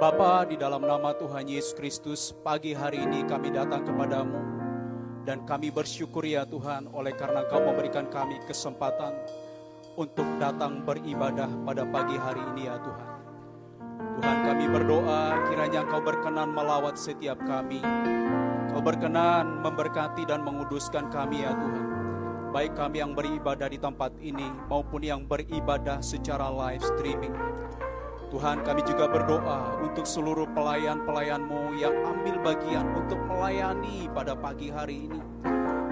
Bapa, 0.00 0.48
di 0.48 0.56
dalam 0.56 0.80
nama 0.80 1.12
Tuhan 1.12 1.44
Yesus 1.44 1.76
Kristus, 1.76 2.32
pagi 2.40 2.72
hari 2.72 3.04
ini 3.04 3.20
kami 3.28 3.52
datang 3.52 3.84
kepadamu 3.84 4.40
dan 5.28 5.44
kami 5.44 5.68
bersyukur 5.68 6.24
ya 6.24 6.48
Tuhan 6.48 6.88
oleh 6.96 7.12
karena 7.12 7.44
Kau 7.52 7.60
memberikan 7.60 8.08
kami 8.08 8.40
kesempatan 8.48 9.12
untuk 10.00 10.24
datang 10.40 10.88
beribadah 10.88 11.52
pada 11.68 11.84
pagi 11.84 12.16
hari 12.16 12.40
ini 12.56 12.72
ya 12.72 12.80
Tuhan. 12.80 13.08
Tuhan 14.16 14.38
kami 14.48 14.64
berdoa 14.72 15.36
kiranya 15.52 15.84
Kau 15.84 16.00
berkenan 16.00 16.48
melawat 16.48 16.96
setiap 16.96 17.36
kami. 17.44 17.84
Kau 18.72 18.80
berkenan 18.80 19.60
memberkati 19.60 20.24
dan 20.24 20.40
menguduskan 20.48 21.12
kami 21.12 21.44
ya 21.44 21.52
Tuhan. 21.52 21.86
Baik 22.56 22.72
kami 22.72 23.04
yang 23.04 23.12
beribadah 23.12 23.68
di 23.68 23.76
tempat 23.76 24.16
ini 24.16 24.48
maupun 24.64 25.04
yang 25.04 25.28
beribadah 25.28 26.00
secara 26.00 26.48
live 26.48 26.80
streaming. 26.80 27.36
Tuhan 28.30 28.62
kami 28.62 28.86
juga 28.86 29.10
berdoa 29.10 29.82
untuk 29.82 30.06
seluruh 30.06 30.46
pelayan-pelayanmu 30.54 31.74
yang 31.82 31.90
ambil 32.06 32.38
bagian 32.46 32.86
untuk 32.94 33.18
melayani 33.26 34.06
pada 34.14 34.38
pagi 34.38 34.70
hari 34.70 35.10
ini. 35.10 35.18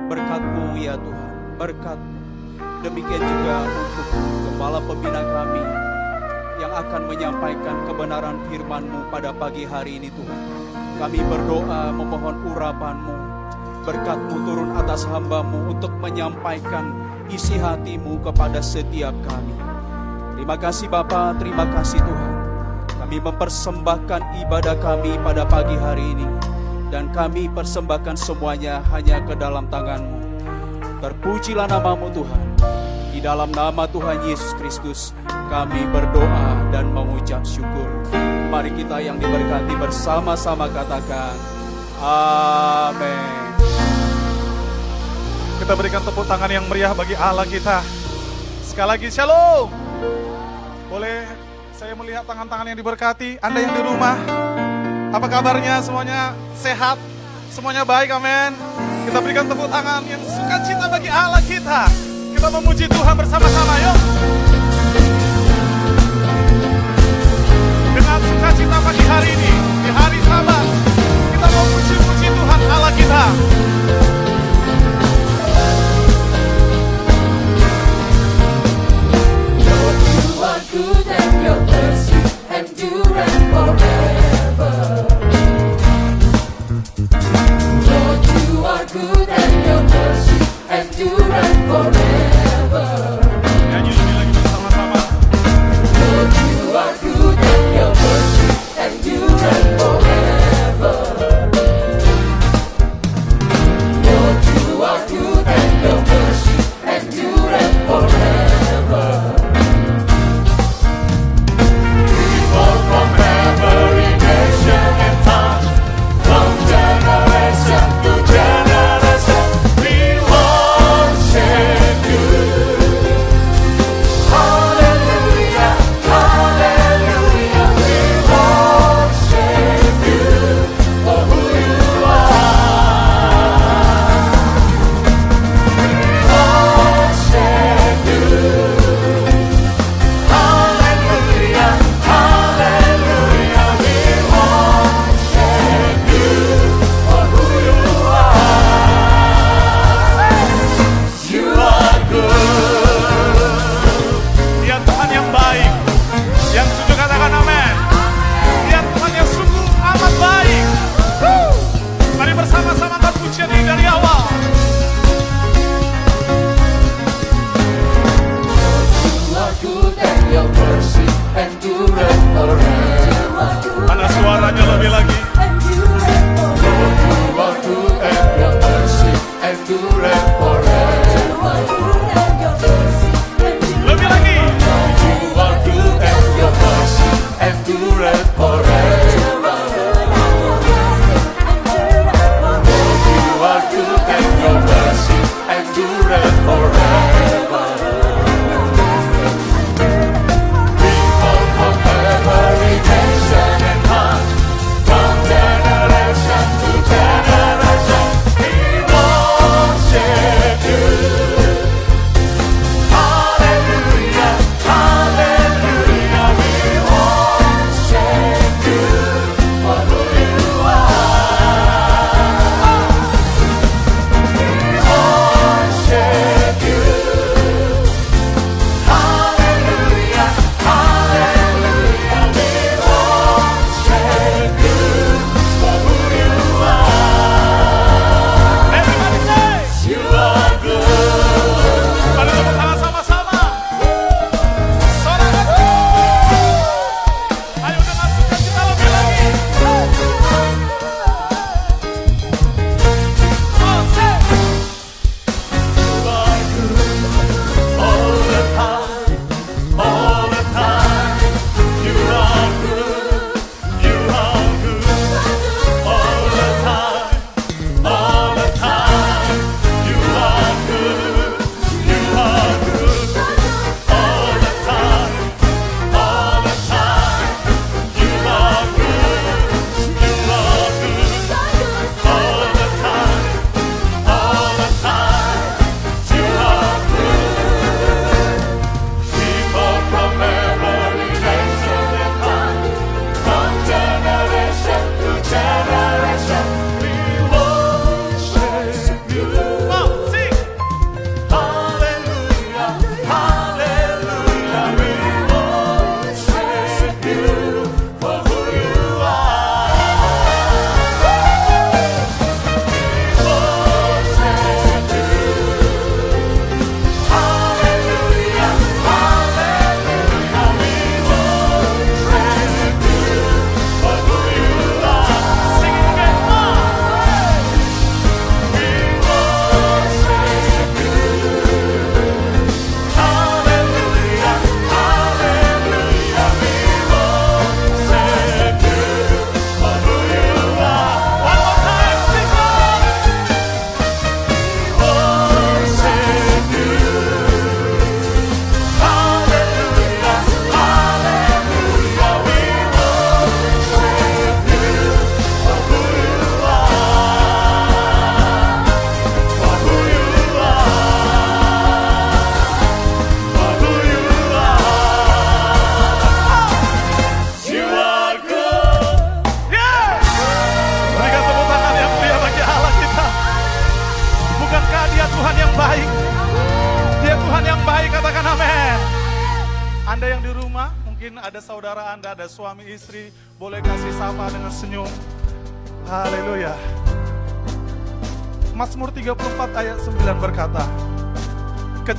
Berkatmu 0.06 0.78
ya 0.78 0.94
Tuhan, 0.94 1.34
berkatmu. 1.58 2.18
Demikian 2.86 3.22
juga 3.26 3.66
untuk 3.66 4.06
Kepala 4.46 4.78
Pembina 4.86 5.22
kami 5.26 5.64
yang 6.62 6.72
akan 6.78 7.02
menyampaikan 7.10 7.76
kebenaran 7.90 8.38
firman-Mu 8.46 9.10
pada 9.10 9.34
pagi 9.34 9.66
hari 9.66 9.98
ini 9.98 10.06
Tuhan. 10.06 10.40
Kami 11.02 11.18
berdoa 11.26 11.90
memohon 11.90 12.38
urapanmu, 12.54 13.16
berkatmu 13.82 14.34
turun 14.46 14.70
atas 14.78 15.02
hambamu 15.10 15.74
untuk 15.74 15.90
menyampaikan 15.98 16.94
isi 17.34 17.58
hatimu 17.58 18.22
kepada 18.22 18.62
setiap 18.62 19.14
kami. 19.26 19.67
Terima 20.38 20.54
kasih 20.54 20.86
Bapa, 20.86 21.34
terima 21.34 21.66
kasih 21.66 21.98
Tuhan. 21.98 22.32
Kami 22.86 23.18
mempersembahkan 23.18 24.38
ibadah 24.46 24.78
kami 24.78 25.18
pada 25.18 25.42
pagi 25.42 25.74
hari 25.74 26.14
ini. 26.14 26.30
Dan 26.94 27.10
kami 27.10 27.50
persembahkan 27.50 28.14
semuanya 28.14 28.78
hanya 28.94 29.18
ke 29.26 29.34
dalam 29.34 29.66
tanganmu. 29.66 30.46
Terpujilah 31.02 31.66
namamu 31.66 32.14
Tuhan. 32.14 32.42
Di 33.10 33.18
dalam 33.18 33.50
nama 33.50 33.90
Tuhan 33.90 34.30
Yesus 34.30 34.54
Kristus 34.54 35.10
kami 35.50 35.82
berdoa 35.90 36.70
dan 36.70 36.86
mengucap 36.94 37.42
syukur. 37.42 37.90
Mari 38.46 38.78
kita 38.78 39.02
yang 39.02 39.18
diberkati 39.18 39.74
bersama-sama 39.74 40.70
katakan 40.70 41.34
Amin. 41.98 43.58
Kita 45.58 45.74
berikan 45.74 46.06
tepuk 46.06 46.30
tangan 46.30 46.46
yang 46.46 46.62
meriah 46.70 46.94
bagi 46.94 47.18
Allah 47.18 47.42
kita. 47.42 47.82
Sekali 48.62 48.94
lagi 48.94 49.10
shalom. 49.10 49.87
Boleh 50.88 51.28
saya 51.76 51.92
melihat 51.92 52.24
tangan-tangan 52.24 52.64
yang 52.64 52.78
diberkati, 52.80 53.36
Anda 53.44 53.60
yang 53.60 53.76
di 53.76 53.82
rumah. 53.84 54.16
Apa 55.12 55.28
kabarnya 55.28 55.84
semuanya 55.84 56.32
sehat? 56.56 56.96
Semuanya 57.52 57.84
baik, 57.84 58.08
amin. 58.08 58.56
Kita 59.04 59.20
berikan 59.20 59.44
tepuk 59.44 59.68
tangan 59.68 60.00
yang 60.08 60.20
sukacita 60.24 60.88
bagi 60.88 61.12
Allah 61.12 61.44
kita. 61.44 61.92
Kita 62.32 62.48
memuji 62.48 62.88
Tuhan 62.88 63.14
bersama-sama, 63.20 63.74
yuk. 63.84 63.98
Dengan 67.92 68.18
sukacita 68.24 68.76
pagi 68.80 69.04
hari 69.04 69.28
ini, 69.36 69.52
di 69.84 69.90
hari 69.92 70.18
sabat, 70.24 70.66
kita 71.36 71.48
memuji-muji 71.52 72.26
Tuhan 72.32 72.60
Allah 72.64 72.92
kita. 72.96 73.24
Good 80.78 81.08
and 81.08 81.44
your 81.44 81.60
mercy 81.66 82.14
endureth 82.50 83.38
forever. 91.68 92.07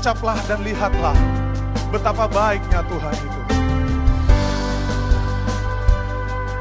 Ucaplah 0.09 0.41
dan 0.49 0.65
lihatlah 0.65 1.13
betapa 1.93 2.25
baiknya 2.25 2.81
Tuhan 2.81 3.13
itu. 3.13 3.41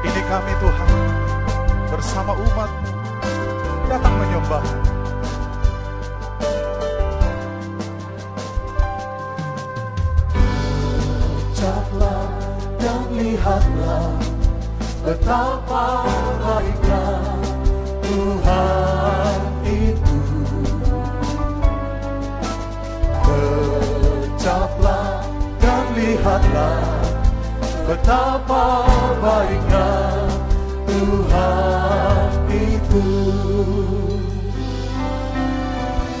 Ini 0.05 0.21
kami 0.29 0.53
Tuhan 0.61 0.91
bersama 1.89 2.37
umat 2.37 2.69
datang 3.89 4.13
menyembah. 4.21 4.65
Ucaplah 11.49 12.29
dan 12.77 13.01
lihatlah 13.17 14.13
betapa 15.01 16.05
baiknya 16.37 17.05
Tuhan. 18.05 19.18
lihatlah 26.29 26.85
betapa 27.89 28.85
baiknya 29.17 29.89
Tuhan 30.85 32.29
itu. 32.53 33.09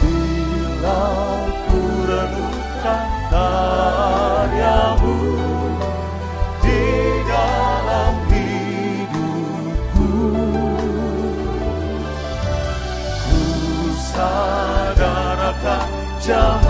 Bila 0.01 1.05
ku 1.69 1.81
renungkan 2.09 3.05
karyamu 3.29 5.17
di 6.65 6.85
dalam 7.29 8.13
hidupku, 8.33 10.09
ku 13.29 13.41
sadar 14.09 15.53
akan 15.53 15.85
jauh. 16.17 16.68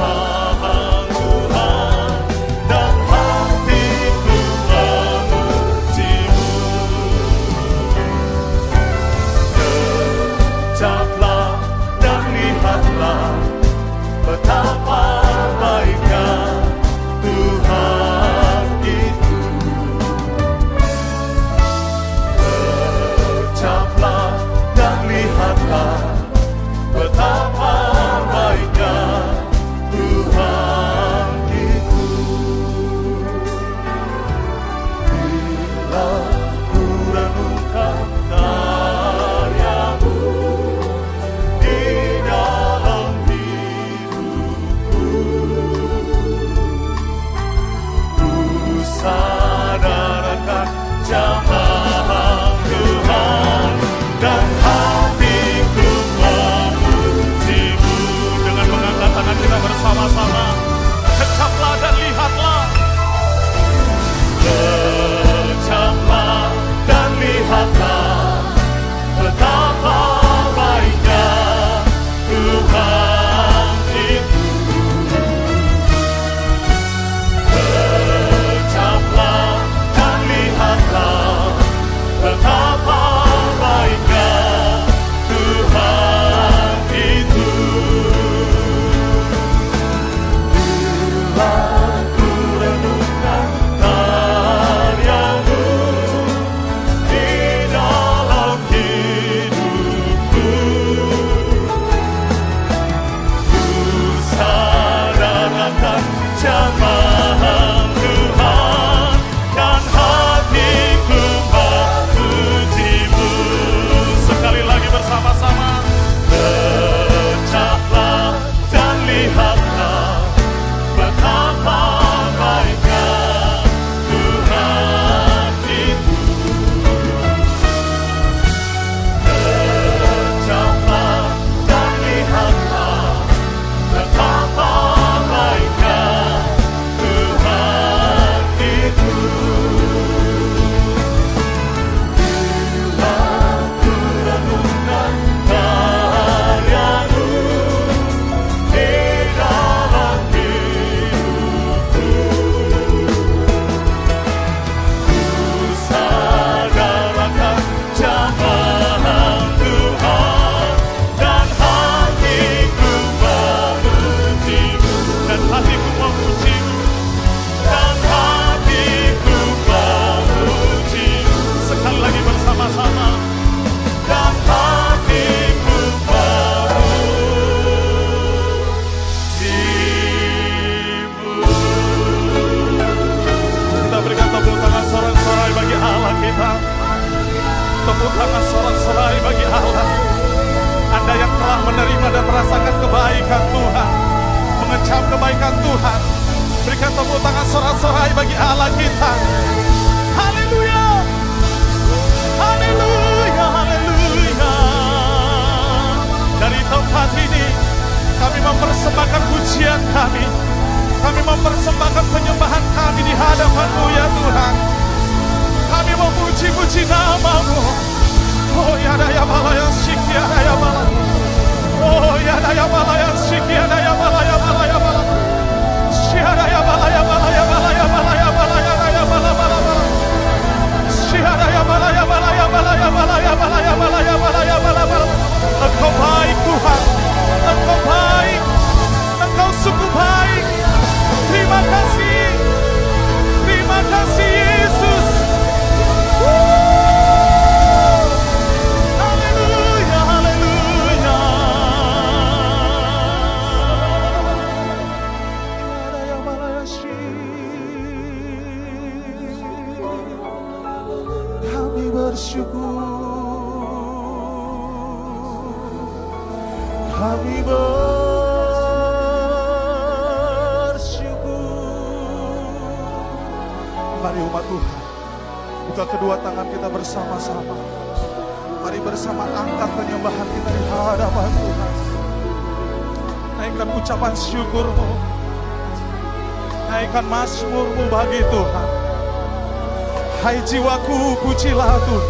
Haiti 290.49 290.59
wakupu 290.68 291.33
tilado 291.33 292.01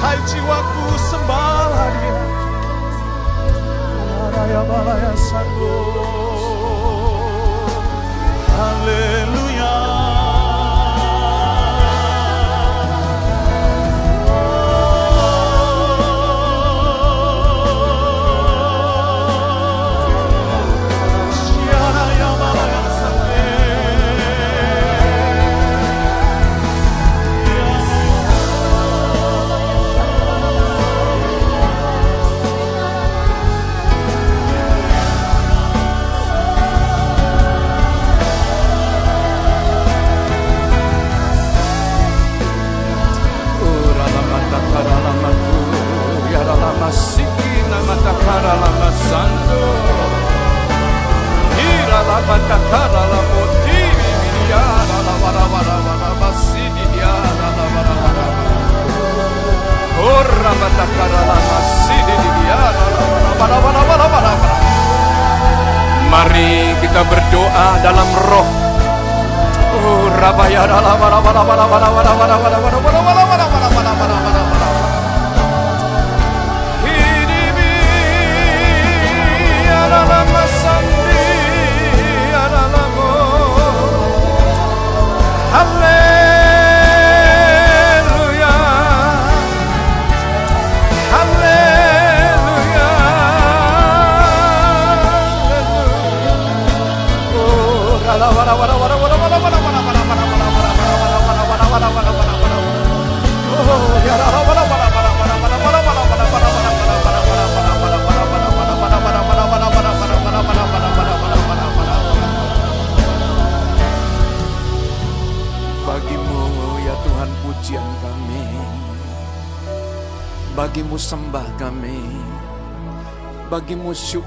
Haiti 0.00 0.40
wakupu 0.40 0.55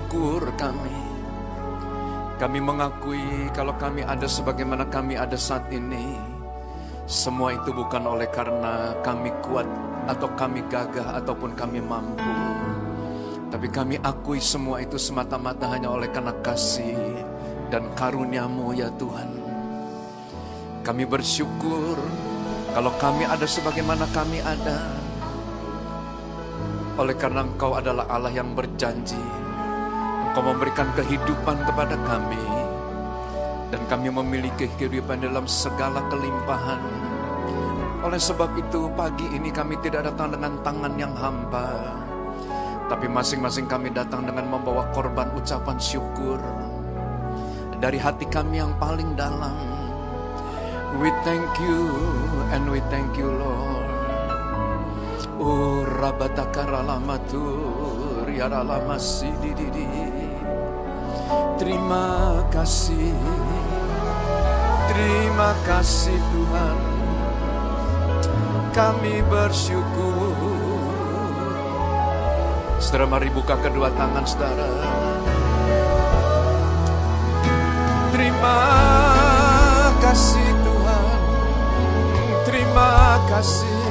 Bagimu 0.10 0.42
syukur 0.42 0.50
kami 0.58 1.00
Kami 2.42 2.58
mengakui 2.58 3.46
kalau 3.54 3.78
kami 3.78 4.02
ada 4.02 4.26
sebagaimana 4.26 4.90
kami 4.90 5.14
ada 5.14 5.38
saat 5.38 5.70
ini 5.70 6.18
Semua 7.06 7.54
itu 7.54 7.70
bukan 7.70 8.10
oleh 8.10 8.26
karena 8.34 8.98
kami 9.06 9.30
kuat 9.46 9.70
Atau 10.10 10.34
kami 10.34 10.66
gagah 10.66 11.14
ataupun 11.22 11.54
kami 11.54 11.78
mampu 11.86 12.34
Tapi 13.54 13.70
kami 13.70 14.02
akui 14.02 14.42
semua 14.42 14.82
itu 14.82 14.98
semata-mata 14.98 15.70
hanya 15.70 15.94
oleh 15.94 16.10
karena 16.10 16.34
kasih 16.42 16.98
dan 17.70 17.86
karuniamu 17.94 18.74
ya 18.74 18.90
Tuhan 18.98 19.30
kami 20.82 21.06
bersyukur 21.06 22.02
kalau 22.74 22.90
kami 22.98 23.30
ada 23.30 23.46
sebagaimana 23.46 24.10
kami 24.10 24.42
ada. 24.42 24.90
Oleh 26.98 27.14
karena 27.14 27.46
Engkau 27.46 27.78
adalah 27.78 28.10
Allah 28.10 28.34
yang 28.34 28.58
berjanji. 28.58 29.49
Engkau 30.30 30.46
memberikan 30.46 30.86
kehidupan 30.94 31.58
kepada 31.66 31.98
kami. 32.06 32.46
Dan 33.74 33.82
kami 33.90 34.14
memiliki 34.14 34.70
kehidupan 34.78 35.26
dalam 35.26 35.50
segala 35.50 36.06
kelimpahan. 36.06 36.78
Oleh 38.06 38.22
sebab 38.22 38.54
itu 38.54 38.94
pagi 38.94 39.26
ini 39.34 39.50
kami 39.50 39.82
tidak 39.82 40.06
datang 40.06 40.38
dengan 40.38 40.54
tangan 40.62 40.94
yang 41.02 41.18
hamba. 41.18 41.98
Tapi 42.86 43.10
masing-masing 43.10 43.66
kami 43.66 43.90
datang 43.90 44.22
dengan 44.22 44.54
membawa 44.54 44.86
korban 44.94 45.34
ucapan 45.34 45.82
syukur. 45.82 46.38
Dari 47.82 47.98
hati 47.98 48.30
kami 48.30 48.62
yang 48.62 48.78
paling 48.78 49.18
dalam. 49.18 49.58
We 51.02 51.10
thank 51.26 51.50
you 51.58 51.90
and 52.54 52.70
we 52.70 52.86
thank 52.94 53.18
you 53.18 53.34
Lord. 53.34 53.90
Oh 55.42 55.90
rabatakaralamatu 55.90 57.42
riaralamasidi. 58.30 60.19
Terima 61.60 62.40
kasih. 62.56 63.12
Terima 64.88 65.52
kasih 65.68 66.16
Tuhan. 66.16 66.78
Kami 68.72 69.20
bersyukur. 69.28 70.40
Saudara 72.80 73.12
mari 73.12 73.28
buka 73.28 73.60
kedua 73.60 73.92
tangan 73.92 74.24
saudara. 74.24 74.72
Terima 78.16 78.60
kasih 80.00 80.50
Tuhan. 80.64 81.20
Terima 82.48 83.20
kasih. 83.28 83.84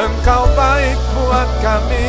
Engkau 0.00 0.48
baik 0.56 0.96
buat 1.12 1.50
kami. 1.60 2.08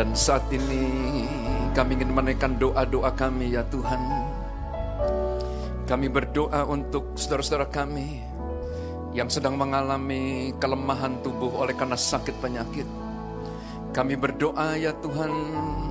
dan 0.00 0.16
saat 0.16 0.48
ini 0.48 1.28
kami 1.76 2.00
ingin 2.00 2.08
menaikkan 2.16 2.56
doa-doa 2.56 3.12
kami 3.12 3.52
ya 3.52 3.60
Tuhan. 3.68 4.00
Kami 5.84 6.08
berdoa 6.08 6.64
untuk 6.64 7.20
saudara-saudara 7.20 7.68
kami 7.68 8.24
yang 9.12 9.28
sedang 9.28 9.60
mengalami 9.60 10.56
kelemahan 10.56 11.20
tubuh 11.20 11.52
oleh 11.52 11.76
karena 11.76 12.00
sakit 12.00 12.32
penyakit. 12.40 12.88
Kami 13.92 14.16
berdoa 14.16 14.80
ya 14.80 14.96
Tuhan 15.04 15.32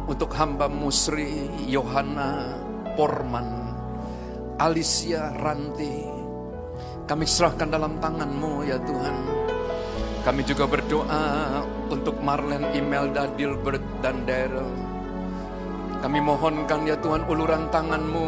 untuk 0.10 0.34
hamba 0.34 0.66
Musri, 0.66 1.46
Yohana, 1.70 2.58
Porman, 2.98 3.78
Alicia, 4.58 5.38
Ranti. 5.38 6.18
kami 7.06 7.30
serahkan 7.30 7.70
dalam 7.70 8.02
tangan-Mu 8.02 8.66
ya 8.66 8.82
Tuhan. 8.82 9.39
Kami 10.20 10.44
juga 10.44 10.68
berdoa 10.68 11.64
untuk 11.88 12.20
Marlen, 12.20 12.76
Imelda, 12.76 13.32
Dilbert, 13.40 13.82
dan 14.04 14.28
Daryl. 14.28 14.68
Kami 16.00 16.20
mohonkan 16.20 16.84
ya 16.84 17.00
Tuhan 17.00 17.24
uluran 17.24 17.72
tangan-Mu. 17.72 18.28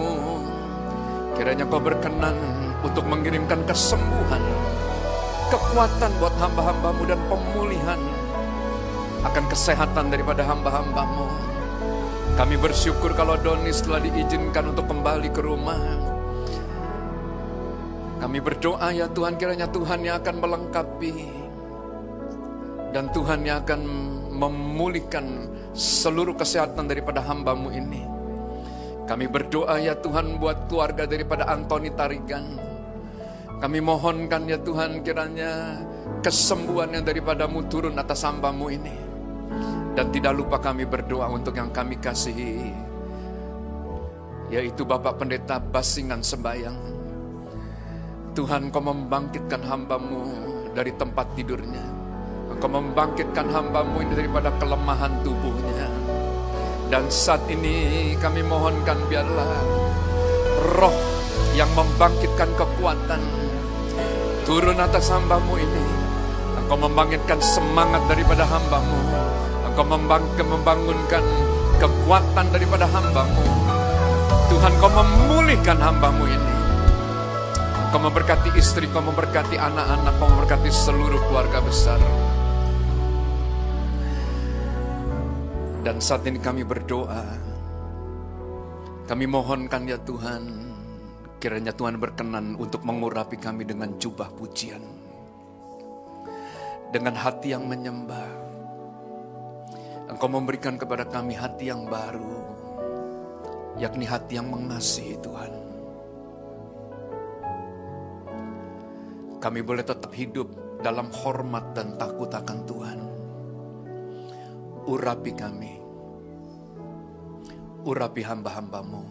Kiranya 1.36 1.68
Kau 1.68 1.84
berkenan 1.84 2.36
untuk 2.84 3.08
mengirimkan 3.08 3.64
kesembuhan, 3.68 4.44
kekuatan 5.52 6.12
buat 6.20 6.36
hamba-hambamu 6.40 7.04
dan 7.08 7.20
pemulihan 7.30 8.02
akan 9.22 9.46
kesehatan 9.48 10.12
daripada 10.12 10.48
hamba-hambamu. 10.48 11.28
Kami 12.36 12.56
bersyukur 12.58 13.14
kalau 13.14 13.36
Doni 13.38 13.70
setelah 13.70 14.02
diizinkan 14.02 14.72
untuk 14.74 14.88
kembali 14.88 15.30
ke 15.30 15.42
rumah. 15.44 15.84
Kami 18.22 18.38
berdoa 18.40 18.90
ya 18.94 19.10
Tuhan 19.10 19.36
kiranya 19.36 19.68
Tuhan 19.70 20.06
yang 20.06 20.22
akan 20.22 20.36
melengkapi 20.40 21.41
dan 22.92 23.08
Tuhan 23.16 23.48
yang 23.48 23.64
akan 23.64 23.82
memulihkan 24.36 25.26
seluruh 25.72 26.36
kesehatan 26.36 26.92
daripada 26.92 27.24
hambamu 27.24 27.72
ini. 27.72 28.04
Kami 29.08 29.28
berdoa 29.28 29.76
ya 29.80 29.96
Tuhan 30.00 30.40
buat 30.40 30.72
keluarga 30.72 31.04
daripada 31.04 31.48
Antoni 31.52 31.92
Tarigan. 31.92 32.60
Kami 33.60 33.80
mohonkan 33.84 34.48
ya 34.48 34.58
Tuhan 34.60 35.04
kiranya 35.04 35.84
kesembuhan 36.24 36.96
yang 36.96 37.04
daripadamu 37.04 37.68
turun 37.68 38.00
atas 38.00 38.24
hambamu 38.24 38.72
ini. 38.72 38.96
Dan 39.92 40.08
tidak 40.16 40.40
lupa 40.40 40.58
kami 40.64 40.88
berdoa 40.88 41.28
untuk 41.28 41.60
yang 41.60 41.68
kami 41.76 42.00
kasihi. 42.00 42.72
Yaitu 44.48 44.88
Bapak 44.88 45.20
Pendeta 45.20 45.60
Basingan 45.60 46.24
Sembayang. 46.24 46.80
Tuhan 48.32 48.72
kau 48.72 48.80
membangkitkan 48.80 49.60
hambamu 49.60 50.24
dari 50.72 50.96
tempat 50.96 51.36
tidurnya. 51.36 52.01
Engkau 52.62 52.78
membangkitkan 52.78 53.50
hambamu 53.50 54.06
ini 54.06 54.14
daripada 54.14 54.54
kelemahan 54.62 55.10
tubuhnya. 55.26 55.90
Dan 56.94 57.10
saat 57.10 57.42
ini 57.50 58.14
kami 58.22 58.46
mohonkan 58.46 59.02
biarlah 59.10 59.50
roh 60.78 60.94
yang 61.58 61.74
membangkitkan 61.74 62.54
kekuatan 62.54 63.18
turun 64.46 64.78
atas 64.78 65.10
hambamu 65.10 65.58
ini. 65.58 65.86
Engkau 66.62 66.86
membangkitkan 66.86 67.42
semangat 67.42 68.06
daripada 68.06 68.46
hambamu. 68.46 69.10
Engkau 69.66 69.98
membangunkan 70.46 71.26
kekuatan 71.82 72.46
daripada 72.54 72.86
hambamu. 72.86 73.42
Tuhan 74.54 74.74
kau 74.78 74.94
memulihkan 75.02 75.82
hambamu 75.82 76.30
ini. 76.30 76.56
Kau 77.90 77.98
memberkati 77.98 78.54
istri, 78.54 78.86
kau 78.86 79.02
memberkati 79.02 79.58
anak-anak, 79.58 80.14
kau 80.22 80.30
memberkati 80.30 80.70
seluruh 80.70 81.26
keluarga 81.26 81.58
besar. 81.58 81.98
Dan 85.82 85.98
saat 85.98 86.22
ini 86.30 86.38
kami 86.38 86.62
berdoa. 86.62 87.26
Kami 89.10 89.26
mohonkan 89.26 89.90
ya 89.90 89.98
Tuhan, 89.98 90.46
kiranya 91.42 91.74
Tuhan 91.74 91.98
berkenan 91.98 92.54
untuk 92.54 92.86
mengurapi 92.86 93.34
kami 93.42 93.66
dengan 93.66 93.98
jubah 93.98 94.30
pujian. 94.30 94.80
Dengan 96.94 97.18
hati 97.18 97.58
yang 97.58 97.66
menyembah. 97.66 98.30
Engkau 100.06 100.30
memberikan 100.30 100.78
kepada 100.78 101.02
kami 101.10 101.34
hati 101.34 101.74
yang 101.74 101.90
baru. 101.90 102.46
Yakni 103.82 104.06
hati 104.06 104.38
yang 104.38 104.54
mengasihi 104.54 105.18
Tuhan. 105.18 105.54
Kami 109.42 109.60
boleh 109.66 109.82
tetap 109.82 110.14
hidup 110.14 110.46
dalam 110.86 111.10
hormat 111.10 111.74
dan 111.74 111.98
takut 111.98 112.30
akan 112.30 112.60
Tuhan. 112.70 113.11
Urapi 114.92 115.32
kami. 115.32 115.72
Urapi 117.88 118.22
hamba-hambamu. 118.28 119.04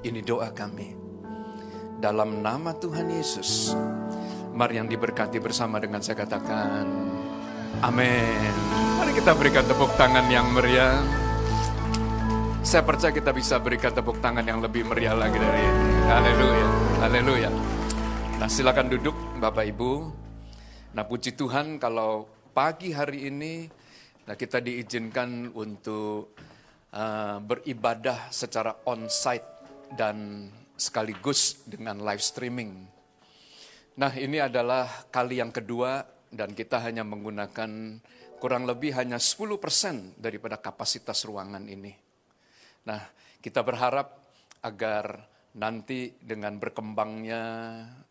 Ini 0.00 0.24
doa 0.24 0.48
kami. 0.48 0.96
Dalam 2.00 2.40
nama 2.40 2.72
Tuhan 2.72 3.12
Yesus. 3.12 3.76
Mari 4.56 4.80
yang 4.80 4.88
diberkati 4.88 5.44
bersama 5.44 5.76
dengan 5.76 6.00
saya 6.00 6.24
katakan. 6.24 6.88
Amin. 7.84 8.52
Mari 8.96 9.12
kita 9.12 9.36
berikan 9.36 9.68
tepuk 9.68 9.92
tangan 10.00 10.24
yang 10.32 10.48
meriah. 10.48 11.04
Saya 12.64 12.80
percaya 12.80 13.12
kita 13.12 13.36
bisa 13.36 13.60
berikan 13.60 13.92
tepuk 13.92 14.24
tangan 14.24 14.40
yang 14.40 14.64
lebih 14.64 14.88
meriah 14.88 15.12
lagi 15.12 15.36
dari 15.36 15.60
ini. 15.60 15.88
Haleluya. 16.08 16.68
Haleluya. 17.04 17.50
Nah 18.40 18.48
silakan 18.48 18.88
duduk 18.88 19.12
Bapak 19.36 19.68
Ibu. 19.68 19.92
Nah 20.96 21.04
puji 21.04 21.36
Tuhan 21.36 21.76
kalau 21.76 22.33
pagi 22.54 22.94
hari 22.94 23.26
ini 23.28 23.66
nah 24.24 24.38
kita 24.38 24.62
diizinkan 24.62 25.52
untuk 25.52 26.32
uh, 26.94 27.36
beribadah 27.42 28.32
secara 28.32 28.72
on-site 28.88 29.44
dan 29.92 30.48
sekaligus 30.74 31.60
dengan 31.68 32.00
live 32.00 32.24
streaming. 32.24 32.88
Nah 34.00 34.12
ini 34.16 34.40
adalah 34.40 34.88
kali 35.12 35.44
yang 35.44 35.52
kedua 35.52 36.00
dan 36.32 36.56
kita 36.56 36.80
hanya 36.80 37.04
menggunakan 37.04 38.00
kurang 38.44 38.68
lebih 38.68 38.92
hanya 38.96 39.16
10% 39.16 40.20
daripada 40.20 40.58
kapasitas 40.60 41.24
ruangan 41.24 41.64
ini. 41.64 41.94
Nah, 42.84 43.00
kita 43.40 43.64
berharap 43.64 44.20
agar 44.60 45.24
nanti 45.56 46.12
dengan 46.20 46.60
berkembangnya 46.60 47.42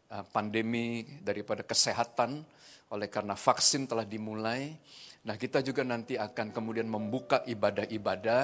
uh, 0.10 0.26
pandemi 0.34 1.06
daripada 1.22 1.62
kesehatan, 1.62 2.42
oleh 2.94 3.10
karena 3.10 3.34
vaksin 3.34 3.90
telah 3.90 4.06
dimulai, 4.06 4.78
nah 5.26 5.34
kita 5.34 5.66
juga 5.66 5.82
nanti 5.82 6.14
akan 6.14 6.54
kemudian 6.54 6.86
membuka 6.86 7.42
ibadah-ibadah, 7.42 8.44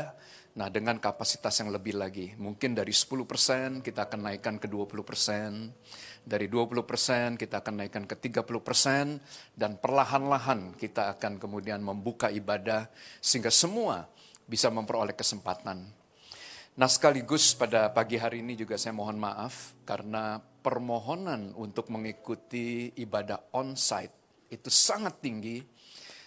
nah 0.57 0.73
dengan 0.73 0.97
kapasitas 0.97 1.53
yang 1.61 1.69
lebih 1.69 1.93
lagi. 1.93 2.33
Mungkin 2.33 2.73
dari 2.73 2.89
10% 2.89 3.85
kita 3.85 4.09
akan 4.09 4.25
naikkan 4.25 4.57
ke 4.57 4.65
20%, 4.65 6.25
dari 6.25 6.49
20% 6.49 7.37
kita 7.37 7.61
akan 7.61 7.73
naikkan 7.85 8.09
ke 8.09 8.17
30%, 8.17 9.53
dan 9.53 9.77
perlahan-lahan 9.77 10.73
kita 10.73 11.13
akan 11.13 11.37
kemudian 11.37 11.85
membuka 11.85 12.33
ibadah 12.33 12.89
sehingga 13.21 13.53
semua 13.53 14.09
bisa 14.49 14.73
memperoleh 14.73 15.13
kesempatan. 15.13 15.85
Nah 16.73 16.89
sekaligus 16.89 17.53
pada 17.53 17.93
pagi 17.93 18.17
hari 18.17 18.41
ini 18.41 18.57
juga 18.57 18.81
saya 18.81 18.97
mohon 18.97 19.19
maaf 19.21 19.77
karena 19.85 20.41
permohonan 20.41 21.53
untuk 21.53 21.91
mengikuti 21.93 22.89
ibadah 22.97 23.53
on-site 23.53 24.18
itu 24.49 24.69
sangat 24.73 25.21
tinggi 25.21 25.61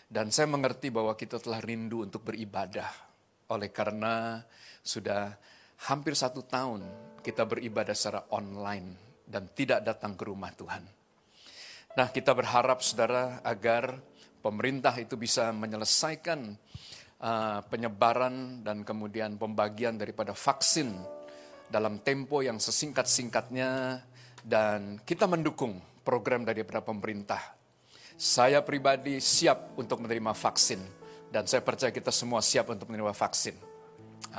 dan 0.07 0.31
saya 0.31 0.49
mengerti 0.51 0.89
bahwa 0.93 1.15
kita 1.19 1.43
telah 1.43 1.59
rindu 1.59 2.07
untuk 2.07 2.27
beribadah 2.27 2.89
oleh 3.51 3.69
karena 3.69 4.41
sudah 4.83 5.35
hampir 5.91 6.15
satu 6.15 6.47
tahun 6.47 6.87
kita 7.23 7.47
beribadah 7.47 7.95
secara 7.95 8.27
online 8.35 8.95
dan 9.27 9.49
tidak 9.55 9.83
datang 9.87 10.19
ke 10.19 10.25
rumah 10.27 10.51
Tuhan. 10.53 10.85
Nah 11.93 12.09
kita 12.09 12.33
berharap 12.33 12.81
saudara 12.81 13.41
agar 13.45 14.01
pemerintah 14.43 14.97
itu 14.99 15.15
bisa 15.15 15.53
menyelesaikan 15.55 16.41
uh, 17.23 17.61
penyebaran 17.71 18.67
dan 18.67 18.83
kemudian 18.83 19.39
pembagian 19.39 19.97
daripada 19.97 20.35
vaksin 20.35 20.93
dalam 21.71 22.03
tempo 22.05 22.45
yang 22.45 22.61
sesingkat-singkatnya 22.61 24.03
dan 24.45 25.01
kita 25.07 25.25
mendukung 25.31 25.79
program 26.03 26.43
daripada 26.45 26.83
pemerintah. 26.83 27.62
Saya 28.23 28.63
pribadi 28.63 29.19
siap 29.19 29.75
untuk 29.75 30.07
menerima 30.07 30.31
vaksin 30.31 30.79
dan 31.27 31.43
saya 31.51 31.59
percaya 31.59 31.91
kita 31.91 32.15
semua 32.15 32.39
siap 32.39 32.71
untuk 32.71 32.87
menerima 32.87 33.11
vaksin. 33.11 33.59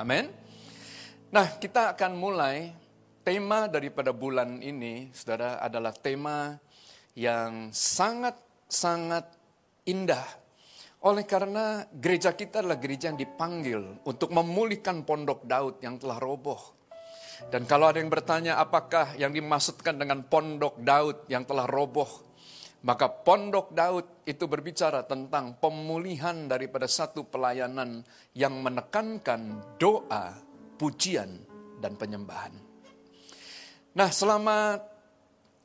Amin. 0.00 0.32
Nah, 1.28 1.60
kita 1.60 1.92
akan 1.92 2.16
mulai 2.16 2.72
tema 3.20 3.68
daripada 3.68 4.16
bulan 4.16 4.64
ini, 4.64 5.12
Saudara, 5.12 5.60
adalah 5.60 5.92
tema 5.92 6.56
yang 7.12 7.76
sangat-sangat 7.76 9.28
indah 9.84 10.24
oleh 11.04 11.28
karena 11.28 11.84
gereja 11.92 12.32
kita 12.32 12.64
adalah 12.64 12.80
gereja 12.80 13.12
yang 13.12 13.20
dipanggil 13.20 14.00
untuk 14.08 14.32
memulihkan 14.32 15.04
pondok 15.04 15.44
Daud 15.44 15.84
yang 15.84 16.00
telah 16.00 16.16
roboh. 16.16 16.72
Dan 17.52 17.68
kalau 17.68 17.92
ada 17.92 18.00
yang 18.00 18.08
bertanya 18.08 18.56
apakah 18.56 19.12
yang 19.20 19.28
dimaksudkan 19.28 20.00
dengan 20.00 20.24
pondok 20.24 20.80
Daud 20.80 21.28
yang 21.28 21.44
telah 21.44 21.68
roboh, 21.68 22.32
maka 22.84 23.08
pondok 23.08 23.72
Daud 23.72 24.28
itu 24.28 24.44
berbicara 24.44 25.08
tentang 25.08 25.56
pemulihan 25.56 26.44
daripada 26.44 26.84
satu 26.84 27.24
pelayanan 27.24 28.04
yang 28.36 28.60
menekankan 28.60 29.74
doa, 29.80 30.36
pujian, 30.76 31.40
dan 31.80 31.96
penyembahan. 31.96 32.52
Nah 33.96 34.08
selama 34.12 34.76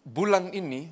bulan 0.07 0.55
ini 0.55 0.87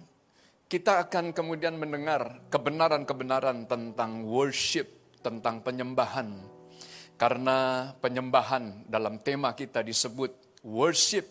kita 0.68 1.08
akan 1.08 1.32
kemudian 1.32 1.80
mendengar 1.80 2.44
kebenaran-kebenaran 2.52 3.64
tentang 3.72 4.28
worship, 4.28 5.16
tentang 5.24 5.64
penyembahan. 5.64 6.60
Karena 7.16 7.90
penyembahan 7.98 8.86
dalam 8.86 9.24
tema 9.24 9.56
kita 9.56 9.80
disebut 9.80 10.62
worship 10.68 11.26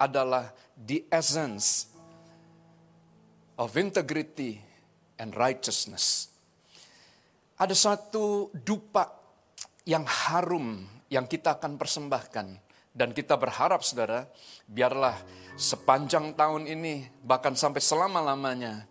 adalah 0.00 0.50
the 0.74 1.04
essence 1.12 1.91
of 3.62 3.78
integrity 3.78 4.58
and 5.22 5.30
righteousness. 5.38 6.26
Ada 7.62 7.78
satu 7.78 8.50
dupa 8.50 9.06
yang 9.86 10.02
harum 10.02 10.82
yang 11.06 11.30
kita 11.30 11.62
akan 11.62 11.78
persembahkan. 11.78 12.74
Dan 12.92 13.16
kita 13.16 13.40
berharap 13.40 13.80
saudara, 13.80 14.28
biarlah 14.68 15.16
sepanjang 15.56 16.36
tahun 16.36 16.68
ini, 16.68 17.24
bahkan 17.24 17.56
sampai 17.56 17.80
selama-lamanya, 17.80 18.84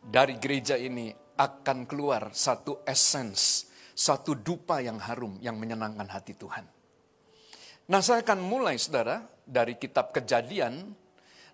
dari 0.00 0.40
gereja 0.40 0.78
ini 0.78 1.12
akan 1.36 1.84
keluar 1.84 2.32
satu 2.32 2.80
essence, 2.88 3.68
satu 3.92 4.32
dupa 4.32 4.80
yang 4.80 4.96
harum 4.96 5.36
yang 5.44 5.60
menyenangkan 5.60 6.08
hati 6.08 6.32
Tuhan. 6.32 6.64
Nah 7.92 8.00
saya 8.00 8.24
akan 8.24 8.40
mulai 8.40 8.80
saudara 8.80 9.20
dari 9.44 9.76
kitab 9.76 10.16
kejadian, 10.16 10.96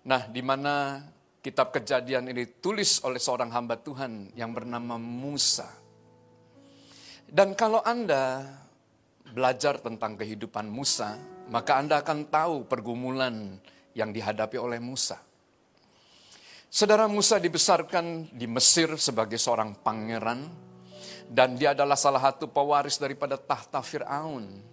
nah 0.07 0.23
di 0.23 0.39
mana 0.39 1.03
kitab 1.39 1.71
kejadian 1.71 2.27
ini 2.27 2.59
tulis 2.59 2.99
oleh 3.07 3.19
seorang 3.19 3.51
hamba 3.55 3.79
Tuhan 3.79 4.35
yang 4.35 4.51
bernama 4.51 4.99
Musa. 4.99 5.67
Dan 7.29 7.55
kalau 7.55 7.79
Anda 7.85 8.43
belajar 9.29 9.79
tentang 9.79 10.17
kehidupan 10.17 10.67
Musa, 10.67 11.15
maka 11.47 11.77
Anda 11.79 12.01
akan 12.01 12.27
tahu 12.27 12.55
pergumulan 12.65 13.55
yang 13.93 14.09
dihadapi 14.09 14.57
oleh 14.57 14.81
Musa. 14.81 15.21
Saudara 16.69 17.09
Musa 17.09 17.41
dibesarkan 17.41 18.29
di 18.29 18.45
Mesir 18.45 18.93
sebagai 19.01 19.41
seorang 19.41 19.73
pangeran, 19.81 20.45
dan 21.29 21.57
dia 21.57 21.73
adalah 21.77 21.97
salah 21.97 22.21
satu 22.21 22.49
pewaris 22.49 22.97
daripada 23.01 23.37
tahta 23.37 23.81
Fir'aun. 23.81 24.68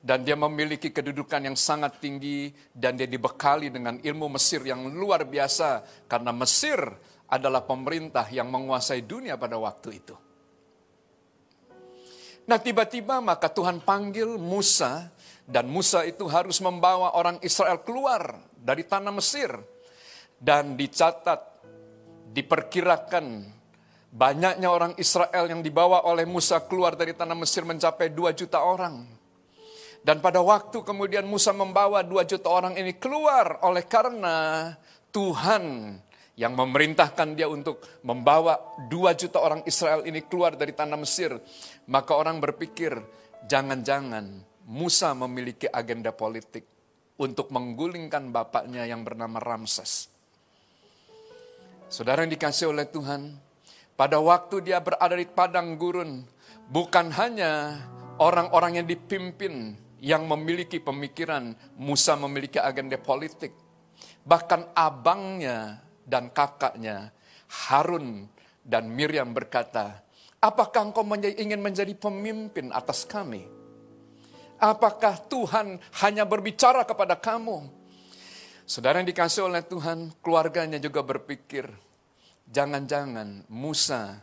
Dan 0.00 0.24
dia 0.24 0.32
memiliki 0.32 0.88
kedudukan 0.88 1.44
yang 1.44 1.56
sangat 1.60 2.00
tinggi, 2.00 2.48
dan 2.72 2.96
dia 2.96 3.04
dibekali 3.04 3.68
dengan 3.68 4.00
ilmu 4.00 4.32
Mesir 4.32 4.64
yang 4.64 4.88
luar 4.96 5.28
biasa, 5.28 5.84
karena 6.08 6.32
Mesir 6.32 6.80
adalah 7.28 7.62
pemerintah 7.62 8.24
yang 8.32 8.48
menguasai 8.48 9.04
dunia 9.04 9.36
pada 9.36 9.60
waktu 9.60 10.00
itu. 10.00 10.16
Nah 12.48 12.58
tiba-tiba 12.58 13.22
maka 13.22 13.46
Tuhan 13.46 13.84
panggil 13.84 14.34
Musa 14.34 15.06
dan 15.46 15.70
Musa 15.70 16.02
itu 16.02 16.26
harus 16.26 16.58
membawa 16.58 17.14
orang 17.14 17.38
Israel 17.46 17.84
keluar 17.86 18.42
dari 18.58 18.82
tanah 18.82 19.14
Mesir. 19.14 19.52
Dan 20.40 20.72
dicatat, 20.72 21.36
diperkirakan 22.32 23.44
banyaknya 24.08 24.72
orang 24.72 24.96
Israel 24.96 25.52
yang 25.52 25.60
dibawa 25.60 26.08
oleh 26.08 26.24
Musa 26.24 26.64
keluar 26.64 26.96
dari 26.96 27.12
tanah 27.12 27.36
Mesir 27.36 27.68
mencapai 27.68 28.08
2 28.08 28.32
juta 28.32 28.64
orang. 28.64 29.19
Dan 30.00 30.24
pada 30.24 30.40
waktu 30.40 30.80
kemudian 30.80 31.28
Musa 31.28 31.52
membawa 31.52 32.00
2 32.00 32.24
juta 32.24 32.48
orang 32.48 32.72
ini 32.80 32.96
keluar 32.96 33.60
oleh 33.60 33.84
karena 33.84 34.72
Tuhan 35.12 35.96
yang 36.40 36.56
memerintahkan 36.56 37.36
dia 37.36 37.44
untuk 37.52 37.84
membawa 38.00 38.56
2 38.88 39.20
juta 39.20 39.44
orang 39.44 39.60
Israel 39.68 40.08
ini 40.08 40.24
keluar 40.24 40.56
dari 40.56 40.72
tanah 40.72 40.96
Mesir. 40.96 41.36
Maka 41.84 42.16
orang 42.16 42.40
berpikir, 42.40 42.96
jangan-jangan 43.44 44.40
Musa 44.72 45.12
memiliki 45.12 45.68
agenda 45.68 46.16
politik 46.16 46.64
untuk 47.20 47.52
menggulingkan 47.52 48.32
bapaknya 48.32 48.88
yang 48.88 49.04
bernama 49.04 49.36
Ramses. 49.36 50.08
Saudara 51.92 52.24
yang 52.24 52.32
dikasih 52.32 52.72
oleh 52.72 52.88
Tuhan, 52.88 53.36
pada 54.00 54.16
waktu 54.16 54.64
dia 54.64 54.80
berada 54.80 55.12
di 55.12 55.28
padang 55.28 55.76
gurun, 55.76 56.24
bukan 56.72 57.12
hanya 57.12 57.84
orang-orang 58.16 58.80
yang 58.80 58.86
dipimpin 58.88 59.76
yang 60.00 60.24
memiliki 60.24 60.80
pemikiran 60.80 61.52
Musa 61.76 62.16
memiliki 62.16 62.56
agenda 62.56 62.96
politik. 62.96 63.52
Bahkan 64.24 64.72
abangnya 64.72 65.80
dan 66.04 66.32
kakaknya 66.32 67.12
Harun 67.68 68.28
dan 68.64 68.88
Miriam 68.88 69.30
berkata, 69.30 70.00
Apakah 70.40 70.88
engkau 70.88 71.04
ingin 71.20 71.60
menjadi 71.60 71.92
pemimpin 71.92 72.72
atas 72.72 73.04
kami? 73.04 73.44
Apakah 74.56 75.20
Tuhan 75.28 75.76
hanya 76.00 76.24
berbicara 76.24 76.80
kepada 76.88 77.12
kamu? 77.12 77.68
Saudara 78.64 79.04
yang 79.04 79.08
dikasih 79.08 79.52
oleh 79.52 79.60
Tuhan, 79.60 80.16
keluarganya 80.24 80.80
juga 80.80 81.04
berpikir, 81.04 81.68
jangan-jangan 82.48 83.44
Musa 83.52 84.20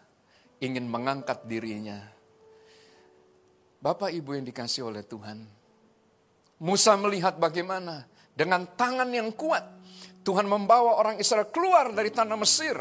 ingin 0.58 0.90
mengangkat 0.90 1.46
dirinya. 1.46 2.02
Bapak 3.78 4.10
Ibu 4.10 4.42
yang 4.42 4.46
dikasih 4.46 4.90
oleh 4.90 5.06
Tuhan, 5.06 5.57
Musa 6.58 6.98
melihat 6.98 7.38
bagaimana 7.38 8.10
dengan 8.34 8.66
tangan 8.66 9.10
yang 9.14 9.30
kuat 9.34 9.66
Tuhan 10.26 10.50
membawa 10.50 10.98
orang 10.98 11.22
Israel 11.22 11.48
keluar 11.54 11.94
dari 11.94 12.10
tanah 12.10 12.38
Mesir 12.38 12.78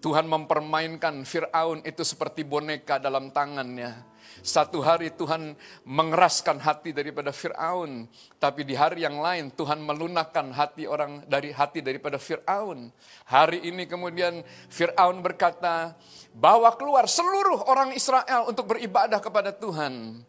Tuhan 0.00 0.24
mempermainkan 0.24 1.28
Fir'aun 1.28 1.84
itu 1.84 2.00
seperti 2.00 2.40
boneka 2.40 2.96
dalam 2.96 3.28
tangannya. 3.28 4.08
Satu 4.40 4.80
hari 4.80 5.12
Tuhan 5.12 5.52
mengeraskan 5.84 6.56
hati 6.56 6.96
daripada 6.96 7.28
Fir'aun. 7.28 8.08
Tapi 8.40 8.64
di 8.64 8.72
hari 8.72 9.04
yang 9.04 9.20
lain 9.20 9.52
Tuhan 9.52 9.84
melunakkan 9.84 10.56
hati 10.56 10.88
orang 10.88 11.28
dari 11.28 11.52
hati 11.52 11.84
daripada 11.84 12.16
Fir'aun. 12.16 12.88
Hari 13.28 13.68
ini 13.68 13.84
kemudian 13.84 14.40
Fir'aun 14.72 15.20
berkata, 15.20 15.92
bawa 16.32 16.72
keluar 16.80 17.04
seluruh 17.04 17.68
orang 17.68 17.92
Israel 17.92 18.48
untuk 18.48 18.72
beribadah 18.72 19.20
kepada 19.20 19.52
Tuhan. 19.52 20.24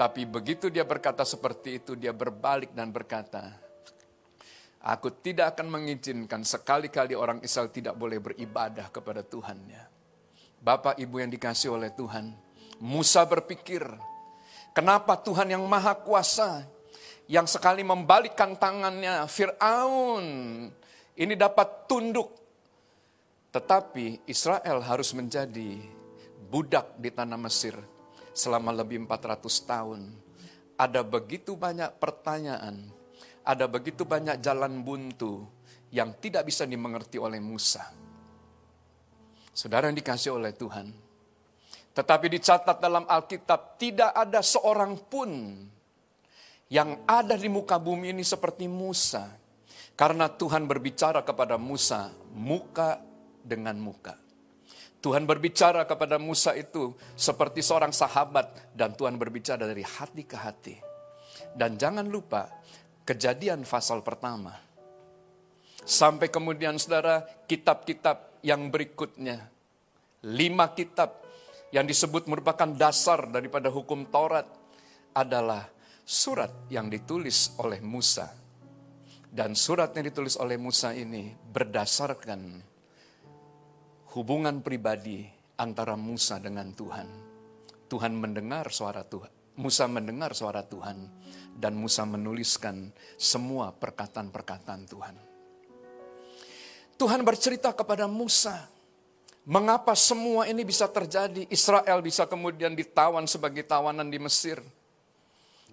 Tapi 0.00 0.24
begitu 0.24 0.72
dia 0.72 0.88
berkata 0.88 1.28
seperti 1.28 1.76
itu, 1.76 1.92
dia 1.92 2.16
berbalik 2.16 2.72
dan 2.72 2.88
berkata, 2.88 3.52
Aku 4.80 5.12
tidak 5.12 5.52
akan 5.52 5.76
mengizinkan 5.76 6.40
sekali-kali 6.40 7.12
orang 7.12 7.44
Israel 7.44 7.68
tidak 7.68 8.00
boleh 8.00 8.16
beribadah 8.16 8.88
kepada 8.88 9.20
Tuhannya. 9.20 9.84
Bapak 10.56 10.96
ibu 10.96 11.20
yang 11.20 11.28
dikasih 11.28 11.76
oleh 11.76 11.92
Tuhan, 11.92 12.32
Musa 12.80 13.28
berpikir, 13.28 13.84
kenapa 14.72 15.20
Tuhan 15.20 15.52
yang 15.52 15.68
maha 15.68 15.92
kuasa, 15.92 16.64
yang 17.28 17.44
sekali 17.44 17.84
membalikkan 17.84 18.56
tangannya, 18.56 19.28
Fir'aun, 19.28 20.24
ini 21.12 21.34
dapat 21.36 21.84
tunduk. 21.84 22.40
Tetapi 23.52 24.24
Israel 24.32 24.80
harus 24.80 25.12
menjadi 25.12 25.76
budak 26.48 26.96
di 26.96 27.12
tanah 27.12 27.36
Mesir 27.36 27.76
selama 28.34 28.74
lebih 28.74 29.02
400 29.04 29.42
tahun. 29.66 30.00
Ada 30.80 31.04
begitu 31.04 31.56
banyak 31.58 32.00
pertanyaan, 32.00 32.88
ada 33.44 33.68
begitu 33.68 34.08
banyak 34.08 34.40
jalan 34.40 34.80
buntu 34.80 35.44
yang 35.92 36.14
tidak 36.16 36.48
bisa 36.48 36.64
dimengerti 36.64 37.18
oleh 37.18 37.42
Musa. 37.42 37.84
Saudara 39.50 39.90
yang 39.90 39.98
dikasih 39.98 40.38
oleh 40.38 40.54
Tuhan. 40.54 40.88
Tetapi 41.90 42.26
dicatat 42.30 42.78
dalam 42.78 43.02
Alkitab 43.02 43.76
tidak 43.76 44.14
ada 44.14 44.40
seorang 44.40 44.94
pun 45.10 45.58
yang 46.70 47.02
ada 47.02 47.34
di 47.34 47.50
muka 47.50 47.76
bumi 47.82 48.14
ini 48.14 48.22
seperti 48.22 48.70
Musa. 48.70 49.26
Karena 49.98 50.30
Tuhan 50.30 50.64
berbicara 50.64 51.20
kepada 51.26 51.58
Musa 51.58 52.14
muka 52.32 53.02
dengan 53.42 53.76
muka. 53.76 54.19
Tuhan 55.00 55.24
berbicara 55.24 55.88
kepada 55.88 56.20
Musa 56.20 56.52
itu 56.52 56.92
seperti 57.16 57.64
seorang 57.64 57.92
sahabat 57.92 58.76
dan 58.76 58.92
Tuhan 58.92 59.16
berbicara 59.16 59.64
dari 59.64 59.80
hati 59.80 60.22
ke 60.28 60.36
hati. 60.36 60.76
Dan 61.56 61.80
jangan 61.80 62.04
lupa 62.04 62.60
Kejadian 63.10 63.66
pasal 63.66 64.06
pertama. 64.06 64.54
Sampai 65.82 66.30
kemudian 66.30 66.78
saudara, 66.78 67.26
kitab-kitab 67.50 68.38
yang 68.46 68.70
berikutnya. 68.70 69.50
Lima 70.30 70.70
kitab 70.78 71.18
yang 71.74 71.90
disebut 71.90 72.30
merupakan 72.30 72.70
dasar 72.70 73.26
daripada 73.26 73.66
hukum 73.66 74.06
Taurat 74.06 74.46
adalah 75.10 75.66
surat 76.06 76.54
yang 76.70 76.86
ditulis 76.86 77.58
oleh 77.58 77.82
Musa. 77.82 78.30
Dan 79.26 79.58
surat 79.58 79.90
yang 79.98 80.06
ditulis 80.06 80.38
oleh 80.38 80.54
Musa 80.54 80.94
ini 80.94 81.34
berdasarkan 81.34 82.62
hubungan 84.14 84.58
pribadi 84.62 85.26
antara 85.54 85.94
Musa 85.94 86.42
dengan 86.42 86.74
Tuhan. 86.74 87.08
Tuhan 87.90 88.14
mendengar 88.14 88.70
suara 88.70 89.06
Tuhan. 89.06 89.30
Musa 89.60 89.84
mendengar 89.90 90.32
suara 90.32 90.64
Tuhan 90.64 91.04
dan 91.52 91.76
Musa 91.76 92.08
menuliskan 92.08 92.88
semua 93.20 93.76
perkataan-perkataan 93.76 94.82
Tuhan. 94.88 95.16
Tuhan 96.96 97.20
bercerita 97.24 97.72
kepada 97.76 98.08
Musa, 98.08 98.68
mengapa 99.44 99.92
semua 99.92 100.48
ini 100.48 100.64
bisa 100.64 100.88
terjadi. 100.88 101.44
Israel 101.52 102.00
bisa 102.00 102.24
kemudian 102.24 102.72
ditawan 102.72 103.28
sebagai 103.28 103.64
tawanan 103.68 104.08
di 104.08 104.16
Mesir. 104.16 104.64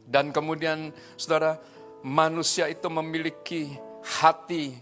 Dan 0.07 0.31
kemudian 0.35 0.91
saudara, 1.15 1.59
manusia 2.03 2.67
itu 2.67 2.87
memiliki 2.91 3.71
hati 4.19 4.75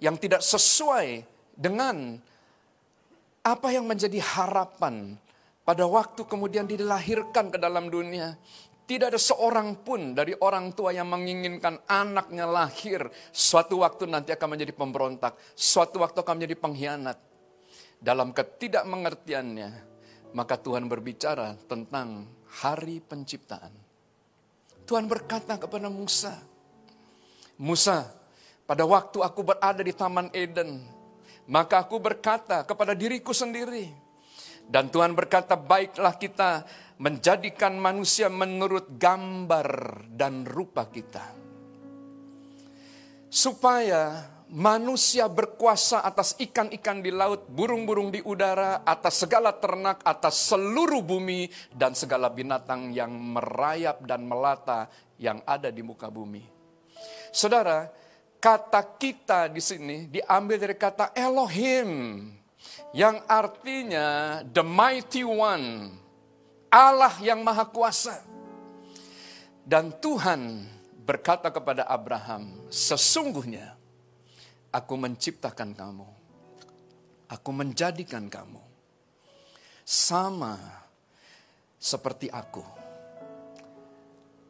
yang 0.00 0.16
tidak 0.20 0.44
sesuai 0.44 1.24
dengan 1.56 2.20
apa 3.46 3.70
yang 3.70 3.86
menjadi 3.86 4.18
harapan 4.18 5.14
pada 5.62 5.86
waktu 5.86 6.26
kemudian 6.26 6.66
dilahirkan 6.66 7.54
ke 7.54 7.58
dalam 7.62 7.86
dunia 7.86 8.34
Tidak 8.86 9.10
ada 9.10 9.18
seorang 9.18 9.82
pun 9.82 10.14
dari 10.14 10.30
orang 10.38 10.70
tua 10.70 10.94
yang 10.94 11.10
menginginkan 11.10 11.82
anaknya 11.90 12.46
lahir. 12.46 13.10
Suatu 13.34 13.82
waktu 13.82 14.06
nanti 14.06 14.30
akan 14.30 14.54
menjadi 14.54 14.70
pemberontak. 14.70 15.34
Suatu 15.58 16.06
waktu 16.06 16.22
akan 16.22 16.34
menjadi 16.38 16.54
pengkhianat. 16.54 17.18
Dalam 17.98 18.30
ketidakmengertiannya, 18.30 19.70
maka 20.38 20.54
Tuhan 20.54 20.86
berbicara 20.86 21.58
tentang 21.66 22.30
hari 22.62 23.02
penciptaan. 23.02 23.74
Tuhan 24.86 25.10
berkata 25.10 25.58
kepada 25.58 25.90
Musa, 25.90 26.38
Musa, 27.58 28.06
pada 28.70 28.86
waktu 28.86 29.18
aku 29.18 29.40
berada 29.42 29.82
di 29.82 29.90
Taman 29.90 30.30
Eden, 30.30 30.86
maka 31.46 31.86
aku 31.86 32.02
berkata 32.02 32.66
kepada 32.66 32.94
diriku 32.94 33.30
sendiri, 33.30 33.90
dan 34.66 34.90
Tuhan 34.90 35.14
berkata, 35.14 35.54
baiklah 35.54 36.18
kita 36.18 36.66
menjadikan 36.98 37.78
manusia 37.78 38.26
menurut 38.26 38.98
gambar 38.98 40.02
dan 40.10 40.42
rupa 40.42 40.90
kita. 40.90 41.22
Supaya 43.30 44.26
manusia 44.50 45.30
berkuasa 45.30 46.02
atas 46.02 46.34
ikan-ikan 46.42 46.98
di 46.98 47.14
laut, 47.14 47.46
burung-burung 47.46 48.10
di 48.10 48.18
udara, 48.26 48.82
atas 48.82 49.22
segala 49.22 49.54
ternak, 49.54 50.02
atas 50.02 50.50
seluruh 50.50 51.02
bumi, 51.02 51.46
dan 51.70 51.94
segala 51.94 52.26
binatang 52.26 52.90
yang 52.90 53.10
merayap 53.14 54.02
dan 54.02 54.26
melata 54.26 54.90
yang 55.22 55.42
ada 55.46 55.70
di 55.70 55.82
muka 55.86 56.10
bumi. 56.10 56.42
Saudara, 57.30 57.86
kata 58.40 58.80
kita 58.96 59.50
di 59.50 59.60
sini 59.60 60.06
diambil 60.06 60.56
dari 60.60 60.76
kata 60.78 61.12
Elohim, 61.12 61.88
yang 62.96 63.20
artinya 63.28 64.40
the 64.46 64.64
mighty 64.64 65.26
one, 65.26 65.92
Allah 66.72 67.14
yang 67.20 67.44
maha 67.44 67.68
kuasa. 67.68 68.22
Dan 69.66 69.90
Tuhan 69.98 70.62
berkata 71.02 71.50
kepada 71.50 71.86
Abraham, 71.90 72.70
sesungguhnya 72.70 73.74
aku 74.70 74.94
menciptakan 74.94 75.74
kamu. 75.74 76.06
Aku 77.26 77.50
menjadikan 77.50 78.30
kamu. 78.30 78.62
Sama 79.82 80.54
seperti 81.82 82.30
aku. 82.30 82.62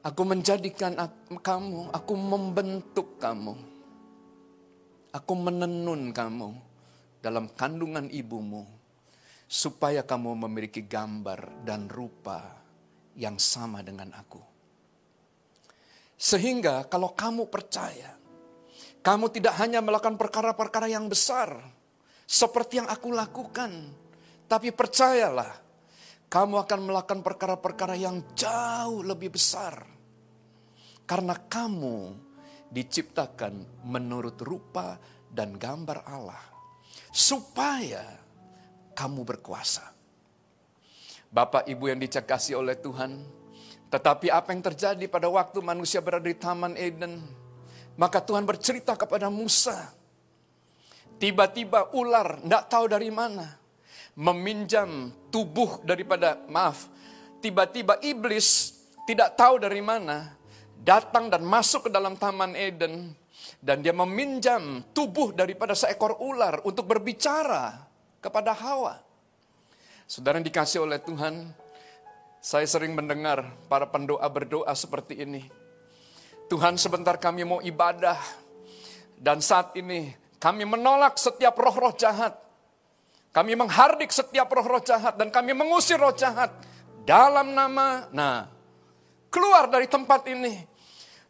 Aku 0.05 0.23
menjadikan 0.23 0.95
kamu, 1.41 1.91
aku 1.91 2.13
membentuk 2.15 3.17
kamu. 3.19 3.76
Aku 5.17 5.33
menenun 5.33 6.13
kamu 6.13 6.53
dalam 7.25 7.49
kandungan 7.57 8.13
ibumu 8.13 8.69
supaya 9.49 10.05
kamu 10.05 10.45
memiliki 10.45 10.85
gambar 10.85 11.65
dan 11.65 11.89
rupa 11.89 12.45
yang 13.17 13.41
sama 13.41 13.81
dengan 13.81 14.13
aku. 14.13 14.43
Sehingga 16.21 16.85
kalau 16.93 17.17
kamu 17.17 17.49
percaya, 17.49 18.13
kamu 19.01 19.33
tidak 19.33 19.57
hanya 19.57 19.81
melakukan 19.81 20.21
perkara-perkara 20.21 20.93
yang 20.93 21.09
besar 21.09 21.65
seperti 22.29 22.85
yang 22.85 22.89
aku 22.91 23.09
lakukan, 23.15 23.73
tapi 24.45 24.69
percayalah, 24.69 25.57
kamu 26.29 26.61
akan 26.61 26.81
melakukan 26.93 27.21
perkara-perkara 27.25 27.97
yang 27.97 28.21
jauh 28.37 29.01
lebih 29.01 29.33
besar. 29.33 29.81
Karena 31.07 31.39
kamu 31.39 32.26
diciptakan 32.71 33.85
menurut 33.87 34.37
rupa 34.43 34.99
dan 35.31 35.57
gambar 35.57 36.07
Allah. 36.07 36.43
Supaya 37.13 38.05
kamu 38.97 39.25
berkuasa. 39.25 39.93
Bapak 41.29 41.69
ibu 41.69 41.91
yang 41.91 42.01
dicekasi 42.01 42.57
oleh 42.57 42.79
Tuhan, 42.81 43.25
tetapi 43.93 44.33
apa 44.33 44.53
yang 44.53 44.63
terjadi 44.65 45.05
pada 45.09 45.29
waktu 45.29 45.61
manusia 45.61 46.01
berada 46.01 46.25
di 46.25 46.37
Taman 46.37 46.77
Eden, 46.77 47.25
maka 47.97 48.21
Tuhan 48.21 48.45
bercerita 48.45 48.97
kepada 48.97 49.33
Musa. 49.33 49.93
Tiba-tiba 51.17 51.97
ular, 51.97 52.45
tidak 52.45 52.65
tahu 52.69 52.85
dari 52.93 53.09
mana, 53.09 53.57
meminjam 54.13 55.09
tubuh 55.33 55.81
daripada, 55.81 56.37
maaf, 56.49 56.93
tiba-tiba 57.41 57.97
iblis 58.05 58.77
tidak 59.09 59.33
tahu 59.33 59.57
dari 59.57 59.81
mana, 59.81 60.36
datang 60.83 61.33
dan 61.33 61.45
masuk 61.47 61.89
ke 61.89 61.91
dalam 61.93 62.19
Taman 62.19 62.57
Eden, 62.57 63.15
dan 63.63 63.81
dia 63.85 63.95
meminjam 63.95 64.83
tubuh 64.91 65.33
daripada 65.33 65.73
seekor 65.77 66.19
ular 66.21 66.61
untuk 66.67 66.89
berbicara 66.89 67.87
kepada 68.19 68.53
Hawa. 68.57 68.99
Saudara 70.07 70.39
dikasih 70.39 70.87
oleh 70.87 71.03
Tuhan, 71.03 71.51
saya 72.39 72.67
sering 72.67 72.95
mendengar 72.95 73.43
para 73.67 73.91
pendoa 73.91 74.27
berdoa 74.31 74.71
seperti 74.75 75.19
ini. 75.23 75.43
Tuhan 76.47 76.79
sebentar 76.79 77.19
kami 77.19 77.43
mau 77.43 77.59
ibadah, 77.59 78.19
dan 79.19 79.43
saat 79.43 79.75
ini 79.75 80.15
kami 80.39 80.63
menolak 80.63 81.19
setiap 81.19 81.59
roh-roh 81.59 81.97
jahat. 81.97 82.39
Kami 83.35 83.53
menghardik 83.53 84.09
setiap 84.09 84.49
roh-roh 84.49 84.81
jahat 84.81 85.21
dan 85.21 85.29
kami 85.29 85.53
mengusir 85.53 86.01
roh 86.01 86.15
jahat 86.15 86.49
dalam 87.05 87.53
nama, 87.53 88.09
nah, 88.09 88.49
keluar 89.31 89.71
dari 89.71 89.87
tempat 89.91 90.27
ini. 90.31 90.65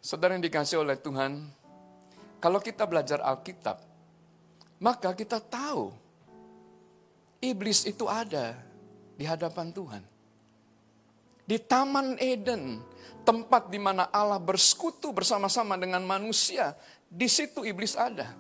Saudara 0.01 0.39
yang 0.39 0.45
dikasih 0.45 0.87
oleh 0.87 0.95
Tuhan, 0.95 1.51
kalau 2.39 2.63
kita 2.63 2.87
belajar 2.87 3.19
Alkitab, 3.25 3.83
maka 4.79 5.11
kita 5.17 5.43
tahu 5.43 5.91
iblis 7.43 7.83
itu 7.89 8.07
ada 8.07 8.55
di 9.17 9.25
hadapan 9.25 9.73
Tuhan. 9.73 10.03
Di 11.47 11.59
Taman 11.63 12.19
Eden, 12.19 12.83
tempat 13.27 13.71
di 13.71 13.79
mana 13.79 14.07
Allah 14.11 14.39
bersekutu 14.39 15.11
bersama-sama 15.11 15.75
dengan 15.75 16.03
manusia, 16.03 16.75
di 17.07 17.27
situ 17.27 17.63
iblis 17.67 17.95
ada. 17.99 18.35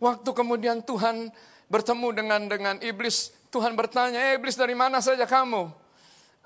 Waktu 0.00 0.30
kemudian 0.32 0.80
Tuhan 0.80 1.28
bertemu 1.70 2.08
dengan 2.16 2.40
dengan 2.48 2.76
iblis, 2.80 3.30
Tuhan 3.52 3.76
bertanya, 3.76 4.32
eh, 4.32 4.40
iblis 4.40 4.56
dari 4.56 4.72
mana 4.72 4.98
saja 4.98 5.28
kamu? 5.28 5.79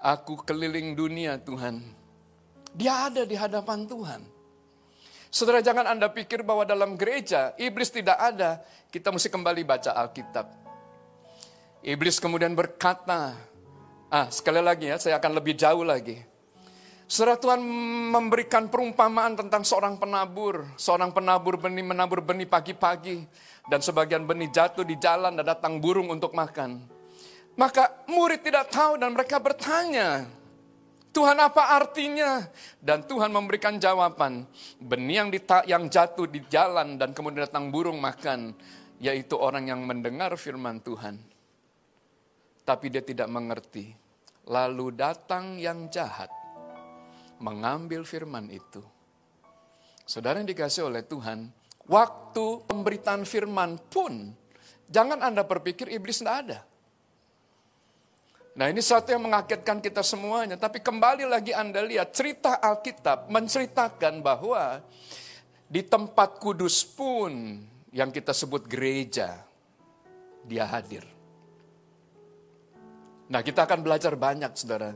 Aku 0.05 0.37
keliling 0.45 0.93
dunia 0.93 1.40
Tuhan. 1.40 1.81
Dia 2.77 3.09
ada 3.09 3.25
di 3.25 3.33
hadapan 3.33 3.88
Tuhan. 3.88 4.21
Saudara 5.33 5.64
jangan 5.64 5.88
Anda 5.88 6.12
pikir 6.12 6.45
bahwa 6.45 6.69
dalam 6.69 7.01
gereja 7.01 7.57
iblis 7.57 7.88
tidak 7.88 8.21
ada. 8.21 8.61
Kita 8.93 9.09
mesti 9.09 9.33
kembali 9.33 9.64
baca 9.64 9.97
Alkitab. 9.97 10.47
Iblis 11.81 12.21
kemudian 12.21 12.53
berkata, 12.53 13.33
ah 14.12 14.29
sekali 14.29 14.61
lagi 14.61 14.93
ya 14.93 15.01
saya 15.01 15.17
akan 15.17 15.40
lebih 15.40 15.57
jauh 15.57 15.81
lagi. 15.88 16.21
Saudara 17.09 17.40
Tuhan 17.40 17.64
memberikan 18.12 18.69
perumpamaan 18.69 19.40
tentang 19.40 19.64
seorang 19.64 19.97
penabur. 19.97 20.69
Seorang 20.77 21.17
penabur 21.17 21.57
benih 21.57 21.81
menabur 21.81 22.21
benih 22.21 22.45
pagi-pagi. 22.45 23.25
Dan 23.73 23.81
sebagian 23.81 24.29
benih 24.29 24.53
jatuh 24.53 24.85
di 24.85 25.01
jalan 25.01 25.33
dan 25.33 25.49
datang 25.49 25.81
burung 25.81 26.12
untuk 26.12 26.37
makan. 26.37 27.04
Maka 27.55 28.03
murid 28.11 28.43
tidak 28.43 28.71
tahu 28.75 28.99
dan 28.99 29.14
mereka 29.14 29.38
bertanya, 29.38 30.27
Tuhan 31.14 31.38
apa 31.38 31.79
artinya? 31.79 32.43
Dan 32.83 33.07
Tuhan 33.07 33.31
memberikan 33.31 33.79
jawaban. 33.79 34.51
Benih 34.83 35.23
yang, 35.62 35.87
jatuh 35.87 36.27
di 36.27 36.43
jalan 36.51 36.99
dan 36.99 37.14
kemudian 37.14 37.47
datang 37.47 37.71
burung 37.71 38.03
makan. 38.03 38.51
Yaitu 38.99 39.38
orang 39.38 39.71
yang 39.71 39.87
mendengar 39.87 40.35
firman 40.35 40.83
Tuhan. 40.83 41.23
Tapi 42.67 42.90
dia 42.90 43.07
tidak 43.07 43.31
mengerti. 43.31 43.95
Lalu 44.51 44.90
datang 44.99 45.55
yang 45.62 45.87
jahat. 45.87 46.35
Mengambil 47.38 48.03
firman 48.03 48.51
itu. 48.51 48.83
Saudara 50.03 50.43
yang 50.43 50.51
dikasih 50.51 50.90
oleh 50.90 51.07
Tuhan. 51.07 51.47
Waktu 51.87 52.67
pemberitaan 52.67 53.23
firman 53.23 53.79
pun. 53.87 54.35
Jangan 54.90 55.23
Anda 55.23 55.47
berpikir 55.47 55.95
iblis 55.95 56.19
tidak 56.19 56.37
ada. 56.43 56.59
Nah 58.55 58.71
ini 58.71 58.79
satu 58.79 59.11
yang 59.11 59.27
mengagetkan 59.27 59.83
kita 59.83 60.07
semuanya. 60.07 60.55
Tapi 60.55 60.79
kembali 60.79 61.27
lagi 61.27 61.51
Anda 61.51 61.83
lihat 61.83 62.14
cerita 62.14 62.62
Alkitab 62.62 63.27
menceritakan 63.27 64.23
bahwa 64.23 64.79
di 65.67 65.83
tempat 65.83 66.38
kudus 66.38 66.87
pun 66.87 67.59
yang 67.90 68.14
kita 68.14 68.31
sebut 68.31 68.62
gereja, 68.71 69.43
dia 70.47 70.71
hadir. 70.71 71.03
Nah 73.27 73.43
kita 73.43 73.67
akan 73.67 73.83
belajar 73.83 74.14
banyak 74.14 74.55
saudara. 74.55 74.95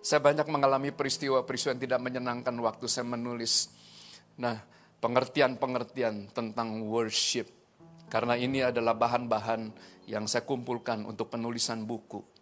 Saya 0.00 0.20
banyak 0.24 0.48
mengalami 0.48 0.88
peristiwa-peristiwa 0.88 1.76
yang 1.76 1.84
tidak 1.84 2.00
menyenangkan 2.00 2.56
waktu 2.56 2.88
saya 2.88 3.04
menulis. 3.04 3.68
Nah 4.40 4.64
pengertian-pengertian 5.04 6.32
tentang 6.32 6.80
worship. 6.88 7.52
Karena 8.08 8.32
ini 8.40 8.64
adalah 8.64 8.96
bahan-bahan 8.96 9.68
yang 10.08 10.24
saya 10.24 10.48
kumpulkan 10.48 11.04
untuk 11.04 11.28
penulisan 11.28 11.84
buku. 11.84 12.33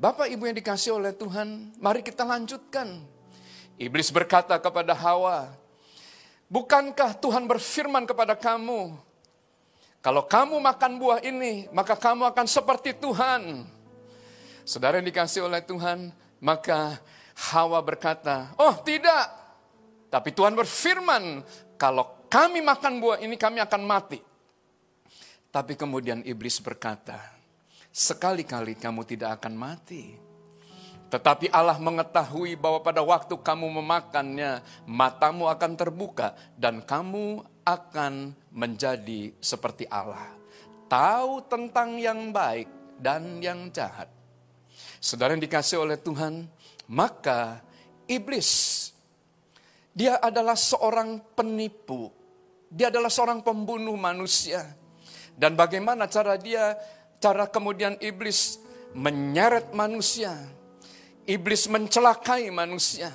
Bapak 0.00 0.32
ibu 0.32 0.48
yang 0.48 0.56
dikasih 0.56 0.96
oleh 0.96 1.12
Tuhan, 1.12 1.76
mari 1.76 2.00
kita 2.00 2.24
lanjutkan. 2.24 3.04
Iblis 3.76 4.08
berkata 4.08 4.56
kepada 4.56 4.96
Hawa, 4.96 5.52
Bukankah 6.48 7.20
Tuhan 7.20 7.44
berfirman 7.44 8.08
kepada 8.08 8.32
kamu, 8.32 8.96
kalau 10.00 10.24
kamu 10.24 10.56
makan 10.56 10.96
buah 10.96 11.20
ini, 11.20 11.68
maka 11.76 12.00
kamu 12.00 12.32
akan 12.32 12.46
seperti 12.48 12.96
Tuhan. 12.96 13.68
Saudara 14.64 14.96
yang 14.96 15.06
dikasih 15.06 15.44
oleh 15.44 15.60
Tuhan, 15.60 16.08
maka 16.40 16.96
Hawa 17.52 17.84
berkata, 17.84 18.56
"Oh, 18.56 18.72
tidak." 18.80 19.28
Tapi 20.08 20.32
Tuhan 20.32 20.56
berfirman, 20.56 21.44
"Kalau 21.76 22.24
kami 22.32 22.64
makan 22.64 23.04
buah 23.04 23.20
ini, 23.20 23.36
kami 23.36 23.60
akan 23.60 23.84
mati." 23.84 24.18
Tapi 25.52 25.76
kemudian 25.76 26.24
iblis 26.24 26.56
berkata, 26.58 27.39
"Sekali-kali 27.90 28.78
kamu 28.78 29.02
tidak 29.04 29.42
akan 29.42 29.54
mati." 29.54 30.30
Tetapi 31.10 31.50
Allah 31.50 31.74
mengetahui 31.82 32.54
bahwa 32.54 32.78
pada 32.86 33.02
waktu 33.02 33.34
kamu 33.34 33.66
memakannya, 33.82 34.62
matamu 34.86 35.50
akan 35.50 35.72
terbuka 35.74 36.38
dan 36.54 36.78
kamu 36.86 37.42
akan 37.66 38.30
menjadi 38.54 39.34
seperti 39.42 39.90
Allah. 39.90 40.38
Tahu 40.86 41.50
tentang 41.50 41.98
yang 41.98 42.30
baik 42.30 42.70
dan 43.02 43.42
yang 43.42 43.74
jahat. 43.74 44.06
Saudara 45.02 45.34
yang 45.34 45.42
dikasih 45.42 45.82
oleh 45.82 45.98
Tuhan, 45.98 46.46
maka 46.86 47.58
iblis 48.06 48.90
dia 49.90 50.22
adalah 50.22 50.54
seorang 50.54 51.18
penipu. 51.34 52.14
Dia 52.70 52.86
adalah 52.86 53.10
seorang 53.10 53.42
pembunuh 53.42 53.98
manusia. 53.98 54.62
Dan 55.34 55.58
bagaimana 55.58 56.06
cara 56.06 56.38
dia, 56.38 56.78
cara 57.20 57.44
kemudian 57.46 58.00
iblis 58.00 58.58
menyeret 58.96 59.70
manusia, 59.76 60.34
iblis 61.28 61.68
mencelakai 61.68 62.48
manusia. 62.50 63.12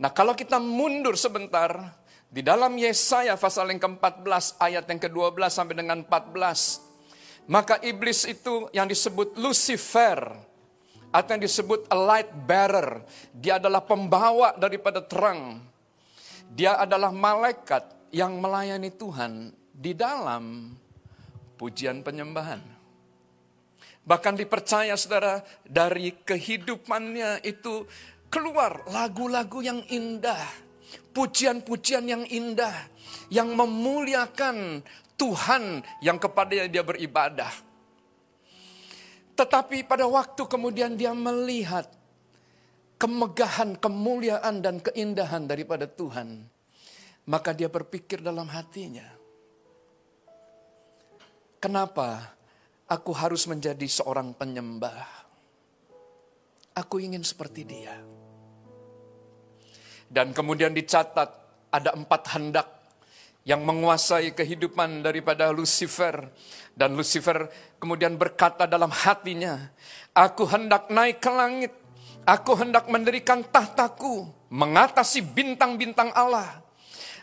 Nah 0.00 0.10
kalau 0.10 0.34
kita 0.34 0.58
mundur 0.58 1.14
sebentar, 1.14 2.02
di 2.32 2.40
dalam 2.40 2.72
Yesaya 2.80 3.36
pasal 3.36 3.68
yang 3.68 3.78
ke-14 3.78 4.56
ayat 4.56 4.88
yang 4.88 4.96
ke-12 5.04 5.52
sampai 5.52 5.76
dengan 5.76 6.00
14. 6.00 6.80
Maka 7.52 7.76
iblis 7.84 8.24
itu 8.24 8.72
yang 8.72 8.88
disebut 8.88 9.36
Lucifer. 9.36 10.32
Atau 11.12 11.36
yang 11.36 11.44
disebut 11.44 11.92
a 11.92 11.98
light 12.00 12.32
bearer. 12.48 13.04
Dia 13.36 13.60
adalah 13.60 13.84
pembawa 13.84 14.56
daripada 14.56 15.04
terang. 15.04 15.60
Dia 16.48 16.80
adalah 16.80 17.12
malaikat 17.12 17.84
yang 18.16 18.40
melayani 18.40 18.88
Tuhan 18.88 19.52
di 19.76 19.92
dalam 19.92 20.72
pujian 21.60 22.00
penyembahan. 22.00 22.71
Bahkan 24.02 24.34
dipercaya 24.34 24.98
saudara 24.98 25.46
dari 25.62 26.10
kehidupannya 26.26 27.46
itu 27.46 27.86
keluar 28.26 28.82
lagu-lagu 28.90 29.62
yang 29.62 29.78
indah. 29.86 30.42
Pujian-pujian 31.14 32.04
yang 32.10 32.24
indah. 32.26 32.90
Yang 33.30 33.48
memuliakan 33.54 34.82
Tuhan 35.14 35.86
yang 36.02 36.18
kepada 36.18 36.66
dia 36.66 36.82
beribadah. 36.82 37.52
Tetapi 39.38 39.86
pada 39.86 40.04
waktu 40.10 40.42
kemudian 40.50 40.98
dia 40.98 41.14
melihat 41.14 41.86
kemegahan, 42.98 43.78
kemuliaan 43.78 44.60
dan 44.60 44.82
keindahan 44.82 45.46
daripada 45.46 45.86
Tuhan. 45.86 46.42
Maka 47.22 47.54
dia 47.54 47.70
berpikir 47.70 48.18
dalam 48.18 48.50
hatinya. 48.50 49.06
Kenapa 51.62 52.34
Aku 52.92 53.16
harus 53.16 53.48
menjadi 53.48 53.88
seorang 53.88 54.36
penyembah. 54.36 55.24
Aku 56.76 57.00
ingin 57.00 57.24
seperti 57.24 57.64
dia. 57.64 57.96
Dan 60.12 60.36
kemudian 60.36 60.76
dicatat 60.76 61.32
ada 61.72 61.96
empat 61.96 62.36
hendak 62.36 62.68
yang 63.48 63.64
menguasai 63.64 64.36
kehidupan 64.36 65.00
daripada 65.00 65.48
Lucifer. 65.48 66.28
Dan 66.76 66.92
Lucifer 66.92 67.48
kemudian 67.80 68.20
berkata 68.20 68.68
dalam 68.68 68.92
hatinya, 68.92 69.72
Aku 70.12 70.44
hendak 70.44 70.92
naik 70.92 71.24
ke 71.24 71.32
langit, 71.32 71.72
aku 72.28 72.52
hendak 72.60 72.92
mendirikan 72.92 73.40
tahtaku, 73.40 74.28
mengatasi 74.52 75.24
bintang-bintang 75.24 76.12
Allah. 76.12 76.60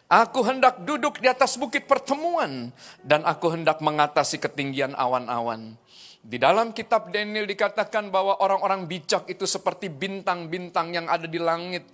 Aku 0.10 0.42
hendak 0.42 0.82
duduk 0.90 1.22
di 1.22 1.30
atas 1.30 1.54
bukit 1.54 1.86
pertemuan 1.86 2.74
dan 3.06 3.22
aku 3.30 3.54
hendak 3.54 3.78
mengatasi 3.78 4.42
ketinggian 4.42 4.98
awan-awan. 4.98 5.78
Di 6.26 6.42
dalam 6.42 6.74
kitab 6.74 7.14
Daniel 7.14 7.46
dikatakan 7.46 8.10
bahwa 8.10 8.42
orang-orang 8.42 8.90
bijak 8.90 9.30
itu 9.30 9.46
seperti 9.46 9.86
bintang-bintang 9.94 10.98
yang 10.98 11.06
ada 11.06 11.30
di 11.30 11.38
langit. 11.38 11.86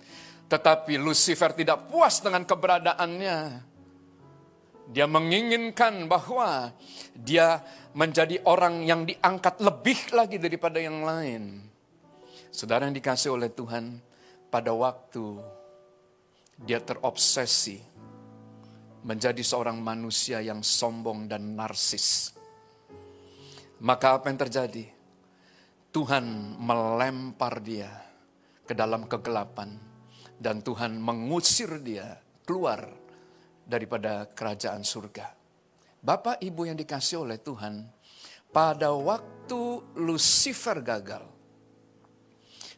Tetapi 0.48 0.96
Lucifer 0.96 1.52
tidak 1.52 1.92
puas 1.92 2.24
dengan 2.24 2.48
keberadaannya. 2.48 3.38
Dia 4.96 5.04
menginginkan 5.04 6.08
bahwa 6.08 6.72
dia 7.12 7.60
menjadi 7.92 8.40
orang 8.48 8.80
yang 8.88 9.04
diangkat 9.04 9.60
lebih 9.60 9.98
lagi 10.16 10.40
daripada 10.40 10.80
yang 10.80 11.04
lain. 11.04 11.68
Saudara 12.48 12.88
yang 12.88 12.96
dikasih 12.96 13.36
oleh 13.36 13.52
Tuhan, 13.52 14.00
pada 14.48 14.72
waktu 14.72 15.36
dia 16.64 16.80
terobsesi 16.80 17.95
menjadi 19.06 19.38
seorang 19.38 19.78
manusia 19.78 20.42
yang 20.42 20.66
sombong 20.66 21.30
dan 21.30 21.54
narsis. 21.54 22.34
Maka 23.78 24.18
apa 24.18 24.26
yang 24.26 24.40
terjadi? 24.42 24.84
Tuhan 25.94 26.58
melempar 26.58 27.62
dia 27.62 27.88
ke 28.66 28.74
dalam 28.74 29.06
kegelapan 29.06 29.78
dan 30.36 30.60
Tuhan 30.60 30.98
mengusir 30.98 31.78
dia 31.80 32.18
keluar 32.42 32.82
daripada 33.62 34.26
kerajaan 34.26 34.82
surga. 34.82 35.32
Bapak 36.02 36.42
Ibu 36.42 36.66
yang 36.66 36.78
dikasih 36.78 37.22
oleh 37.22 37.38
Tuhan, 37.38 37.86
pada 38.50 38.90
waktu 38.90 39.86
Lucifer 40.02 40.82
gagal, 40.82 41.24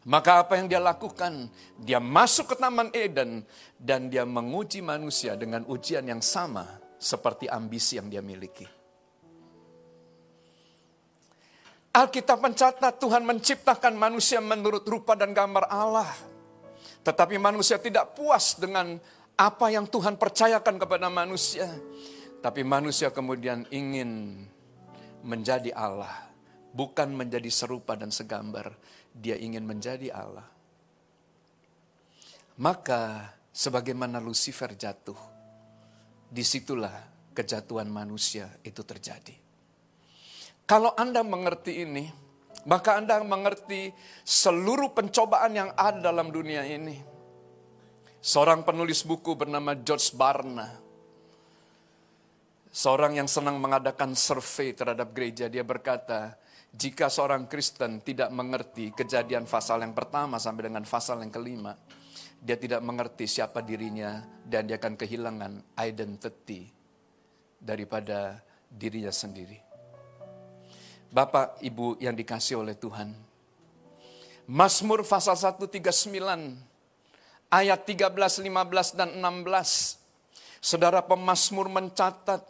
maka 0.09 0.41
apa 0.41 0.57
yang 0.57 0.73
dia 0.73 0.81
lakukan? 0.81 1.53
Dia 1.77 2.01
masuk 2.01 2.57
ke 2.57 2.57
Taman 2.57 2.89
Eden 2.97 3.45
dan 3.77 4.09
dia 4.09 4.25
menguji 4.25 4.81
manusia 4.81 5.37
dengan 5.37 5.69
ujian 5.69 6.01
yang 6.09 6.25
sama 6.25 6.65
seperti 6.97 7.45
ambisi 7.45 8.01
yang 8.01 8.09
dia 8.09 8.25
miliki. 8.25 8.65
Alkitab 11.93 12.41
mencatat 12.41 12.97
Tuhan 12.97 13.21
menciptakan 13.21 14.01
manusia 14.01 14.41
menurut 14.41 14.81
rupa 14.89 15.13
dan 15.13 15.37
gambar 15.37 15.69
Allah. 15.69 16.09
Tetapi 17.05 17.37
manusia 17.37 17.77
tidak 17.77 18.17
puas 18.17 18.57
dengan 18.57 18.97
apa 19.37 19.67
yang 19.69 19.85
Tuhan 19.85 20.17
percayakan 20.17 20.81
kepada 20.81 21.13
manusia. 21.13 21.69
Tapi 22.41 22.65
manusia 22.65 23.13
kemudian 23.13 23.69
ingin 23.69 24.41
menjadi 25.21 25.69
Allah. 25.77 26.33
Bukan 26.73 27.13
menjadi 27.13 27.51
serupa 27.53 27.93
dan 27.93 28.09
segambar 28.09 28.73
dia 29.19 29.35
ingin 29.35 29.67
menjadi 29.67 30.15
Allah. 30.15 30.47
Maka 32.59 33.35
sebagaimana 33.51 34.23
Lucifer 34.23 34.71
jatuh, 34.79 35.19
di 36.31 36.47
situlah 36.47 36.95
kejatuhan 37.35 37.91
manusia 37.91 38.47
itu 38.63 38.83
terjadi. 38.87 39.35
Kalau 40.69 40.95
Anda 40.95 41.23
mengerti 41.27 41.83
ini, 41.83 42.07
maka 42.67 42.99
Anda 42.99 43.23
mengerti 43.23 43.95
seluruh 44.27 44.93
pencobaan 44.93 45.55
yang 45.55 45.71
ada 45.75 46.11
dalam 46.11 46.31
dunia 46.35 46.67
ini. 46.67 46.99
Seorang 48.19 48.67
penulis 48.67 49.07
buku 49.07 49.39
bernama 49.39 49.79
George 49.79 50.11
Barna, 50.13 50.69
seorang 52.69 53.17
yang 53.17 53.31
senang 53.31 53.63
mengadakan 53.63 54.13
survei 54.13 54.75
terhadap 54.75 55.15
gereja, 55.15 55.47
dia 55.47 55.63
berkata, 55.63 56.35
jika 56.69 57.09
seorang 57.09 57.49
Kristen 57.49 58.05
tidak 58.05 58.29
mengerti 58.29 58.93
kejadian 58.93 59.49
pasal 59.49 59.81
yang 59.81 59.97
pertama 59.97 60.37
sampai 60.37 60.69
dengan 60.69 60.85
pasal 60.85 61.25
yang 61.25 61.33
kelima, 61.33 61.75
dia 62.39 62.55
tidak 62.55 62.85
mengerti 62.85 63.27
siapa 63.27 63.65
dirinya 63.65 64.23
dan 64.47 64.69
dia 64.69 64.79
akan 64.79 64.95
kehilangan 64.95 65.53
identity 65.81 66.71
daripada 67.59 68.39
dirinya 68.71 69.11
sendiri. 69.11 69.59
Bapak, 71.09 71.65
Ibu 71.65 71.99
yang 72.05 72.13
dikasih 72.13 72.61
oleh 72.61 72.77
Tuhan. 72.77 73.17
Mazmur 74.49 75.05
pasal 75.05 75.37
139 75.37 75.73
ayat 77.49 77.81
13, 77.85 78.45
15 78.45 78.97
dan 78.97 79.09
16. 79.17 79.97
Saudara 80.61 81.01
pemazmur 81.01 81.69
mencatat 81.73 82.45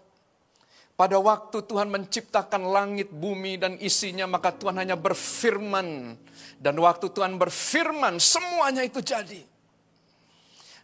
pada 0.99 1.15
waktu 1.23 1.63
Tuhan 1.63 1.95
menciptakan 1.95 2.75
langit, 2.75 3.15
bumi, 3.15 3.55
dan 3.55 3.79
isinya, 3.79 4.27
maka 4.27 4.51
Tuhan 4.51 4.83
hanya 4.83 4.99
berfirman. 4.99 6.19
Dan 6.59 6.75
waktu 6.83 7.15
Tuhan 7.15 7.39
berfirman, 7.39 8.19
semuanya 8.19 8.83
itu 8.83 8.99
jadi. 8.99 9.47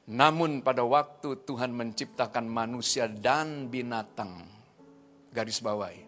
Namun 0.06 0.62
pada 0.62 0.86
waktu 0.86 1.42
Tuhan 1.42 1.74
menciptakan 1.74 2.46
manusia 2.46 3.10
dan 3.10 3.66
binatang, 3.66 4.46
garis 5.34 5.58
bawahi. 5.58 6.06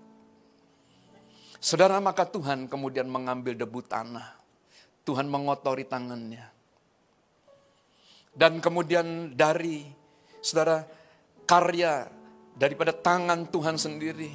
Saudara, 1.58 1.98
maka 1.98 2.30
Tuhan 2.30 2.70
kemudian 2.70 3.10
mengambil 3.10 3.58
debu 3.58 3.82
tanah. 3.90 4.38
Tuhan 5.02 5.26
mengotori 5.26 5.82
tangannya. 5.82 6.46
Dan 8.30 8.62
kemudian 8.62 9.34
dari, 9.34 9.82
saudara, 10.38 10.86
karya 11.42 12.15
daripada 12.56 12.96
tangan 12.96 13.52
Tuhan 13.52 13.76
sendiri, 13.76 14.32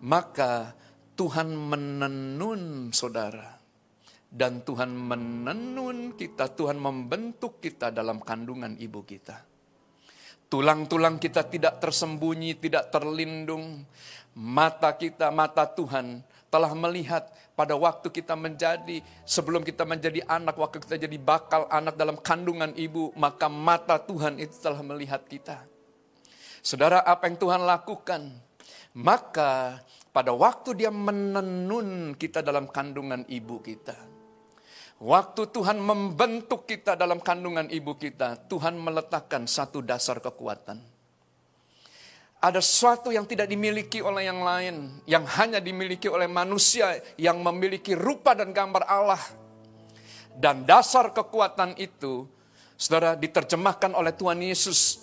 maka 0.00 0.72
Tuhan 1.12 1.52
menenun 1.52 2.88
saudara 2.96 3.60
dan 4.32 4.64
Tuhan 4.64 4.88
menenun 4.96 6.16
kita, 6.16 6.48
Tuhan 6.56 6.80
membentuk 6.80 7.60
kita 7.60 7.92
dalam 7.92 8.24
kandungan 8.24 8.80
ibu 8.80 9.04
kita. 9.04 9.44
Tulang-tulang 10.50 11.22
kita 11.22 11.46
tidak 11.46 11.78
tersembunyi, 11.78 12.58
tidak 12.58 12.90
terlindung. 12.90 13.86
Mata 14.34 14.94
kita, 14.98 15.30
mata 15.30 15.62
Tuhan 15.62 16.26
telah 16.50 16.74
melihat 16.74 17.30
pada 17.54 17.78
waktu 17.78 18.10
kita 18.10 18.34
menjadi, 18.34 18.98
sebelum 19.22 19.62
kita 19.62 19.86
menjadi 19.86 20.26
anak, 20.26 20.58
waktu 20.58 20.82
kita 20.82 21.06
jadi 21.06 21.16
bakal 21.22 21.70
anak 21.70 21.94
dalam 21.94 22.18
kandungan 22.18 22.74
ibu, 22.74 23.14
maka 23.14 23.46
mata 23.46 23.98
Tuhan 24.02 24.42
itu 24.42 24.58
telah 24.58 24.82
melihat 24.82 25.22
kita. 25.22 25.62
Saudara, 26.60 27.04
apa 27.04 27.28
yang 27.28 27.40
Tuhan 27.40 27.62
lakukan? 27.64 28.28
Maka 28.96 29.80
pada 30.12 30.32
waktu 30.36 30.84
dia 30.84 30.92
menenun 30.92 32.14
kita 32.14 32.44
dalam 32.44 32.68
kandungan 32.68 33.24
ibu 33.28 33.62
kita, 33.64 33.96
Waktu 35.00 35.48
Tuhan 35.48 35.80
membentuk 35.80 36.68
kita 36.68 36.92
dalam 36.92 37.24
kandungan 37.24 37.72
ibu 37.72 37.96
kita, 37.96 38.36
Tuhan 38.52 38.76
meletakkan 38.76 39.48
satu 39.48 39.80
dasar 39.80 40.20
kekuatan. 40.20 40.76
Ada 42.36 42.60
sesuatu 42.60 43.08
yang 43.08 43.24
tidak 43.24 43.48
dimiliki 43.48 44.04
oleh 44.04 44.28
yang 44.28 44.44
lain, 44.44 45.00
yang 45.08 45.24
hanya 45.24 45.56
dimiliki 45.56 46.04
oleh 46.04 46.28
manusia 46.28 47.00
yang 47.16 47.40
memiliki 47.40 47.96
rupa 47.96 48.36
dan 48.36 48.52
gambar 48.52 48.84
Allah. 48.84 49.24
Dan 50.36 50.68
dasar 50.68 51.16
kekuatan 51.16 51.80
itu, 51.80 52.28
saudara, 52.76 53.16
diterjemahkan 53.16 53.96
oleh 53.96 54.12
Tuhan 54.12 54.44
Yesus 54.44 55.00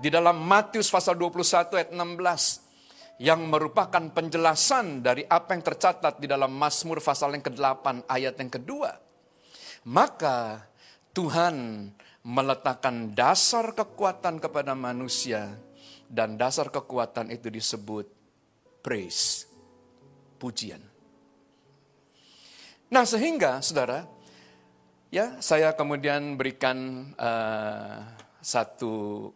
di 0.00 0.08
dalam 0.08 0.40
Matius 0.40 0.88
pasal 0.88 1.20
21 1.20 1.76
ayat 1.76 1.90
16 1.92 3.20
yang 3.20 3.44
merupakan 3.44 4.00
penjelasan 4.00 5.04
dari 5.04 5.28
apa 5.28 5.52
yang 5.52 5.60
tercatat 5.60 6.16
di 6.16 6.24
dalam 6.24 6.48
Mazmur 6.56 7.04
pasal 7.04 7.36
yang 7.36 7.44
ke-8 7.44 8.08
ayat 8.08 8.34
yang 8.40 8.48
kedua 8.48 8.96
maka 9.84 10.64
Tuhan 11.12 11.88
meletakkan 12.24 13.12
dasar 13.16 13.72
kekuatan 13.72 14.40
kepada 14.40 14.76
manusia 14.76 15.56
dan 16.10 16.36
dasar 16.36 16.68
kekuatan 16.68 17.32
itu 17.32 17.48
disebut 17.48 18.04
praise, 18.84 19.48
pujian. 20.36 20.82
Nah, 22.90 23.06
sehingga 23.06 23.62
Saudara, 23.62 24.04
ya 25.08 25.38
saya 25.38 25.72
kemudian 25.72 26.34
berikan 26.34 27.10
uh, 27.14 28.04
satu 28.42 29.30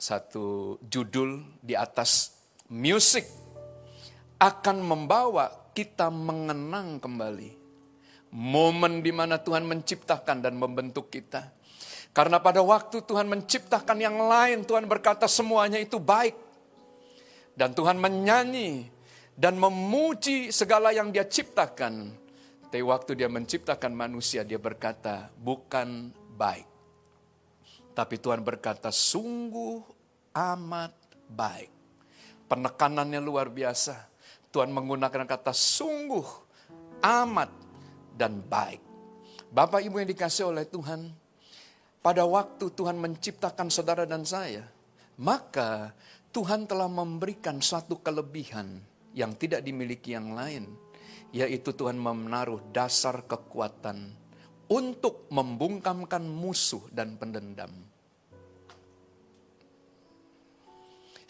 satu 0.00 0.80
judul 0.88 1.60
di 1.60 1.76
atas 1.76 2.32
musik 2.72 3.28
akan 4.40 4.80
membawa 4.80 5.52
kita 5.76 6.08
mengenang 6.08 6.96
kembali 6.96 7.60
Momen 8.30 9.02
di 9.02 9.10
mana 9.10 9.42
Tuhan 9.42 9.66
menciptakan 9.66 10.38
dan 10.38 10.54
membentuk 10.54 11.10
kita. 11.10 11.50
Karena 12.14 12.38
pada 12.38 12.62
waktu 12.62 13.02
Tuhan 13.02 13.26
menciptakan 13.26 13.98
yang 13.98 14.22
lain, 14.22 14.62
Tuhan 14.62 14.86
berkata 14.86 15.26
semuanya 15.26 15.82
itu 15.82 15.98
baik. 15.98 16.38
Dan 17.58 17.74
Tuhan 17.74 17.98
menyanyi 17.98 18.86
dan 19.34 19.58
memuji 19.58 20.54
segala 20.54 20.94
yang 20.94 21.10
dia 21.10 21.26
ciptakan. 21.26 22.14
Tapi 22.70 22.82
waktu 22.86 23.18
dia 23.18 23.26
menciptakan 23.26 23.90
manusia, 23.98 24.46
dia 24.46 24.62
berkata, 24.62 25.26
bukan 25.34 26.14
baik. 26.38 26.69
Tapi 27.90 28.16
Tuhan 28.16 28.40
berkata, 28.40 28.94
sungguh 28.94 29.82
amat 30.34 30.94
baik. 31.30 31.70
Penekanannya 32.46 33.20
luar 33.22 33.50
biasa. 33.50 34.10
Tuhan 34.50 34.74
menggunakan 34.74 35.26
kata 35.26 35.54
sungguh 35.54 36.26
amat 37.02 37.50
dan 38.14 38.42
baik. 38.42 38.82
Bapak 39.50 39.82
Ibu 39.82 40.02
yang 40.02 40.10
dikasih 40.10 40.50
oleh 40.50 40.66
Tuhan, 40.66 41.10
pada 42.02 42.22
waktu 42.26 42.70
Tuhan 42.70 42.98
menciptakan 42.98 43.70
saudara 43.70 44.06
dan 44.06 44.22
saya, 44.22 44.66
maka 45.18 45.94
Tuhan 46.30 46.70
telah 46.70 46.86
memberikan 46.86 47.58
suatu 47.58 47.98
kelebihan 47.98 48.78
yang 49.14 49.34
tidak 49.34 49.66
dimiliki 49.66 50.14
yang 50.14 50.34
lain, 50.38 50.70
yaitu 51.34 51.74
Tuhan 51.74 51.98
menaruh 51.98 52.62
dasar 52.70 53.26
kekuatan 53.26 54.19
untuk 54.70 55.26
membungkamkan 55.34 56.22
musuh 56.22 56.86
dan 56.94 57.18
pendendam. 57.18 57.70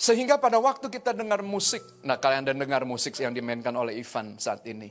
Sehingga 0.01 0.41
pada 0.41 0.57
waktu 0.57 0.89
kita 0.89 1.13
dengar 1.13 1.45
musik, 1.45 1.85
nah 2.05 2.17
kalian 2.17 2.57
dengar 2.57 2.89
musik 2.89 3.17
yang 3.21 3.37
dimainkan 3.37 3.77
oleh 3.77 4.01
Ivan 4.01 4.41
saat 4.41 4.65
ini. 4.65 4.89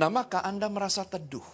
Nah 0.00 0.08
maka 0.08 0.40
Anda 0.40 0.72
merasa 0.72 1.04
teduh. 1.04 1.44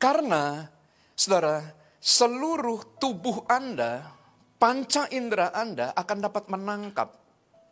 Karena, 0.00 0.66
saudara, 1.14 1.62
seluruh 2.02 2.98
tubuh 2.98 3.46
Anda, 3.46 4.10
panca 4.58 5.06
indera 5.14 5.54
Anda 5.54 5.94
akan 5.94 6.18
dapat 6.18 6.50
menangkap 6.50 7.08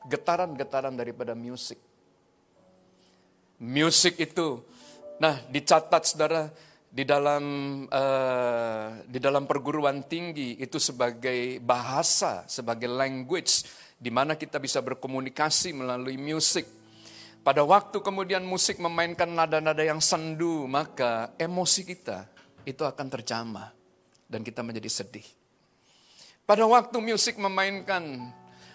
getaran-getaran 0.07 0.95
daripada 0.95 1.35
musik. 1.35 1.81
Musik 3.59 4.15
itu, 4.23 4.63
nah 5.19 5.39
dicatat 5.51 6.03
saudara, 6.03 6.51
di 6.89 7.05
dalam 7.05 7.45
uh, 7.85 8.89
di 9.05 9.21
dalam 9.21 9.45
perguruan 9.45 10.09
tinggi 10.09 10.57
itu 10.57 10.81
sebagai 10.81 11.61
bahasa, 11.61 12.49
sebagai 12.49 12.89
language 12.89 13.69
di 13.99 14.09
mana 14.09 14.39
kita 14.39 14.57
bisa 14.57 14.81
berkomunikasi 14.81 15.77
melalui 15.77 16.17
musik. 16.17 16.65
Pada 17.45 17.63
waktu 17.65 18.01
kemudian 18.01 18.45
musik 18.45 18.81
memainkan 18.81 19.31
nada-nada 19.31 19.81
yang 19.81 20.03
sendu, 20.03 20.67
maka 20.67 21.33
emosi 21.39 21.83
kita 21.87 22.29
itu 22.65 22.83
akan 22.85 23.07
terjamah 23.09 23.73
dan 24.29 24.45
kita 24.45 24.61
menjadi 24.61 24.91
sedih. 24.91 25.25
Pada 26.45 26.65
waktu 26.65 26.97
musik 27.01 27.37
memainkan 27.37 28.33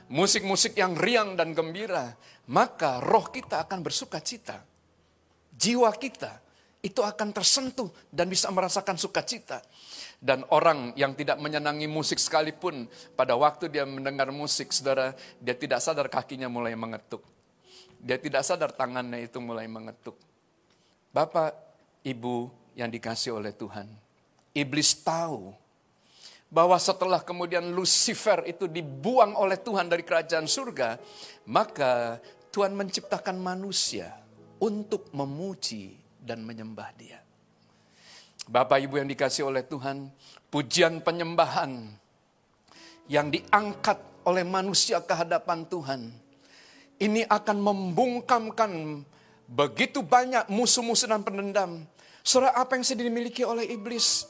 musik-musik 0.10 0.78
yang 0.78 0.94
riang 0.94 1.34
dan 1.34 1.58
gembira, 1.58 2.14
maka 2.50 3.02
roh 3.02 3.30
kita 3.34 3.66
akan 3.66 3.82
bersuka 3.82 4.22
cita. 4.22 4.62
Jiwa 5.54 5.94
kita 5.94 6.42
itu 6.84 7.00
akan 7.00 7.32
tersentuh 7.32 7.88
dan 8.12 8.28
bisa 8.28 8.52
merasakan 8.52 9.00
sukacita. 9.00 9.64
Dan 10.20 10.44
orang 10.52 10.96
yang 10.96 11.16
tidak 11.16 11.40
menyenangi 11.40 11.88
musik 11.88 12.20
sekalipun, 12.20 12.88
pada 13.16 13.36
waktu 13.36 13.68
dia 13.68 13.84
mendengar 13.84 14.32
musik, 14.32 14.72
saudara, 14.72 15.12
dia 15.40 15.56
tidak 15.56 15.84
sadar 15.84 16.08
kakinya 16.08 16.48
mulai 16.48 16.76
mengetuk. 16.76 17.24
Dia 18.00 18.20
tidak 18.20 18.44
sadar 18.44 18.72
tangannya 18.72 19.24
itu 19.24 19.40
mulai 19.40 19.68
mengetuk. 19.68 20.16
Bapak, 21.12 21.56
Ibu 22.04 22.52
yang 22.76 22.92
dikasih 22.92 23.36
oleh 23.36 23.56
Tuhan. 23.56 23.88
Iblis 24.56 25.04
tahu 25.04 25.52
bahwa 26.48 26.76
setelah 26.80 27.20
kemudian 27.24 27.64
Lucifer 27.72 28.44
itu 28.48 28.68
dibuang 28.68 29.36
oleh 29.36 29.56
Tuhan 29.60 29.92
dari 29.92 30.04
kerajaan 30.08 30.48
surga, 30.48 31.00
maka 31.48 32.20
Tuhan 32.52 32.76
menciptakan 32.76 33.40
manusia 33.40 34.23
untuk 34.62 35.10
memuji 35.16 35.98
dan 36.22 36.46
menyembah 36.46 36.90
dia. 36.98 37.20
Bapak 38.44 38.84
Ibu 38.84 39.00
yang 39.00 39.08
dikasih 39.08 39.48
oleh 39.48 39.64
Tuhan, 39.64 40.12
pujian 40.52 41.00
penyembahan 41.00 41.88
yang 43.08 43.32
diangkat 43.32 44.00
oleh 44.28 44.44
manusia 44.44 45.00
ke 45.04 45.16
hadapan 45.16 45.64
Tuhan 45.68 46.24
ini 47.04 47.28
akan 47.28 47.58
membungkamkan 47.60 48.72
begitu 49.50 50.00
banyak 50.06 50.48
musuh-musuh 50.48 51.12
dan 51.12 51.22
pendendam. 51.26 51.84
Surah 52.24 52.56
apa 52.56 52.80
yang 52.80 52.88
sedang 52.88 53.12
dimiliki 53.12 53.44
oleh 53.44 53.68
iblis? 53.68 54.24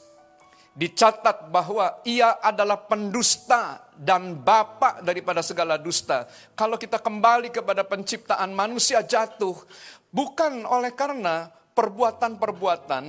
Dicatat 0.74 1.54
bahwa 1.54 2.02
ia 2.02 2.34
adalah 2.42 2.74
pendusta 2.90 3.78
dan 3.94 4.34
bapak 4.34 5.06
daripada 5.06 5.38
segala 5.38 5.78
dusta. 5.78 6.26
Kalau 6.58 6.74
kita 6.74 6.98
kembali 6.98 7.54
kepada 7.54 7.86
penciptaan 7.86 8.50
manusia 8.50 8.98
jatuh, 9.06 9.54
bukan 10.14 10.62
oleh 10.62 10.94
karena 10.94 11.50
perbuatan-perbuatan 11.50 13.04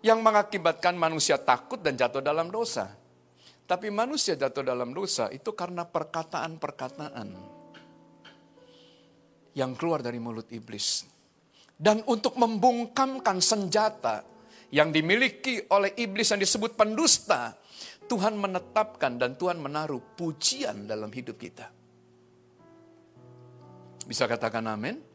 yang 0.00 0.24
mengakibatkan 0.24 0.96
manusia 0.96 1.36
takut 1.36 1.84
dan 1.84 2.00
jatuh 2.00 2.24
dalam 2.24 2.48
dosa. 2.48 2.88
Tapi 3.64 3.88
manusia 3.88 4.36
jatuh 4.36 4.60
dalam 4.60 4.92
dosa 4.92 5.32
itu 5.32 5.52
karena 5.56 5.88
perkataan-perkataan 5.88 7.28
yang 9.56 9.72
keluar 9.76 10.04
dari 10.04 10.20
mulut 10.20 10.48
iblis. 10.52 11.08
Dan 11.72 12.04
untuk 12.04 12.36
membungkamkan 12.36 13.40
senjata 13.40 14.20
yang 14.68 14.92
dimiliki 14.92 15.64
oleh 15.72 15.96
iblis 15.96 16.28
yang 16.28 16.44
disebut 16.44 16.76
pendusta, 16.76 17.56
Tuhan 18.04 18.36
menetapkan 18.36 19.16
dan 19.16 19.40
Tuhan 19.40 19.56
menaruh 19.56 20.12
pujian 20.12 20.84
dalam 20.84 21.08
hidup 21.08 21.40
kita. 21.40 21.72
Bisa 24.04 24.28
katakan 24.28 24.68
amin? 24.68 25.13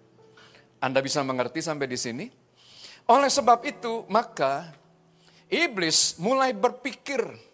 Anda 0.80 1.04
bisa 1.04 1.24
mengerti 1.24 1.60
sampai 1.60 1.88
di 1.88 2.00
sini? 2.00 2.26
Oleh 3.08 3.28
sebab 3.28 3.64
itu, 3.68 4.08
maka 4.08 4.72
iblis 5.52 6.16
mulai 6.20 6.56
berpikir 6.56 7.50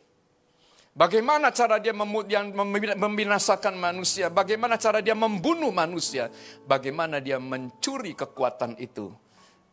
Bagaimana 0.96 1.52
cara 1.52 1.76
dia 1.76 1.92
membinasakan 1.92 3.76
manusia? 3.76 4.32
Bagaimana 4.32 4.80
cara 4.80 5.04
dia 5.04 5.12
membunuh 5.12 5.68
manusia? 5.68 6.32
Bagaimana 6.64 7.20
dia 7.20 7.36
mencuri 7.36 8.16
kekuatan 8.16 8.80
itu 8.80 9.12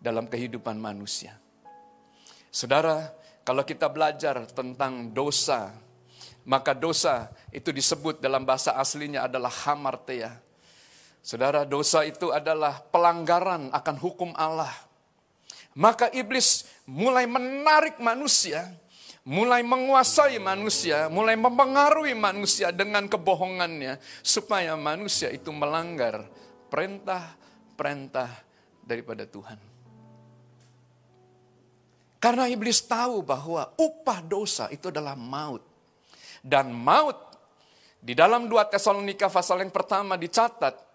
dalam 0.03 0.27
kehidupan 0.27 0.75
manusia. 0.83 1.39
Saudara, 2.51 3.15
kalau 3.47 3.63
kita 3.63 3.87
belajar 3.87 4.51
tentang 4.51 5.15
dosa, 5.15 5.71
maka 6.43 6.75
dosa 6.75 7.31
itu 7.55 7.71
disebut 7.71 8.19
dalam 8.19 8.43
bahasa 8.43 8.75
aslinya 8.75 9.23
adalah 9.23 9.55
hamartia. 9.63 10.43
Saudara, 11.23 11.63
dosa 11.63 12.03
itu 12.03 12.35
adalah 12.35 12.83
pelanggaran 12.83 13.71
akan 13.71 13.97
hukum 14.03 14.35
Allah. 14.35 14.75
Maka 15.79 16.11
iblis 16.11 16.67
mulai 16.83 17.31
menarik 17.31 18.03
manusia, 18.03 18.75
mulai 19.23 19.63
menguasai 19.63 20.43
manusia, 20.43 21.07
mulai 21.07 21.39
mempengaruhi 21.39 22.13
manusia 22.19 22.75
dengan 22.75 23.07
kebohongannya, 23.07 24.03
supaya 24.19 24.75
manusia 24.75 25.31
itu 25.31 25.55
melanggar 25.55 26.27
perintah-perintah 26.69 28.29
daripada 28.83 29.23
Tuhan. 29.23 29.63
Karena 32.19 32.51
iblis 32.51 32.83
tahu 32.83 33.23
bahwa 33.23 33.71
upah 33.79 34.27
dosa 34.27 34.67
itu 34.75 34.91
adalah 34.91 35.15
maut. 35.15 35.63
Dan 36.43 36.75
maut 36.75 37.15
di 38.03 38.19
dalam 38.19 38.51
2 38.51 38.75
Tesalonika 38.75 39.31
pasal 39.31 39.63
yang 39.63 39.71
pertama 39.71 40.19
dicatat 40.19 40.92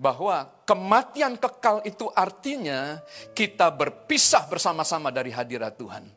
bahwa 0.00 0.48
kematian 0.64 1.36
kekal 1.36 1.84
itu 1.84 2.08
artinya 2.16 3.04
kita 3.36 3.68
berpisah 3.68 4.48
bersama-sama 4.48 5.12
dari 5.12 5.28
hadirat 5.28 5.76
Tuhan. 5.76 6.08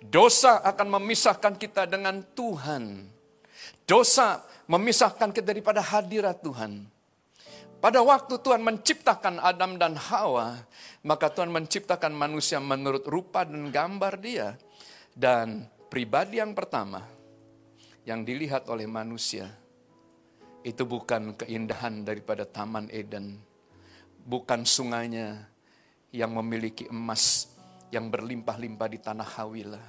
Dosa 0.00 0.64
akan 0.64 0.96
memisahkan 0.96 1.60
kita 1.60 1.84
dengan 1.84 2.24
Tuhan. 2.32 3.04
Dosa 3.84 4.40
memisahkan 4.64 5.28
kita 5.28 5.52
daripada 5.52 5.84
hadirat 5.84 6.40
Tuhan. 6.40 6.88
Pada 7.84 8.00
waktu 8.00 8.40
Tuhan 8.40 8.64
menciptakan 8.64 9.42
Adam 9.44 9.76
dan 9.76 9.92
Hawa, 9.92 10.64
maka 11.04 11.28
Tuhan 11.28 11.52
menciptakan 11.52 12.16
manusia 12.16 12.64
menurut 12.64 13.04
rupa 13.04 13.44
dan 13.44 13.68
gambar 13.68 14.14
dia. 14.22 14.56
Dan 15.12 15.68
pribadi 15.92 16.40
yang 16.40 16.56
pertama 16.56 17.04
yang 18.08 18.24
dilihat 18.24 18.72
oleh 18.72 18.88
manusia 18.88 19.61
itu 20.62 20.82
bukan 20.86 21.34
keindahan 21.36 22.06
daripada 22.06 22.46
Taman 22.46 22.88
Eden, 22.90 23.38
bukan 24.22 24.66
sungainya 24.66 25.46
yang 26.14 26.32
memiliki 26.34 26.86
emas 26.90 27.52
yang 27.92 28.08
berlimpah-limpah 28.08 28.88
di 28.88 28.98
tanah 28.98 29.28
Hawila. 29.38 29.84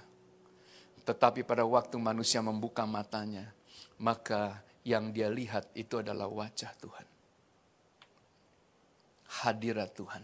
Tetapi 1.03 1.43
pada 1.43 1.63
waktu 1.67 1.95
manusia 1.99 2.39
membuka 2.39 2.83
matanya, 2.87 3.51
maka 3.99 4.63
yang 4.83 5.11
dia 5.15 5.31
lihat 5.31 5.71
itu 5.75 5.99
adalah 5.99 6.27
wajah 6.27 6.71
Tuhan 6.79 7.13
hadirat 9.41 9.89
Tuhan. 9.97 10.23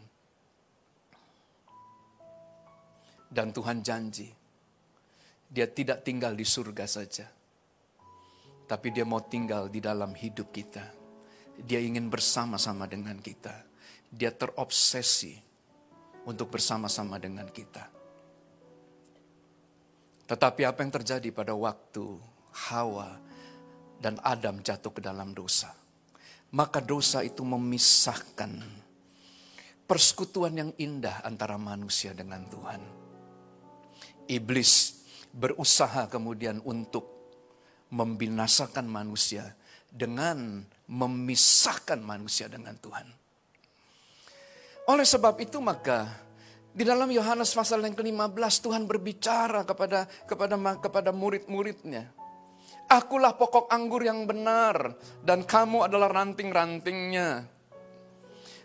Dan 3.30 3.54
Tuhan 3.54 3.86
janji, 3.86 4.30
dia 5.50 5.70
tidak 5.70 6.02
tinggal 6.02 6.34
di 6.34 6.45
surga 6.45 6.86
saja. 6.89 7.30
Tapi 8.70 8.93
dia 8.93 9.01
mau 9.01 9.17
tinggal 9.26 9.65
di 9.65 9.82
dalam 9.82 10.13
hidup 10.13 10.53
kita. 10.53 10.86
Dia 11.57 11.82
ingin 11.82 12.05
bersama-sama 12.05 12.86
dengan 12.86 13.17
kita. 13.17 13.65
Dia 14.13 14.30
terobsesi 14.30 15.34
untuk 16.30 16.53
bersama-sama 16.53 17.17
dengan 17.17 17.49
kita. 17.49 17.89
Tetapi 20.30 20.61
apa 20.70 20.86
yang 20.86 20.93
terjadi 20.93 21.34
pada 21.34 21.57
waktu 21.57 22.05
Hawa 22.70 23.17
dan 23.97 24.22
Adam 24.22 24.61
jatuh 24.61 24.93
ke 24.93 25.01
dalam 25.01 25.34
dosa? 25.34 25.74
Maka 26.53 26.78
dosa 26.78 27.26
itu 27.26 27.41
memisahkan 27.41 28.61
persekutuan 29.89 30.53
yang 30.53 30.72
indah 30.78 31.26
antara 31.26 31.57
manusia 31.57 32.13
dengan 32.13 32.45
Tuhan. 32.45 32.82
Iblis 34.30 35.01
berusaha 35.34 36.05
kemudian 36.05 36.61
untuk 36.61 37.18
membinasakan 37.90 38.86
manusia 38.86 39.58
dengan 39.90 40.62
memisahkan 40.90 41.98
manusia 42.02 42.46
dengan 42.46 42.78
Tuhan. 42.78 43.08
Oleh 44.90 45.06
sebab 45.06 45.38
itu 45.38 45.62
maka 45.62 46.10
di 46.74 46.82
dalam 46.86 47.10
Yohanes 47.10 47.54
pasal 47.54 47.82
yang 47.86 47.98
ke-15 47.98 48.54
Tuhan 48.62 48.84
berbicara 48.90 49.66
kepada 49.66 50.10
kepada 50.26 50.56
kepada 50.82 51.10
murid-muridnya. 51.14 52.10
Akulah 52.90 53.38
pokok 53.38 53.70
anggur 53.70 54.02
yang 54.02 54.26
benar 54.26 54.98
dan 55.22 55.46
kamu 55.46 55.86
adalah 55.86 56.10
ranting-rantingnya. 56.10 57.46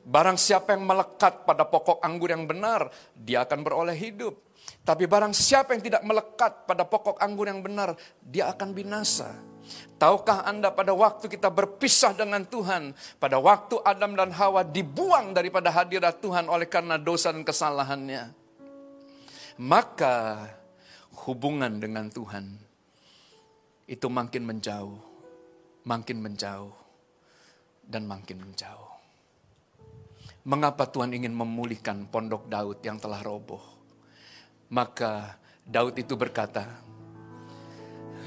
Barang 0.04 0.36
siapa 0.36 0.76
yang 0.76 0.84
melekat 0.84 1.48
pada 1.48 1.64
pokok 1.64 2.00
anggur 2.04 2.32
yang 2.32 2.44
benar, 2.44 2.88
dia 3.16 3.44
akan 3.44 3.60
beroleh 3.64 3.96
hidup. 3.96 4.36
Tapi 4.84 5.08
barang 5.08 5.32
siapa 5.32 5.72
yang 5.72 5.82
tidak 5.84 6.02
melekat 6.04 6.68
pada 6.68 6.84
pokok 6.84 7.16
anggur 7.20 7.48
yang 7.48 7.64
benar, 7.64 7.96
dia 8.20 8.52
akan 8.52 8.76
binasa. 8.76 9.32
Tahukah 9.96 10.44
Anda 10.44 10.68
pada 10.68 10.92
waktu 10.92 11.24
kita 11.24 11.48
berpisah 11.48 12.12
dengan 12.12 12.44
Tuhan, 12.44 12.92
pada 13.16 13.40
waktu 13.40 13.80
Adam 13.80 14.12
dan 14.12 14.28
Hawa 14.36 14.60
dibuang 14.60 15.32
daripada 15.32 15.72
hadirat 15.72 16.20
Tuhan 16.20 16.52
oleh 16.52 16.68
karena 16.68 17.00
dosa 17.00 17.32
dan 17.32 17.48
kesalahannya, 17.48 18.28
maka 19.56 20.44
hubungan 21.24 21.80
dengan 21.80 22.12
Tuhan 22.12 22.60
itu 23.88 24.06
makin 24.12 24.44
menjauh, 24.44 25.00
makin 25.88 26.18
menjauh, 26.20 26.72
dan 27.88 28.04
makin 28.04 28.44
menjauh. 28.44 28.92
Mengapa 30.44 30.84
Tuhan 30.84 31.16
ingin 31.16 31.32
memulihkan 31.32 32.04
pondok 32.12 32.52
Daud 32.52 32.84
yang 32.84 33.00
telah 33.00 33.24
roboh? 33.24 33.73
Maka 34.74 35.38
Daud 35.62 35.94
itu 35.94 36.18
berkata, 36.18 36.66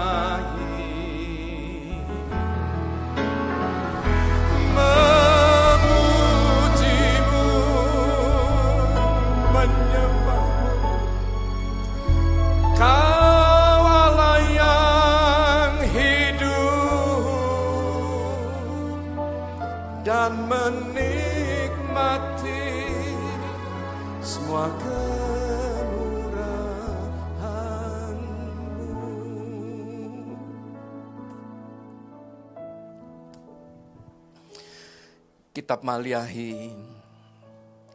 Kitab 35.71 35.87
Maliahi 35.87 36.67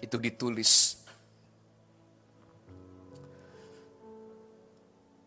itu 0.01 0.17
ditulis 0.17 0.97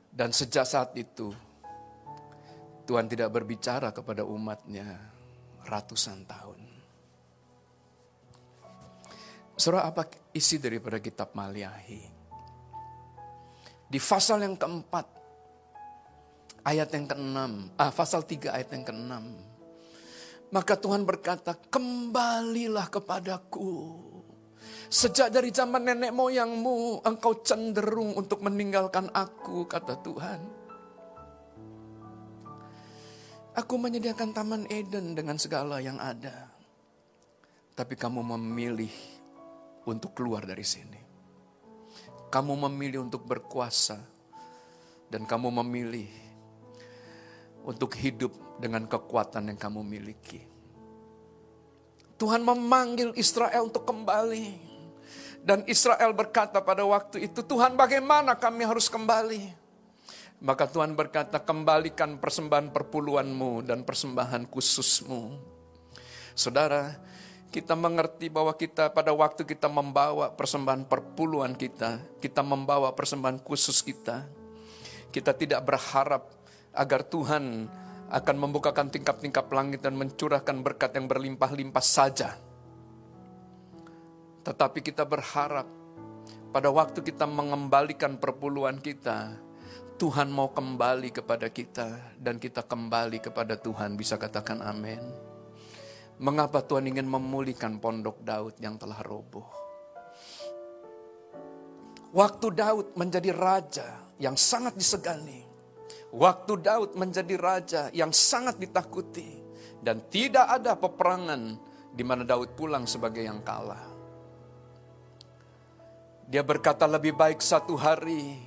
dan 0.09 0.33
sejak 0.33 0.65
saat 0.65 0.97
itu 0.97 1.29
Tuhan 2.89 3.05
tidak 3.05 3.29
berbicara 3.29 3.93
kepada 3.93 4.25
umatnya 4.25 4.97
ratusan 5.61 6.25
tahun. 6.25 6.57
Surah 9.53 9.85
apa 9.85 10.09
isi 10.33 10.57
daripada 10.57 10.97
kitab 10.97 11.37
Maliahi? 11.37 12.01
Di 13.85 13.99
pasal 14.01 14.41
yang 14.41 14.57
keempat, 14.57 15.05
ayat 16.65 16.89
yang 16.97 17.05
keenam, 17.05 17.69
ah 17.77 17.93
pasal 17.93 18.25
tiga 18.25 18.57
ayat 18.57 18.73
yang 18.73 18.89
keenam. 18.89 19.48
Maka 20.49 20.73
Tuhan 20.73 21.05
berkata, 21.05 21.53
kembalilah 21.69 22.89
kepadaku. 22.89 24.01
Sejak 24.89 25.29
dari 25.29 25.53
zaman 25.53 25.85
nenek 25.85 26.09
moyangmu, 26.09 27.05
engkau 27.05 27.45
cenderung 27.45 28.17
untuk 28.17 28.41
meninggalkan 28.41 29.13
aku, 29.13 29.69
kata 29.69 30.01
Tuhan. 30.01 30.41
Aku 33.53 33.77
menyediakan 33.77 34.33
taman 34.33 34.65
Eden 34.73 35.13
dengan 35.13 35.37
segala 35.37 35.77
yang 35.77 36.01
ada. 36.01 36.49
Tapi 37.77 37.93
kamu 37.93 38.25
memilih 38.33 38.91
untuk 39.85 40.17
keluar 40.17 40.49
dari 40.49 40.65
sini. 40.65 41.01
Kamu 42.33 42.57
memilih 42.65 43.05
untuk 43.05 43.25
berkuasa. 43.29 44.01
Dan 45.09 45.25
kamu 45.25 45.49
memilih 45.61 46.28
untuk 47.63 47.95
hidup 47.95 48.31
dengan 48.59 48.85
kekuatan 48.85 49.51
yang 49.51 49.59
kamu 49.59 49.81
miliki. 49.83 50.43
Tuhan 52.19 52.43
memanggil 52.43 53.15
Israel 53.15 53.71
untuk 53.71 53.87
kembali. 53.87 54.67
Dan 55.39 55.63
Israel 55.71 56.11
berkata 56.11 56.59
pada 56.59 56.83
waktu 56.83 57.31
itu, 57.31 57.39
Tuhan 57.39 57.79
bagaimana 57.79 58.35
kami 58.35 58.67
harus 58.67 58.91
kembali? 58.91 59.55
Maka 60.43 60.67
Tuhan 60.67 60.95
berkata, 60.95 61.39
kembalikan 61.39 62.19
persembahan 62.19 62.75
perpuluhanmu 62.75 63.63
dan 63.63 63.87
persembahan 63.87 64.47
khususmu. 64.51 65.39
Saudara, 66.35 66.95
kita 67.51 67.75
mengerti 67.75 68.31
bahwa 68.31 68.55
kita 68.55 68.87
pada 68.91 69.11
waktu 69.11 69.43
kita 69.43 69.67
membawa 69.67 70.31
persembahan 70.31 70.87
perpuluhan 70.87 71.55
kita, 71.55 71.99
kita 72.23 72.39
membawa 72.39 72.91
persembahan 72.95 73.41
khusus 73.43 73.83
kita, 73.83 74.27
kita 75.11 75.35
tidak 75.35 75.65
berharap 75.65 76.38
agar 76.79 77.03
Tuhan 77.03 77.67
akan 78.09 78.35
membukakan 78.39 78.87
tingkap-tingkap 78.87 79.51
langit 79.51 79.83
dan 79.83 79.99
mencurahkan 79.99 80.63
berkat 80.63 80.95
yang 80.95 81.11
berlimpah-limpah 81.11 81.83
saja. 81.83 82.39
Tetapi 84.47 84.79
kita 84.79 85.03
berharap 85.03 85.67
pada 86.49 86.71
waktu 86.71 87.03
kita 87.03 87.27
mengembalikan 87.27 88.15
perpuluhan 88.17 88.79
kita, 88.79 89.35
Tuhan 89.99 90.31
mau 90.31 90.55
kembali 90.55 91.11
kepada 91.11 91.51
kita 91.51 92.15
dan 92.15 92.39
kita 92.39 92.63
kembali 92.63 93.19
kepada 93.19 93.59
Tuhan. 93.59 93.99
Bisa 93.99 94.15
katakan 94.15 94.63
amin. 94.63 95.03
Mengapa 96.23 96.63
Tuhan 96.63 96.87
ingin 96.87 97.05
memulihkan 97.05 97.77
pondok 97.83 98.23
Daud 98.23 98.55
yang 98.63 98.79
telah 98.79 99.03
roboh? 99.03 99.45
Waktu 102.09 102.47
Daud 102.55 102.87
menjadi 102.97 103.29
raja 103.35 103.87
yang 104.17 104.33
sangat 104.33 104.73
disegani. 104.73 105.48
Waktu 106.09 106.53
Daud 106.65 106.97
menjadi 106.97 107.35
raja 107.37 107.81
yang 107.93 108.09
sangat 108.09 108.57
ditakuti. 108.57 109.37
Dan 109.79 110.03
tidak 110.11 110.59
ada 110.59 110.75
peperangan 110.75 111.55
di 111.95 112.03
mana 112.03 112.27
Daud 112.27 112.51
pulang 112.59 112.83
sebagai 112.83 113.23
yang 113.23 113.39
kalah. 113.39 113.79
Dia 116.29 116.43
berkata 116.43 116.83
lebih 116.85 117.15
baik 117.15 117.39
satu 117.39 117.79
hari 117.79 118.37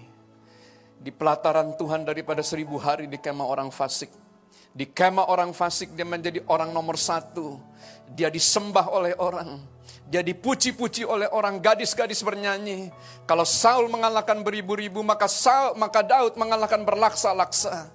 di 1.02 1.10
pelataran 1.10 1.74
Tuhan 1.74 2.06
daripada 2.06 2.44
seribu 2.44 2.78
hari 2.78 3.10
di 3.10 3.18
kemah 3.18 3.48
orang 3.48 3.72
fasik. 3.72 4.12
Di 4.70 4.86
kemah 4.86 5.26
orang 5.32 5.50
fasik 5.56 5.96
dia 5.96 6.06
menjadi 6.06 6.44
orang 6.46 6.70
nomor 6.70 7.00
satu. 7.00 7.58
Dia 8.12 8.28
disembah 8.28 8.92
oleh 8.92 9.16
orang. 9.18 9.58
Dia 10.06 10.20
dipuji-puji 10.20 11.08
oleh 11.08 11.28
orang 11.32 11.58
gadis-gadis 11.58 12.20
bernyanyi. 12.20 12.92
Kalau 13.24 13.48
Saul 13.48 13.88
mengalahkan 13.88 14.44
beribu-ribu 14.44 15.00
maka 15.00 15.24
Saul, 15.24 15.74
maka 15.80 16.04
Daud 16.04 16.36
mengalahkan 16.36 16.84
berlaksa-laksa. 16.84 17.88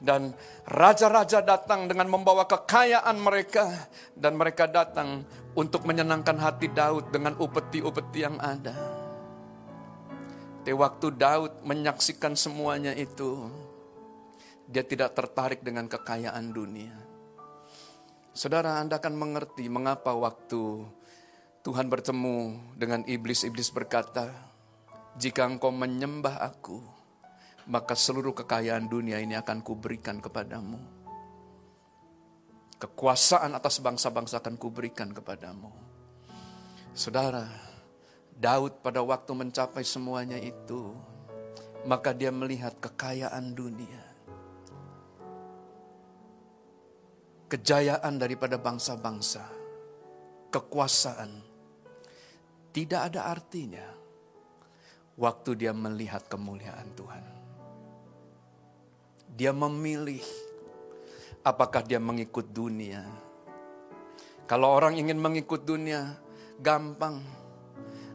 Dan 0.00 0.32
raja-raja 0.64 1.44
datang 1.44 1.84
dengan 1.84 2.08
membawa 2.08 2.46
kekayaan 2.48 3.18
mereka. 3.20 3.66
Dan 4.14 4.38
mereka 4.38 4.70
datang 4.70 5.26
untuk 5.58 5.84
menyenangkan 5.84 6.38
hati 6.38 6.70
Daud 6.70 7.10
dengan 7.10 7.36
upeti-upeti 7.36 8.18
yang 8.22 8.38
ada. 8.38 8.76
Di 10.60 10.76
waktu 10.76 11.16
Daud 11.16 11.64
menyaksikan 11.64 12.36
semuanya 12.36 12.92
itu, 12.92 13.48
dia 14.68 14.84
tidak 14.86 15.18
tertarik 15.18 15.64
dengan 15.66 15.88
kekayaan 15.90 16.52
dunia. 16.52 16.94
Saudara, 18.30 18.78
Anda 18.78 19.02
akan 19.02 19.18
mengerti 19.18 19.66
mengapa 19.66 20.14
waktu 20.14 20.86
Tuhan 21.60 21.92
bertemu 21.92 22.56
dengan 22.76 23.04
iblis, 23.04 23.44
iblis 23.44 23.68
berkata, 23.68 24.32
"Jika 25.20 25.44
engkau 25.44 25.68
menyembah 25.68 26.40
aku, 26.40 26.80
maka 27.68 27.92
seluruh 27.92 28.32
kekayaan 28.32 28.88
dunia 28.88 29.20
ini 29.20 29.36
akan 29.36 29.60
kuberikan 29.60 30.24
kepadamu. 30.24 30.80
Kekuasaan 32.80 33.52
atas 33.52 33.76
bangsa-bangsa 33.84 34.40
akan 34.40 34.56
kuberikan 34.56 35.12
kepadamu." 35.12 35.68
Saudara, 36.96 37.44
Daud 38.32 38.80
pada 38.80 39.04
waktu 39.04 39.36
mencapai 39.36 39.84
semuanya 39.84 40.40
itu, 40.40 40.96
maka 41.84 42.16
dia 42.16 42.32
melihat 42.32 42.72
kekayaan 42.80 43.52
dunia 43.52 44.10
kejayaan 47.50 48.14
daripada 48.14 48.54
bangsa-bangsa, 48.62 49.42
kekuasaan, 50.54 51.49
tidak 52.70 53.10
ada 53.10 53.30
artinya 53.30 53.86
waktu 55.18 55.50
dia 55.58 55.72
melihat 55.74 56.24
kemuliaan 56.30 56.88
Tuhan. 56.94 57.24
Dia 59.34 59.52
memilih 59.52 60.22
apakah 61.42 61.84
dia 61.84 61.98
mengikut 62.00 62.48
dunia. 62.50 63.04
Kalau 64.48 64.74
orang 64.74 64.98
ingin 64.98 65.18
mengikut 65.18 65.62
dunia, 65.62 66.18
gampang. 66.58 67.22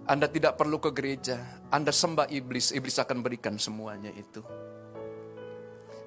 Anda 0.05 0.29
tidak 0.29 0.59
perlu 0.59 0.77
ke 0.77 0.93
gereja, 0.93 1.41
Anda 1.73 1.89
sembah 1.89 2.29
iblis, 2.29 2.69
iblis 2.75 3.01
akan 3.01 3.25
berikan 3.25 3.57
semuanya 3.57 4.13
itu. 4.13 4.45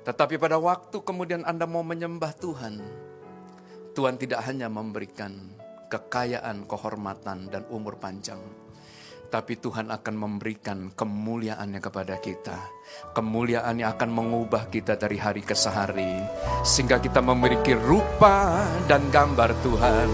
Tetapi 0.06 0.38
pada 0.38 0.54
waktu 0.54 1.02
kemudian 1.02 1.42
Anda 1.42 1.66
mau 1.66 1.82
menyembah 1.82 2.30
Tuhan, 2.38 2.78
Tuhan 3.98 4.14
tidak 4.14 4.38
hanya 4.46 4.70
memberikan 4.70 5.57
kekayaan, 5.88 6.68
kehormatan, 6.68 7.48
dan 7.48 7.64
umur 7.72 7.96
panjang. 7.96 8.40
Tapi 9.28 9.60
Tuhan 9.60 9.92
akan 9.92 10.14
memberikan 10.16 10.88
kemuliaannya 10.96 11.80
kepada 11.84 12.16
kita. 12.16 12.56
Kemuliaan 13.12 13.76
yang 13.76 13.92
akan 13.92 14.08
mengubah 14.08 14.72
kita 14.72 14.96
dari 14.96 15.20
hari 15.20 15.44
ke 15.44 15.52
sehari. 15.52 16.16
Sehingga 16.64 16.96
kita 16.96 17.20
memiliki 17.20 17.76
rupa 17.76 18.64
dan 18.88 19.04
gambar 19.12 19.52
Tuhan. 19.60 20.10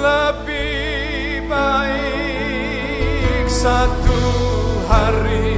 Lebih 0.00 1.44
baik 1.44 3.44
satu 3.52 4.20
hari 4.88 5.55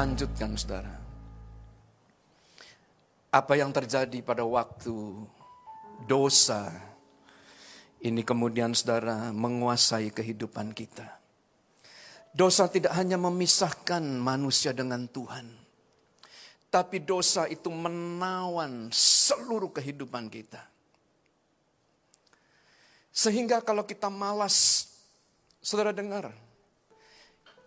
lanjutkan 0.00 0.56
saudara. 0.56 0.96
Apa 3.30 3.52
yang 3.60 3.68
terjadi 3.68 4.24
pada 4.24 4.48
waktu 4.48 4.96
dosa 6.08 6.72
ini 8.00 8.24
kemudian 8.24 8.72
saudara 8.72 9.28
menguasai 9.28 10.08
kehidupan 10.08 10.72
kita. 10.72 11.20
Dosa 12.32 12.72
tidak 12.72 12.96
hanya 12.96 13.20
memisahkan 13.20 14.00
manusia 14.00 14.72
dengan 14.72 15.04
Tuhan. 15.04 15.52
Tapi 16.70 17.02
dosa 17.04 17.44
itu 17.50 17.68
menawan 17.68 18.88
seluruh 18.94 19.68
kehidupan 19.68 20.32
kita. 20.32 20.64
Sehingga 23.10 23.60
kalau 23.60 23.84
kita 23.84 24.06
malas, 24.06 24.86
saudara 25.60 25.90
dengar, 25.90 26.30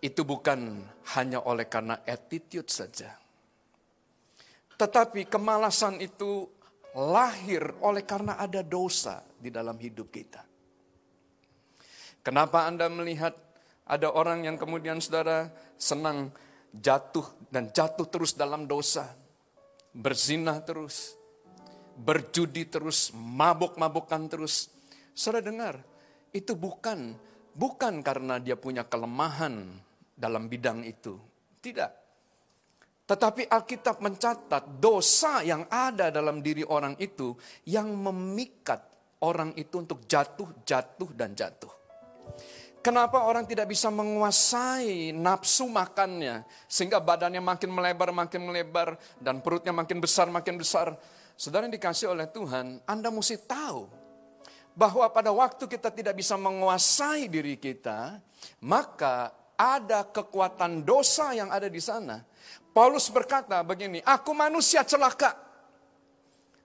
itu 0.04 0.28
bukan 0.28 0.84
hanya 1.16 1.40
oleh 1.48 1.72
karena 1.72 2.04
attitude 2.04 2.68
saja. 2.68 3.16
Tetapi 4.76 5.32
kemalasan 5.32 6.04
itu 6.04 6.44
lahir 7.00 7.80
oleh 7.80 8.04
karena 8.04 8.36
ada 8.36 8.60
dosa 8.60 9.24
di 9.40 9.48
dalam 9.48 9.80
hidup 9.80 10.12
kita. 10.12 10.44
Kenapa 12.20 12.68
Anda 12.68 12.92
melihat 12.92 13.32
ada 13.88 14.12
orang 14.12 14.44
yang 14.44 14.60
kemudian 14.60 15.00
saudara 15.00 15.48
senang 15.80 16.36
jatuh 16.76 17.48
dan 17.48 17.72
jatuh 17.72 18.08
terus 18.12 18.36
dalam 18.36 18.68
dosa, 18.68 19.08
berzina 19.96 20.60
terus, 20.60 21.16
berjudi 21.96 22.68
terus, 22.68 23.16
mabuk-mabukan 23.16 24.28
terus. 24.28 24.68
Saudara 25.16 25.48
dengar, 25.48 25.76
itu 26.36 26.60
bukan 26.60 27.16
bukan 27.54 28.02
karena 28.02 28.42
dia 28.42 28.58
punya 28.58 28.84
kelemahan 28.84 29.80
dalam 30.14 30.46
bidang 30.48 30.86
itu. 30.86 31.18
Tidak. 31.60 31.92
Tetapi 33.04 33.52
Alkitab 33.52 34.00
mencatat 34.00 34.80
dosa 34.80 35.44
yang 35.44 35.68
ada 35.68 36.08
dalam 36.08 36.40
diri 36.40 36.64
orang 36.64 36.96
itu 37.04 37.36
yang 37.68 37.92
memikat 37.92 38.80
orang 39.28 39.52
itu 39.60 39.84
untuk 39.84 40.08
jatuh, 40.08 40.64
jatuh, 40.64 41.12
dan 41.12 41.36
jatuh. 41.36 41.72
Kenapa 42.84 43.24
orang 43.24 43.48
tidak 43.48 43.72
bisa 43.72 43.88
menguasai 43.88 45.16
nafsu 45.16 45.72
makannya 45.72 46.44
sehingga 46.68 47.00
badannya 47.00 47.40
makin 47.40 47.72
melebar, 47.72 48.12
makin 48.12 48.44
melebar 48.44 49.00
dan 49.24 49.40
perutnya 49.40 49.72
makin 49.72 50.04
besar, 50.04 50.28
makin 50.28 50.60
besar. 50.60 50.96
Saudara 51.40 51.64
yang 51.68 51.76
dikasih 51.76 52.12
oleh 52.12 52.28
Tuhan, 52.28 52.84
Anda 52.84 53.08
mesti 53.08 53.40
tahu 53.40 53.88
bahwa 54.76 55.08
pada 55.16 55.32
waktu 55.32 55.64
kita 55.64 55.96
tidak 55.96 56.20
bisa 56.20 56.36
menguasai 56.36 57.32
diri 57.32 57.56
kita, 57.56 58.20
maka 58.60 59.32
ada 59.56 60.08
kekuatan 60.08 60.82
dosa 60.82 61.32
yang 61.38 61.50
ada 61.54 61.70
di 61.70 61.80
sana 61.80 62.22
Paulus 62.74 63.06
berkata 63.14 63.62
begini, 63.62 64.02
aku 64.02 64.34
manusia 64.34 64.82
celaka. 64.82 65.38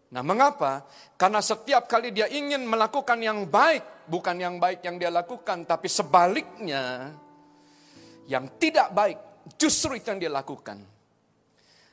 Nah 0.08 0.24
mengapa? 0.24 0.88
Karena 1.20 1.44
setiap 1.44 1.84
kali 1.84 2.16
dia 2.16 2.32
ingin 2.32 2.64
melakukan 2.64 3.20
yang 3.20 3.44
baik, 3.44 4.08
bukan 4.08 4.40
yang 4.40 4.56
baik 4.56 4.80
yang 4.80 4.96
dia 4.96 5.12
lakukan, 5.12 5.68
tapi 5.68 5.84
sebaliknya, 5.84 7.12
yang 8.24 8.48
tidak 8.56 8.88
baik, 8.96 9.20
justru 9.60 10.00
itu 10.00 10.08
yang 10.08 10.16
dia 10.16 10.32
lakukan. 10.32 10.80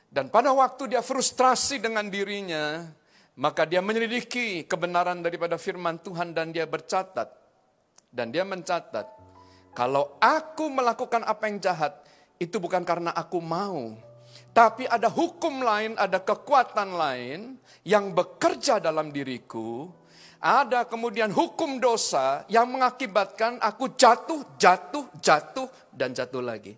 Dan 0.08 0.32
pada 0.32 0.48
waktu 0.56 0.96
dia 0.96 1.04
frustrasi 1.04 1.76
dengan 1.76 2.08
dirinya, 2.08 2.88
maka 3.36 3.68
dia 3.68 3.84
menyelidiki 3.84 4.64
kebenaran 4.64 5.20
daripada 5.20 5.60
firman 5.60 6.00
Tuhan 6.00 6.32
dan 6.32 6.56
dia 6.56 6.64
bercatat. 6.64 7.44
Dan 8.08 8.32
dia 8.32 8.48
mencatat, 8.48 9.04
kalau 9.76 10.16
aku 10.16 10.72
melakukan 10.72 11.20
apa 11.28 11.52
yang 11.52 11.60
jahat, 11.60 12.00
itu 12.40 12.56
bukan 12.56 12.80
karena 12.80 13.12
aku 13.12 13.44
mau, 13.44 13.92
tapi 14.56 14.88
ada 14.88 15.12
hukum 15.12 15.60
lain, 15.60 16.00
ada 16.00 16.16
kekuatan 16.16 16.96
lain 16.96 17.60
yang 17.84 18.08
bekerja 18.16 18.80
dalam 18.80 19.12
diriku. 19.12 19.92
Ada 20.40 20.88
kemudian 20.88 21.28
hukum 21.32 21.76
dosa 21.76 22.44
yang 22.48 22.68
mengakibatkan 22.72 23.60
aku 23.60 23.92
jatuh, 23.96 24.56
jatuh, 24.56 25.08
jatuh, 25.20 25.68
dan 25.92 26.12
jatuh 26.12 26.44
lagi. 26.44 26.76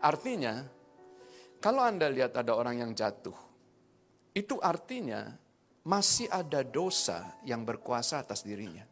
Artinya, 0.00 0.64
kalau 1.60 1.84
Anda 1.84 2.08
lihat 2.12 2.36
ada 2.36 2.52
orang 2.52 2.80
yang 2.84 2.92
jatuh, 2.92 3.36
itu 4.32 4.60
artinya 4.60 5.36
masih 5.84 6.28
ada 6.32 6.60
dosa 6.64 7.36
yang 7.44 7.64
berkuasa 7.64 8.24
atas 8.24 8.44
dirinya. 8.44 8.91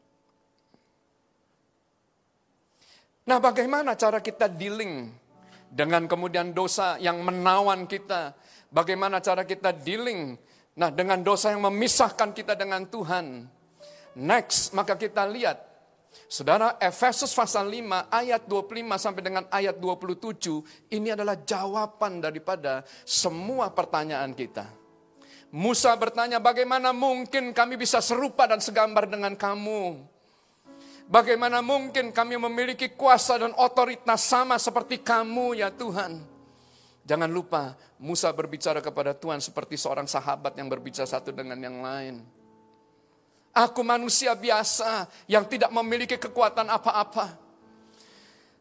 Nah, 3.31 3.39
bagaimana 3.39 3.95
cara 3.95 4.19
kita 4.19 4.51
dealing 4.51 5.07
dengan 5.71 6.11
kemudian 6.11 6.51
dosa 6.51 6.99
yang 6.99 7.23
menawan 7.23 7.87
kita. 7.87 8.35
Bagaimana 8.75 9.23
cara 9.23 9.47
kita 9.47 9.71
dealing 9.71 10.35
nah 10.75 10.91
dengan 10.91 11.23
dosa 11.23 11.55
yang 11.55 11.63
memisahkan 11.63 12.35
kita 12.35 12.59
dengan 12.59 12.91
Tuhan. 12.91 13.47
Next, 14.19 14.75
maka 14.75 14.99
kita 14.99 15.31
lihat 15.31 15.63
Saudara, 16.27 16.75
Efesus 16.83 17.31
pasal 17.31 17.71
5 17.71 18.11
ayat 18.11 18.51
25 18.51 18.99
sampai 18.99 19.23
dengan 19.23 19.47
ayat 19.47 19.79
27 19.79 20.91
ini 20.91 21.15
adalah 21.15 21.39
jawaban 21.39 22.19
daripada 22.19 22.83
semua 23.07 23.71
pertanyaan 23.71 24.35
kita. 24.35 24.67
Musa 25.55 25.95
bertanya, 25.95 26.43
bagaimana 26.43 26.91
mungkin 26.91 27.55
kami 27.55 27.79
bisa 27.79 28.03
serupa 28.03 28.51
dan 28.51 28.59
segambar 28.59 29.07
dengan 29.07 29.39
kamu? 29.39 30.03
Bagaimana 31.11 31.59
mungkin 31.59 32.15
kami 32.15 32.39
memiliki 32.39 32.95
kuasa 32.95 33.35
dan 33.35 33.51
otoritas 33.59 34.23
sama 34.23 34.55
seperti 34.63 35.03
kamu 35.03 35.59
ya 35.59 35.67
Tuhan. 35.75 36.23
Jangan 37.03 37.27
lupa 37.27 37.75
Musa 37.99 38.31
berbicara 38.31 38.79
kepada 38.79 39.11
Tuhan 39.11 39.43
seperti 39.43 39.75
seorang 39.75 40.07
sahabat 40.07 40.55
yang 40.55 40.71
berbicara 40.71 41.11
satu 41.11 41.35
dengan 41.35 41.59
yang 41.59 41.83
lain. 41.83 42.23
Aku 43.51 43.83
manusia 43.83 44.39
biasa 44.39 45.11
yang 45.27 45.51
tidak 45.51 45.75
memiliki 45.75 46.15
kekuatan 46.15 46.71
apa-apa. 46.71 47.35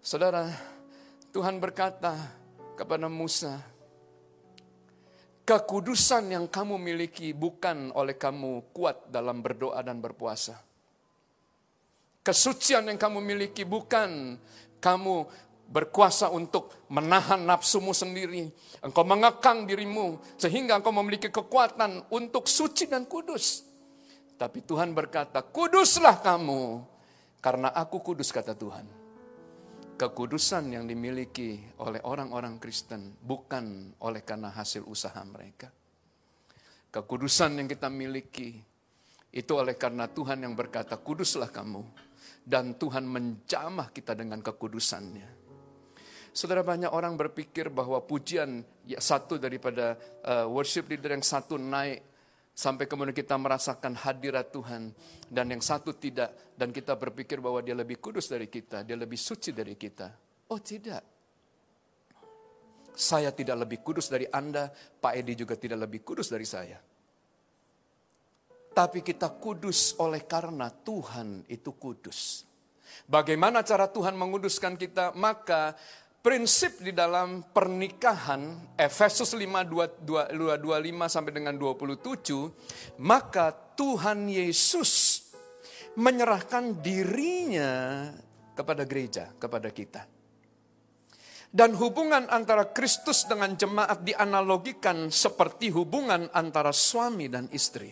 Saudara, 0.01 0.49
Tuhan 1.29 1.61
berkata 1.61 2.17
kepada 2.73 3.05
Musa, 3.05 3.61
kekudusan 5.45 6.33
yang 6.33 6.49
kamu 6.49 6.81
miliki 6.81 7.29
bukan 7.29 7.93
oleh 7.93 8.17
kamu 8.17 8.73
kuat 8.73 9.13
dalam 9.13 9.45
berdoa 9.45 9.85
dan 9.85 10.01
berpuasa 10.01 10.68
Kesucian 12.29 12.85
yang 12.85 13.01
kamu 13.01 13.25
miliki 13.25 13.65
bukan 13.65 14.37
kamu 14.77 15.25
berkuasa 15.65 16.29
untuk 16.29 16.85
menahan 16.85 17.41
nafsumu 17.41 17.89
sendiri. 17.89 18.53
Engkau 18.85 19.01
mengekang 19.01 19.65
dirimu 19.65 20.21
sehingga 20.37 20.77
engkau 20.77 20.93
memiliki 20.93 21.33
kekuatan 21.33 22.05
untuk 22.13 22.45
suci 22.45 22.85
dan 22.85 23.09
kudus. 23.09 23.65
Tapi 24.37 24.61
Tuhan 24.61 24.93
berkata, 24.93 25.41
kuduslah 25.41 26.21
kamu 26.21 26.85
karena 27.41 27.73
aku 27.73 27.97
kudus 27.97 28.29
kata 28.29 28.53
Tuhan. 28.53 28.85
Kekudusan 29.97 30.69
yang 30.69 30.85
dimiliki 30.85 31.57
oleh 31.81 31.97
orang-orang 32.05 32.61
Kristen 32.61 33.17
bukan 33.25 33.97
oleh 34.05 34.21
karena 34.21 34.53
hasil 34.53 34.85
usaha 34.85 35.17
mereka. 35.25 35.73
Kekudusan 36.93 37.57
yang 37.57 37.65
kita 37.65 37.89
miliki 37.89 38.53
itu 39.33 39.49
oleh 39.57 39.73
karena 39.73 40.05
Tuhan 40.05 40.45
yang 40.45 40.53
berkata, 40.53 40.93
kuduslah 40.93 41.49
kamu 41.49 42.08
dan 42.49 42.73
Tuhan 42.73 43.05
menjamah 43.05 43.93
kita 43.93 44.17
dengan 44.17 44.41
kekudusannya. 44.41 45.37
Saudara 46.33 46.65
banyak 46.65 46.89
orang 46.89 47.13
berpikir 47.13 47.69
bahwa 47.69 48.01
pujian 48.01 48.65
ya, 48.89 48.97
satu 48.97 49.37
daripada 49.37 49.93
uh, 50.25 50.49
worship 50.49 50.89
leader 50.89 51.13
yang 51.13 51.25
satu 51.25 51.61
naik 51.61 52.01
sampai 52.53 52.89
kemudian 52.89 53.13
kita 53.13 53.37
merasakan 53.37 53.93
hadirat 53.93 54.49
Tuhan 54.49 54.89
dan 55.29 55.45
yang 55.53 55.61
satu 55.61 55.93
tidak 55.93 56.57
dan 56.57 56.73
kita 56.73 56.97
berpikir 56.97 57.37
bahwa 57.37 57.61
dia 57.61 57.77
lebih 57.77 58.01
kudus 58.01 58.25
dari 58.33 58.49
kita, 58.49 58.81
dia 58.81 58.97
lebih 58.97 59.17
suci 59.17 59.53
dari 59.53 59.77
kita. 59.77 60.09
Oh 60.49 60.57
tidak. 60.57 61.05
Saya 62.97 63.29
tidak 63.31 63.63
lebih 63.63 63.79
kudus 63.85 64.09
dari 64.09 64.25
Anda, 64.27 64.73
Pak 64.73 65.13
Edi 65.21 65.37
juga 65.37 65.53
tidak 65.53 65.85
lebih 65.85 66.01
kudus 66.01 66.33
dari 66.33 66.43
saya. 66.43 66.88
Tapi 68.73 69.03
kita 69.03 69.33
kudus 69.35 69.97
oleh 69.99 70.23
karena 70.23 70.69
Tuhan 70.71 71.45
itu 71.49 71.75
kudus. 71.75 72.45
Bagaimana 73.09 73.65
cara 73.65 73.89
Tuhan 73.89 74.13
menguduskan 74.13 74.77
kita? 74.77 75.17
Maka 75.17 75.73
prinsip 76.19 76.83
di 76.83 76.91
dalam 76.91 77.47
pernikahan 77.49 78.75
Efesus 78.75 79.31
5 79.33 80.03
25 80.03 80.05
sampai 81.07 81.31
dengan 81.31 81.55
27 81.55 82.99
maka 82.99 83.55
Tuhan 83.79 84.27
Yesus 84.27 85.23
menyerahkan 85.95 86.83
dirinya 86.83 88.07
kepada 88.53 88.83
gereja, 88.83 89.31
kepada 89.39 89.71
kita. 89.71 90.03
Dan 91.49 91.73
hubungan 91.81 92.29
antara 92.29 92.69
Kristus 92.69 93.25
dengan 93.25 93.57
jemaat 93.57 94.05
dianalogikan 94.05 95.09
seperti 95.09 95.73
hubungan 95.73 96.29
antara 96.29 96.69
suami 96.69 97.25
dan 97.25 97.49
istri. 97.49 97.89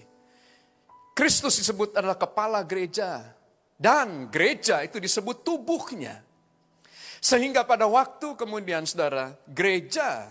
Kristus 1.18 1.58
disebut 1.66 1.98
adalah 1.98 2.14
kepala 2.14 2.62
gereja. 2.62 3.26
Dan 3.74 4.30
gereja 4.30 4.86
itu 4.86 5.02
disebut 5.02 5.42
tubuhnya. 5.42 6.22
Sehingga 7.18 7.66
pada 7.66 7.90
waktu 7.90 8.38
kemudian 8.38 8.86
saudara, 8.86 9.34
gereja 9.50 10.30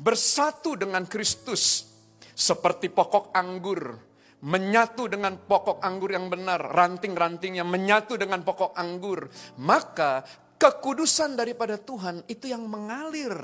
bersatu 0.00 0.80
dengan 0.80 1.04
Kristus 1.04 1.84
seperti 2.32 2.88
pokok 2.88 3.36
anggur. 3.36 4.00
Menyatu 4.44 5.08
dengan 5.08 5.36
pokok 5.36 5.80
anggur 5.84 6.16
yang 6.16 6.32
benar, 6.32 6.60
ranting-rantingnya 6.60 7.64
menyatu 7.64 8.16
dengan 8.16 8.40
pokok 8.40 8.72
anggur. 8.76 9.28
Maka 9.60 10.24
kekudusan 10.56 11.36
daripada 11.36 11.76
Tuhan 11.76 12.24
itu 12.28 12.48
yang 12.48 12.64
mengalir 12.68 13.36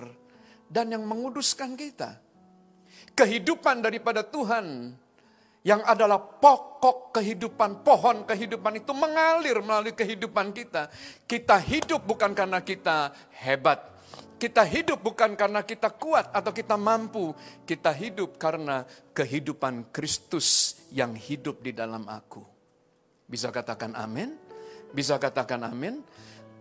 dan 0.72 0.88
yang 0.88 1.04
menguduskan 1.04 1.76
kita. 1.76 2.16
Kehidupan 3.16 3.84
daripada 3.84 4.24
Tuhan 4.24 4.96
yang 5.60 5.84
adalah 5.84 6.16
pokok 6.16 7.12
kehidupan, 7.20 7.84
pohon 7.84 8.24
kehidupan 8.24 8.80
itu 8.80 8.92
mengalir 8.96 9.60
melalui 9.60 9.92
kehidupan 9.92 10.56
kita. 10.56 10.88
Kita 11.28 11.60
hidup 11.60 12.00
bukan 12.08 12.32
karena 12.32 12.64
kita 12.64 13.12
hebat. 13.44 13.92
Kita 14.40 14.64
hidup 14.64 15.04
bukan 15.04 15.36
karena 15.36 15.60
kita 15.60 15.92
kuat 15.92 16.32
atau 16.32 16.48
kita 16.48 16.80
mampu. 16.80 17.36
Kita 17.68 17.92
hidup 17.92 18.40
karena 18.40 18.88
kehidupan 19.12 19.92
Kristus 19.92 20.80
yang 20.96 21.12
hidup 21.12 21.60
di 21.60 21.76
dalam 21.76 22.08
aku. 22.08 22.40
Bisa 23.28 23.52
katakan 23.52 23.92
amin? 23.92 24.32
Bisa 24.96 25.20
katakan 25.20 25.60
amin? 25.68 26.00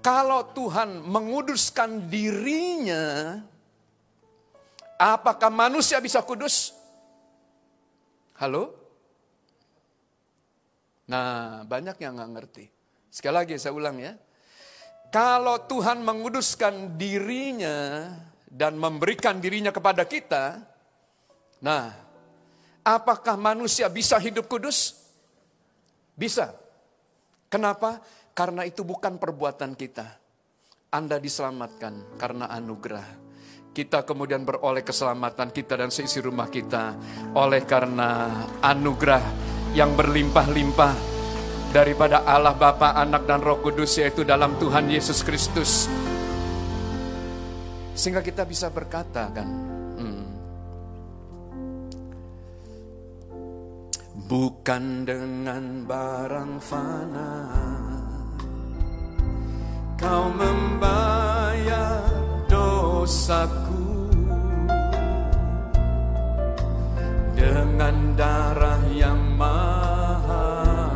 Kalau 0.03 0.43
Tuhan 0.51 1.07
menguduskan 1.07 2.11
dirinya, 2.11 3.39
apakah 4.99 5.47
manusia 5.47 6.03
bisa 6.03 6.19
kudus? 6.19 6.75
Halo? 8.35 8.78
Nah, 11.09 11.65
banyak 11.65 11.97
yang 11.97 12.21
nggak 12.21 12.31
ngerti. 12.37 12.65
Sekali 13.09 13.35
lagi 13.41 13.57
saya 13.57 13.73
ulang 13.73 13.97
ya. 13.97 14.13
Kalau 15.09 15.57
Tuhan 15.65 16.05
menguduskan 16.05 16.93
dirinya 17.01 18.13
dan 18.45 18.77
memberikan 18.77 19.41
dirinya 19.41 19.73
kepada 19.73 20.05
kita, 20.05 20.61
nah, 21.65 21.89
apakah 22.85 23.33
manusia 23.33 23.89
bisa 23.89 24.21
hidup 24.21 24.45
kudus? 24.45 25.01
Bisa. 26.13 26.53
Kenapa? 27.49 27.97
Karena 28.37 28.61
itu 28.69 28.85
bukan 28.85 29.17
perbuatan 29.17 29.73
kita. 29.73 30.05
Anda 30.93 31.17
diselamatkan 31.17 32.21
karena 32.21 32.53
anugerah. 32.53 33.29
Kita 33.73 34.05
kemudian 34.05 34.45
beroleh 34.45 34.85
keselamatan 34.85 35.49
kita 35.49 35.73
dan 35.73 35.89
seisi 35.89 36.21
rumah 36.21 36.49
kita 36.53 36.93
oleh 37.33 37.65
karena 37.65 38.45
anugerah 38.61 39.57
yang 39.73 39.93
berlimpah-limpah 39.93 40.93
daripada 41.69 42.25
Allah 42.25 42.57
Bapa, 42.57 42.97
Anak 42.97 43.29
dan 43.29 43.45
Roh 43.45 43.61
Kudus 43.61 43.97
yaitu 44.01 44.25
dalam 44.25 44.57
Tuhan 44.57 44.89
Yesus 44.89 45.21
Kristus. 45.21 45.85
Sehingga 47.93 48.23
kita 48.23 48.47
bisa 48.47 48.71
berkata 48.71 49.27
kan, 49.29 49.47
hmm, 49.99 50.23
bukan 54.25 54.83
dengan 55.03 55.83
barang 55.83 56.53
fana 56.63 57.33
kau 59.99 60.31
membayar 60.31 62.07
dosaku 62.47 64.07
dengan 67.35 68.15
darah 68.15 68.79
yang 68.95 69.28
mahal 69.39 70.91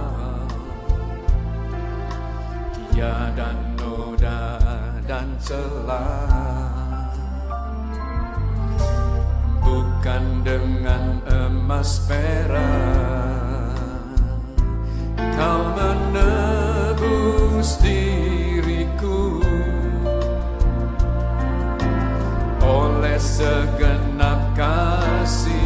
tiada 2.92 3.56
noda 3.80 4.60
dan 5.08 5.32
celah. 5.40 7.08
Bukan 9.64 10.44
dengan 10.44 11.24
emas 11.32 12.04
perak. 12.04 13.80
Kau 15.16 15.64
menebus 15.80 17.00
diriku. 17.80 19.40
Oleh 22.60 23.16
segenap 23.16 24.52
kasih 24.60 25.63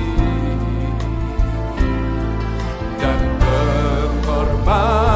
Bye. 4.68 5.07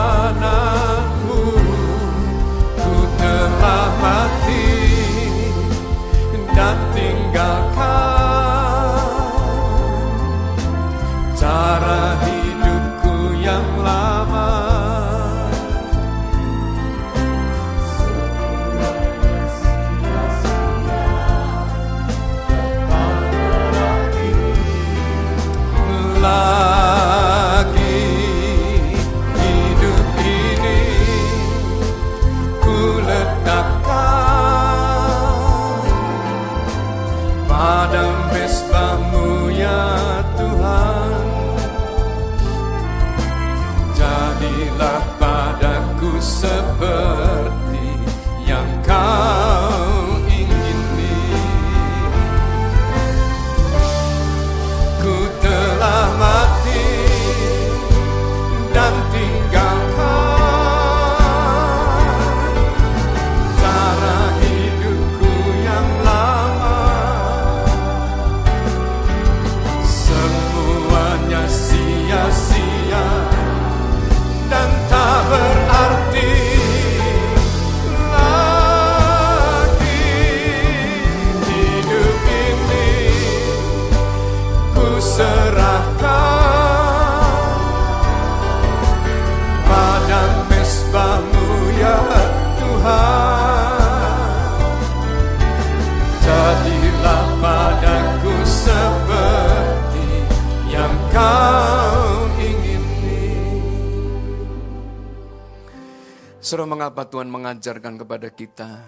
Mengapa 106.82 107.06
Tuhan 107.06 107.30
mengajarkan 107.30 107.94
kepada 107.94 108.34
kita 108.34 108.82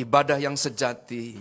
ibadah 0.00 0.40
yang 0.40 0.56
sejati 0.56 1.36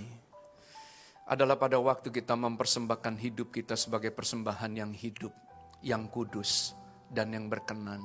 adalah 1.31 1.55
pada 1.55 1.79
waktu 1.79 2.11
kita 2.11 2.35
mempersembahkan 2.35 3.15
hidup 3.15 3.55
kita 3.55 3.79
sebagai 3.79 4.11
persembahan 4.11 4.75
yang 4.75 4.91
hidup, 4.91 5.31
yang 5.79 6.11
kudus, 6.11 6.75
dan 7.07 7.31
yang 7.31 7.47
berkenan. 7.47 8.03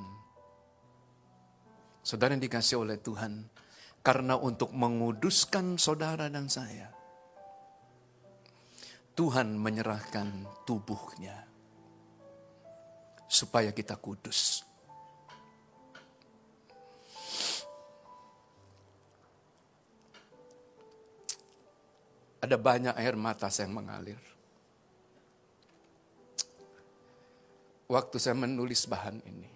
Saudara 1.99 2.31
yang 2.31 2.47
dikasih 2.47 2.87
oleh 2.87 3.03
Tuhan, 3.03 3.51
karena 3.99 4.39
untuk 4.39 4.71
menguduskan 4.71 5.75
saudara 5.75 6.31
dan 6.31 6.47
saya, 6.47 6.87
Tuhan 9.11 9.59
menyerahkan 9.59 10.47
tubuhnya 10.63 11.35
supaya 13.27 13.75
kita 13.75 13.99
kudus. 13.99 14.71
Ada 22.43 22.59
banyak 22.59 22.91
air 22.99 23.15
mata 23.15 23.47
saya 23.47 23.71
yang 23.71 23.79
mengalir. 23.79 24.19
Waktu 27.87 28.19
saya 28.19 28.35
menulis 28.35 28.83
bahan 28.83 29.23
ini. 29.23 29.49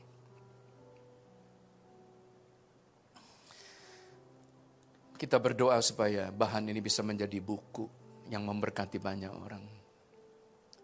Kita 5.19 5.35
berdoa 5.35 5.83
supaya 5.83 6.31
bahan 6.31 6.71
ini 6.71 6.79
bisa 6.79 7.03
menjadi 7.03 7.43
buku 7.43 7.89
yang 8.31 8.47
memberkati 8.47 9.03
banyak 9.03 9.33
orang. 9.35 9.65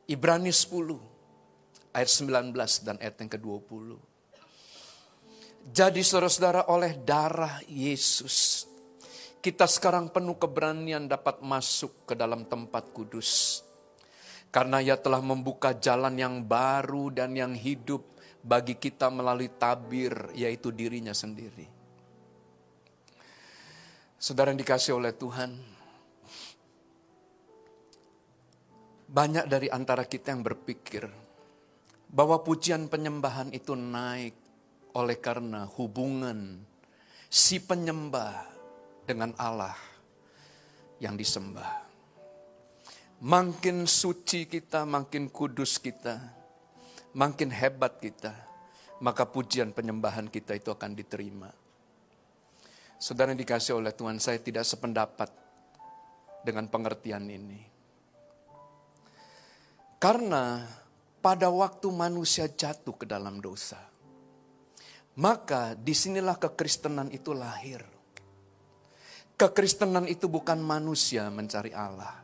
Ibrani 0.09 0.51
10 0.51 1.95
ayat 1.95 2.09
19 2.09 2.51
dan 2.83 2.95
ayat 2.99 3.15
yang 3.15 3.31
ke-20. 3.31 3.87
Jadi 5.71 6.01
saudara-saudara 6.03 6.67
oleh 6.67 6.99
darah 6.99 7.63
Yesus 7.71 8.67
kita 9.43 9.67
sekarang 9.67 10.07
penuh 10.07 10.39
keberanian 10.39 11.03
dapat 11.03 11.43
masuk 11.43 12.07
ke 12.07 12.15
dalam 12.15 12.47
tempat 12.47 12.95
kudus. 12.95 13.59
Karena 14.47 14.79
ia 14.79 14.95
telah 14.95 15.19
membuka 15.19 15.75
jalan 15.75 16.15
yang 16.15 16.47
baru 16.47 17.11
dan 17.11 17.35
yang 17.35 17.51
hidup 17.51 18.07
bagi 18.39 18.79
kita 18.79 19.11
melalui 19.11 19.51
tabir, 19.51 20.31
yaitu 20.31 20.71
dirinya 20.71 21.11
sendiri. 21.11 21.67
Saudara 24.15 24.55
yang 24.55 24.63
dikasih 24.63 24.95
oleh 24.95 25.11
Tuhan, 25.11 25.51
banyak 29.11 29.43
dari 29.51 29.67
antara 29.67 30.07
kita 30.07 30.31
yang 30.31 30.39
berpikir 30.39 31.03
bahwa 32.07 32.39
pujian 32.39 32.87
penyembahan 32.87 33.51
itu 33.51 33.75
naik 33.75 34.39
oleh 34.95 35.17
karena 35.19 35.67
hubungan 35.67 36.63
si 37.27 37.59
penyembah 37.59 38.52
dengan 39.03 39.35
Allah 39.35 39.75
yang 40.99 41.19
disembah. 41.19 41.83
Makin 43.23 43.87
suci 43.87 44.47
kita, 44.47 44.83
makin 44.83 45.31
kudus 45.31 45.79
kita, 45.79 46.19
makin 47.15 47.47
hebat 47.51 47.99
kita, 48.03 48.35
maka 48.99 49.23
pujian 49.23 49.71
penyembahan 49.71 50.27
kita 50.27 50.59
itu 50.59 50.71
akan 50.71 50.91
diterima. 50.91 51.51
Saudara 52.99 53.31
yang 53.31 53.39
dikasih 53.39 53.79
oleh 53.79 53.95
Tuhan, 53.95 54.19
saya 54.19 54.39
tidak 54.39 54.63
sependapat 54.67 55.31
dengan 56.43 56.67
pengertian 56.67 57.27
ini. 57.27 57.63
Karena 59.99 60.67
pada 61.23 61.47
waktu 61.47 61.87
manusia 61.95 62.51
jatuh 62.51 62.95
ke 62.99 63.07
dalam 63.07 63.39
dosa, 63.39 63.79
maka 65.15 65.79
di 65.79 65.95
sinilah 65.95 66.35
kekristenan 66.35 67.07
itu 67.15 67.31
lahir. 67.31 67.92
Kekristenan 69.33 70.05
itu 70.05 70.29
bukan 70.29 70.61
manusia 70.61 71.27
mencari 71.33 71.73
Allah, 71.73 72.21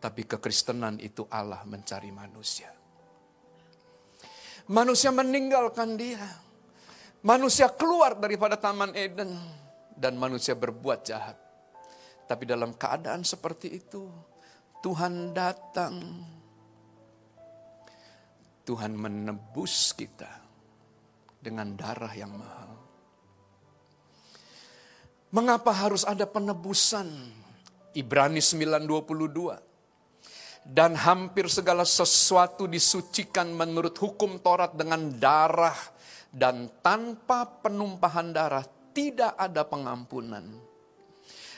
tapi 0.00 0.24
kekristenan 0.24 0.96
itu 1.00 1.28
Allah 1.28 1.60
mencari 1.68 2.08
manusia. 2.08 2.72
Manusia 4.68 5.12
meninggalkan 5.12 5.96
dia. 6.00 6.24
Manusia 7.24 7.72
keluar 7.72 8.16
daripada 8.16 8.56
Taman 8.56 8.92
Eden 8.96 9.32
dan 9.96 10.16
manusia 10.16 10.52
berbuat 10.52 11.04
jahat. 11.04 11.36
Tapi 12.24 12.44
dalam 12.48 12.76
keadaan 12.76 13.24
seperti 13.24 13.80
itu, 13.80 14.08
Tuhan 14.84 15.32
datang. 15.36 15.94
Tuhan 18.64 18.96
menebus 18.96 19.92
kita 19.92 20.28
dengan 21.40 21.76
darah 21.76 22.12
yang 22.12 22.32
mahal. 22.32 22.83
Mengapa 25.34 25.74
harus 25.74 26.06
ada 26.06 26.30
penebusan? 26.30 27.10
Ibrani 27.90 28.38
9:22. 28.38 29.58
Dan 30.62 30.94
hampir 30.94 31.50
segala 31.50 31.82
sesuatu 31.82 32.70
disucikan 32.70 33.50
menurut 33.50 33.98
hukum 33.98 34.38
Taurat 34.38 34.70
dengan 34.78 35.10
darah 35.18 35.74
dan 36.30 36.70
tanpa 36.78 37.50
penumpahan 37.50 38.30
darah 38.30 38.62
tidak 38.94 39.34
ada 39.34 39.66
pengampunan. 39.66 40.54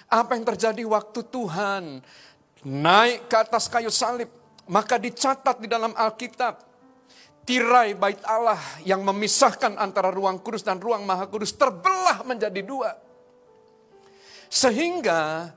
Apa 0.09 0.41
yang 0.41 0.49
terjadi 0.49 0.81
waktu 0.89 1.20
Tuhan 1.29 2.01
naik 2.64 3.29
ke 3.29 3.37
atas 3.37 3.68
kayu 3.68 3.93
salib, 3.93 4.33
maka 4.72 4.97
dicatat 4.97 5.61
di 5.61 5.68
dalam 5.68 5.93
Alkitab 5.93 6.64
tirai 7.45 7.93
bait 7.93 8.24
Allah 8.24 8.59
yang 8.89 9.05
memisahkan 9.05 9.77
antara 9.77 10.09
ruang 10.09 10.41
kudus 10.41 10.64
dan 10.64 10.81
ruang 10.81 11.05
maha 11.05 11.29
kudus 11.29 11.53
terbelah 11.53 12.24
menjadi 12.24 12.64
dua. 12.64 13.06
Sehingga 14.47 15.51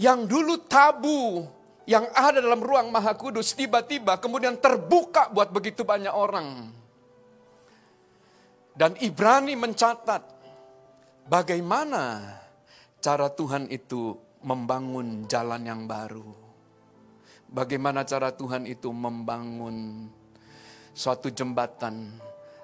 yang 0.00 0.24
dulu 0.24 0.64
tabu 0.64 1.46
yang 1.86 2.06
ada 2.14 2.38
dalam 2.38 2.62
ruang 2.62 2.94
maha 2.94 3.12
kudus 3.18 3.58
tiba-tiba 3.58 4.16
kemudian 4.22 4.56
terbuka 4.58 5.28
buat 5.34 5.50
begitu 5.50 5.82
banyak 5.82 6.14
orang. 6.14 6.70
Dan 8.72 8.96
Ibrani 9.04 9.52
mencatat 9.52 10.22
bagaimana 11.28 12.34
cara 13.02 13.28
Tuhan 13.28 13.68
itu 13.68 14.16
membangun 14.40 15.28
jalan 15.28 15.62
yang 15.66 15.84
baru. 15.84 16.24
Bagaimana 17.52 18.00
cara 18.08 18.32
Tuhan 18.32 18.64
itu 18.64 18.88
membangun 18.88 20.08
suatu 20.96 21.28
jembatan 21.28 22.16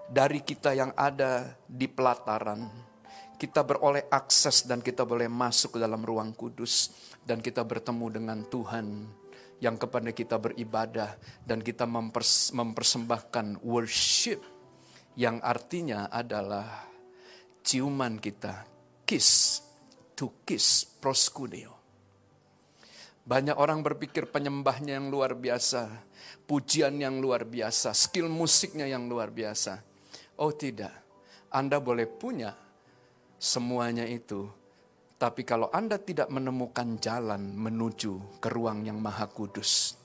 dari 0.09 0.41
kita 0.41 0.73
yang 0.73 0.97
ada 0.97 1.53
di 1.69 1.85
pelataran. 1.85 2.88
Kita 3.39 3.63
beroleh 3.63 4.11
akses 4.11 4.67
dan 4.67 4.83
kita 4.83 5.07
boleh 5.07 5.31
masuk 5.31 5.79
ke 5.79 5.79
dalam 5.79 6.03
ruang 6.03 6.35
kudus. 6.35 6.91
Dan 7.23 7.39
kita 7.39 7.63
bertemu 7.63 8.07
dengan 8.19 8.39
Tuhan 8.51 8.87
yang 9.63 9.79
kepada 9.79 10.11
kita 10.11 10.43
beribadah. 10.43 11.15
Dan 11.47 11.63
kita 11.63 11.87
mempers, 11.87 12.51
mempersembahkan 12.51 13.63
worship. 13.63 14.43
Yang 15.15 15.37
artinya 15.47 16.11
adalah 16.11 16.91
ciuman 17.63 18.19
kita. 18.19 18.67
Kiss, 19.07 19.63
to 20.19 20.43
kiss, 20.43 20.83
proskuneo. 20.85 21.79
Banyak 23.23 23.55
orang 23.55 23.87
berpikir 23.87 24.27
penyembahnya 24.27 24.99
yang 24.99 25.13
luar 25.13 25.37
biasa 25.37 26.09
pujian 26.49 26.97
yang 26.97 27.21
luar 27.21 27.45
biasa, 27.45 27.93
skill 27.93 28.33
musiknya 28.33 28.89
yang 28.89 29.05
luar 29.05 29.29
biasa. 29.29 29.85
Oh 30.41 30.57
tidak, 30.57 30.93
Anda 31.53 31.77
boleh 31.77 32.09
punya 32.09 32.68
semuanya 33.39 34.05
itu. 34.05 34.51
Tapi 35.19 35.43
kalau 35.43 35.67
Anda 35.75 35.99
tidak 35.99 36.31
menemukan 36.31 36.99
jalan 37.03 37.55
menuju 37.59 38.39
ke 38.39 38.51
ruang 38.51 38.87
yang 38.87 39.03
maha 39.03 39.27
kudus, 39.27 39.99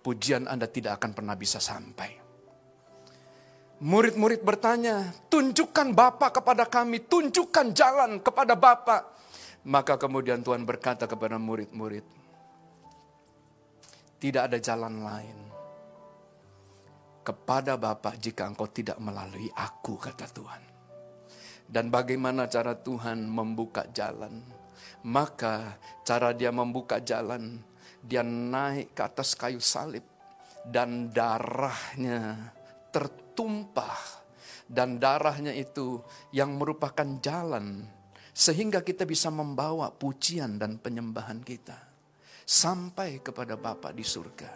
pujian 0.00 0.48
Anda 0.48 0.68
tidak 0.68 1.00
akan 1.00 1.12
pernah 1.12 1.36
bisa 1.36 1.60
sampai. 1.60 2.24
Murid-murid 3.76 4.40
bertanya, 4.40 5.12
tunjukkan 5.28 5.92
Bapak 5.92 6.40
kepada 6.40 6.64
kami, 6.64 7.04
tunjukkan 7.04 7.76
jalan 7.76 8.24
kepada 8.24 8.56
Bapak. 8.56 9.02
Maka 9.68 10.00
kemudian 10.00 10.40
Tuhan 10.40 10.64
berkata 10.64 11.04
kepada 11.04 11.36
murid-murid, 11.36 12.08
tidak 14.16 14.48
ada 14.48 14.56
jalan 14.56 15.04
lain 15.04 15.38
kepada 17.20 17.76
Bapa 17.76 18.16
jika 18.16 18.48
engkau 18.48 18.70
tidak 18.72 18.96
melalui 18.96 19.52
aku, 19.52 20.00
kata 20.00 20.24
Tuhan. 20.30 20.75
Dan 21.66 21.90
bagaimana 21.90 22.46
cara 22.46 22.78
Tuhan 22.78 23.26
membuka 23.26 23.86
jalan? 23.90 24.42
Maka 25.06 25.78
cara 26.06 26.30
dia 26.34 26.54
membuka 26.54 27.02
jalan, 27.02 27.58
dia 28.02 28.22
naik 28.22 28.94
ke 28.94 29.02
atas 29.02 29.34
kayu 29.34 29.58
salib 29.58 30.02
dan 30.66 31.10
darahnya 31.10 32.54
tertumpah. 32.90 34.26
Dan 34.66 34.98
darahnya 34.98 35.54
itu 35.54 36.02
yang 36.34 36.58
merupakan 36.58 37.06
jalan 37.22 37.86
sehingga 38.34 38.82
kita 38.82 39.06
bisa 39.06 39.30
membawa 39.30 39.94
pujian 39.94 40.58
dan 40.58 40.82
penyembahan 40.82 41.38
kita 41.40 41.78
sampai 42.42 43.22
kepada 43.22 43.54
Bapa 43.54 43.94
di 43.94 44.02
surga. 44.02 44.50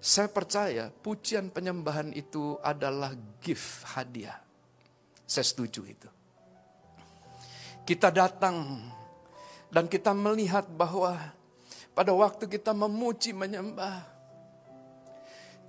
Saya 0.00 0.26
percaya 0.32 0.90
pujian 0.90 1.54
penyembahan 1.54 2.10
itu 2.10 2.58
adalah 2.58 3.14
gift 3.38 3.86
hadiah. 3.94 4.36
Saya 5.24 5.46
setuju 5.46 5.86
itu. 5.86 6.19
Kita 7.90 8.06
datang 8.14 8.78
dan 9.66 9.90
kita 9.90 10.14
melihat 10.14 10.62
bahwa 10.70 11.10
pada 11.90 12.14
waktu 12.14 12.46
kita 12.46 12.70
memuji 12.70 13.34
menyembah, 13.34 14.06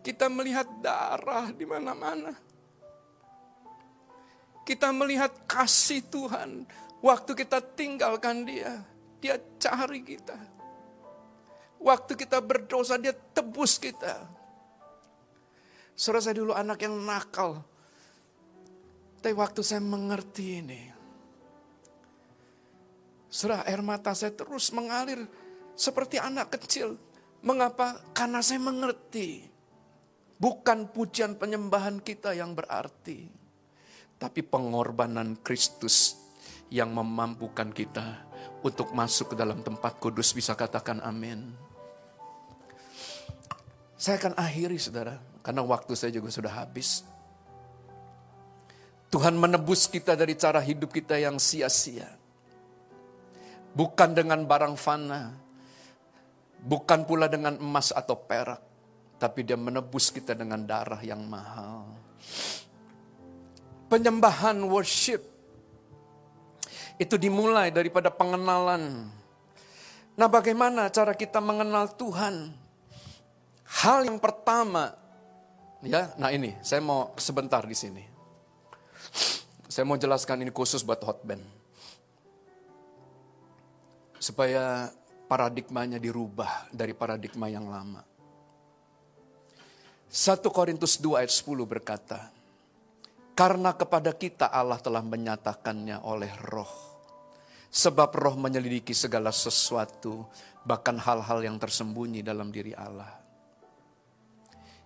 kita 0.06 0.30
melihat 0.30 0.70
darah 0.86 1.50
di 1.50 1.66
mana-mana. 1.66 2.38
Kita 4.62 4.94
melihat 4.94 5.34
kasih 5.50 6.06
Tuhan 6.14 6.70
waktu 7.02 7.34
kita 7.34 7.58
tinggalkan 7.74 8.46
Dia, 8.46 8.86
Dia 9.18 9.42
cari 9.58 10.06
kita. 10.06 10.38
Waktu 11.82 12.14
kita 12.14 12.38
berdosa 12.38 13.02
dia 13.02 13.18
tebus 13.18 13.82
kita. 13.82 14.30
Saudara 15.98 16.22
saya 16.22 16.38
dulu 16.38 16.54
anak 16.54 16.86
yang 16.86 17.02
nakal. 17.02 17.66
Tapi 19.18 19.34
waktu 19.34 19.66
saya 19.66 19.82
mengerti 19.82 20.62
ini. 20.62 21.01
Saudara 23.32 23.64
air 23.64 23.80
mata 23.80 24.12
saya 24.12 24.36
terus 24.36 24.76
mengalir 24.76 25.24
seperti 25.72 26.20
anak 26.20 26.52
kecil. 26.60 27.00
Mengapa? 27.40 27.96
Karena 28.12 28.44
saya 28.44 28.60
mengerti. 28.60 29.48
Bukan 30.36 30.92
pujian 30.92 31.40
penyembahan 31.40 32.04
kita 32.04 32.36
yang 32.36 32.52
berarti. 32.52 33.32
Tapi 34.20 34.44
pengorbanan 34.44 35.40
Kristus 35.40 36.20
yang 36.68 36.92
memampukan 36.92 37.72
kita 37.72 38.28
untuk 38.68 38.92
masuk 38.92 39.34
ke 39.34 39.36
dalam 39.40 39.64
tempat 39.64 39.96
kudus. 39.98 40.36
Bisa 40.36 40.52
katakan 40.52 41.00
amin. 41.00 41.56
Saya 43.96 44.20
akan 44.20 44.34
akhiri 44.36 44.76
saudara, 44.76 45.22
karena 45.40 45.62
waktu 45.64 45.94
saya 45.96 46.12
juga 46.12 46.34
sudah 46.34 46.52
habis. 46.52 47.06
Tuhan 49.08 49.38
menebus 49.38 49.88
kita 49.88 50.20
dari 50.20 50.34
cara 50.36 50.58
hidup 50.58 50.90
kita 50.90 51.16
yang 51.22 51.38
sia-sia. 51.38 52.21
Bukan 53.72 54.12
dengan 54.12 54.44
barang 54.44 54.76
fana, 54.76 55.32
Bukan 56.62 57.10
pula 57.10 57.26
dengan 57.26 57.58
emas 57.58 57.90
atau 57.90 58.14
perak, 58.14 58.62
tapi 59.18 59.42
dia 59.42 59.58
menebus 59.58 60.14
kita 60.14 60.38
dengan 60.38 60.62
darah 60.62 61.02
yang 61.02 61.26
mahal. 61.26 61.90
Penyembahan 63.90 64.62
worship 64.70 65.26
itu 67.02 67.18
dimulai 67.18 67.74
daripada 67.74 68.14
pengenalan. 68.14 69.10
Nah, 70.14 70.30
bagaimana 70.30 70.86
cara 70.94 71.18
kita 71.18 71.42
mengenal 71.42 71.98
Tuhan? 71.98 72.54
Hal 73.82 74.06
yang 74.06 74.22
pertama, 74.22 74.94
ya, 75.82 76.14
nah 76.14 76.30
ini 76.30 76.54
saya 76.62 76.78
mau 76.78 77.10
sebentar 77.18 77.66
di 77.66 77.74
sini. 77.74 78.06
Saya 79.66 79.82
mau 79.88 79.98
jelaskan 79.98 80.46
ini 80.46 80.54
khusus 80.54 80.86
buat 80.86 81.02
hotband. 81.02 81.42
Supaya 84.22 84.94
paradigmanya 85.26 85.98
dirubah 85.98 86.70
dari 86.70 86.94
paradigma 86.94 87.50
yang 87.50 87.66
lama. 87.66 88.06
1 90.12 90.44
Korintus 90.54 91.00
2 91.00 91.24
ayat 91.24 91.34
10 91.34 91.66
berkata, 91.66 92.30
Karena 93.34 93.74
kepada 93.74 94.14
kita 94.14 94.54
Allah 94.54 94.78
telah 94.78 95.02
menyatakannya 95.02 96.06
oleh 96.06 96.30
roh. 96.52 96.70
Sebab 97.72 98.12
roh 98.14 98.36
menyelidiki 98.36 98.94
segala 98.94 99.34
sesuatu, 99.34 100.28
bahkan 100.68 101.00
hal-hal 101.00 101.42
yang 101.42 101.56
tersembunyi 101.56 102.22
dalam 102.22 102.52
diri 102.52 102.76
Allah. 102.76 103.10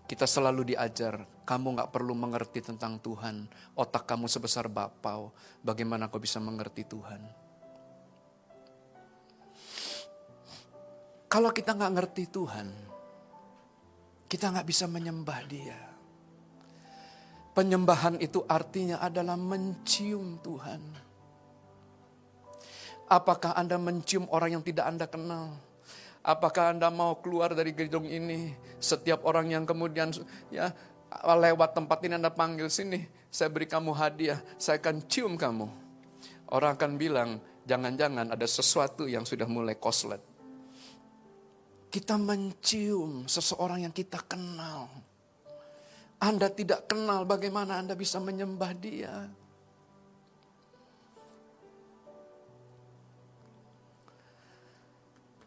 Kita 0.05 0.29
selalu 0.29 0.77
diajar, 0.77 1.25
kamu 1.43 1.81
gak 1.81 1.89
perlu 1.89 2.13
mengerti 2.13 2.61
tentang 2.61 3.01
Tuhan. 3.01 3.49
Otak 3.73 4.05
kamu 4.05 4.29
sebesar 4.29 4.69
bapau, 4.69 5.33
bagaimana 5.65 6.05
kau 6.05 6.21
bisa 6.21 6.37
mengerti 6.37 6.85
Tuhan? 6.85 7.44
Kalau 11.35 11.51
kita 11.51 11.75
nggak 11.75 11.93
ngerti 11.99 12.31
Tuhan, 12.31 12.71
kita 14.23 14.55
nggak 14.55 14.67
bisa 14.71 14.87
menyembah 14.87 15.43
Dia. 15.51 15.75
Penyembahan 17.51 18.23
itu 18.23 18.39
artinya 18.47 19.03
adalah 19.03 19.35
mencium 19.35 20.39
Tuhan. 20.39 20.79
Apakah 23.11 23.51
Anda 23.51 23.75
mencium 23.75 24.31
orang 24.31 24.55
yang 24.55 24.63
tidak 24.63 24.87
Anda 24.87 25.11
kenal? 25.11 25.59
Apakah 26.23 26.71
Anda 26.71 26.87
mau 26.87 27.19
keluar 27.19 27.51
dari 27.51 27.75
gedung 27.75 28.07
ini? 28.07 28.55
Setiap 28.79 29.27
orang 29.27 29.51
yang 29.51 29.67
kemudian 29.67 30.15
ya 30.47 30.71
lewat 31.19 31.75
tempat 31.75 31.99
ini 32.07 32.15
Anda 32.15 32.31
panggil 32.31 32.71
sini, 32.71 33.11
saya 33.27 33.51
beri 33.51 33.67
kamu 33.67 33.91
hadiah, 33.91 34.39
saya 34.55 34.79
akan 34.79 35.03
cium 35.11 35.35
kamu. 35.35 35.67
Orang 36.55 36.79
akan 36.79 36.95
bilang, 36.95 37.43
jangan-jangan 37.67 38.31
ada 38.31 38.47
sesuatu 38.47 39.03
yang 39.03 39.27
sudah 39.27 39.51
mulai 39.51 39.75
koslet. 39.75 40.34
Kita 41.95 42.19
mencium 42.19 43.23
seseorang 43.23 43.87
yang 43.87 43.95
kita 43.95 44.19
kenal. 44.27 44.91
Anda 46.19 46.51
tidak 46.51 46.91
kenal 46.91 47.23
bagaimana 47.23 47.79
Anda 47.79 47.95
bisa 47.95 48.19
menyembah 48.19 48.71
dia. 48.75 49.31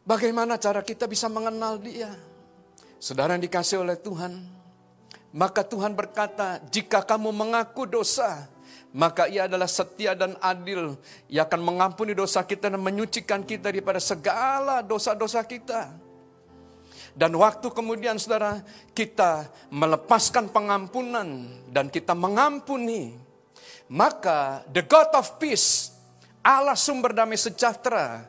Bagaimana 0.08 0.56
cara 0.56 0.80
kita 0.80 1.04
bisa 1.04 1.28
mengenal 1.28 1.76
dia? 1.84 2.16
Saudara 2.96 3.36
yang 3.36 3.44
dikasih 3.44 3.84
oleh 3.84 4.00
Tuhan, 4.00 4.40
maka 5.36 5.60
Tuhan 5.60 5.92
berkata, 5.92 6.64
jika 6.72 7.04
kamu 7.04 7.28
mengaku 7.28 7.84
dosa, 7.84 8.48
maka 8.96 9.28
ia 9.28 9.44
adalah 9.44 9.68
setia 9.68 10.16
dan 10.16 10.32
adil. 10.40 10.96
Ia 11.28 11.44
akan 11.44 11.60
mengampuni 11.60 12.16
dosa 12.16 12.40
kita 12.40 12.72
dan 12.72 12.80
menyucikan 12.80 13.44
kita 13.44 13.68
daripada 13.68 14.00
segala 14.00 14.80
dosa-dosa 14.80 15.44
kita. 15.44 16.07
Dan 17.18 17.34
waktu 17.34 17.66
kemudian 17.74 18.14
saudara 18.14 18.62
kita 18.94 19.50
melepaskan 19.74 20.54
pengampunan 20.54 21.50
dan 21.66 21.90
kita 21.90 22.14
mengampuni. 22.14 23.18
Maka 23.90 24.62
the 24.70 24.86
God 24.86 25.10
of 25.18 25.34
peace, 25.42 25.90
Allah 26.46 26.78
sumber 26.78 27.10
damai 27.10 27.34
sejahtera, 27.34 28.22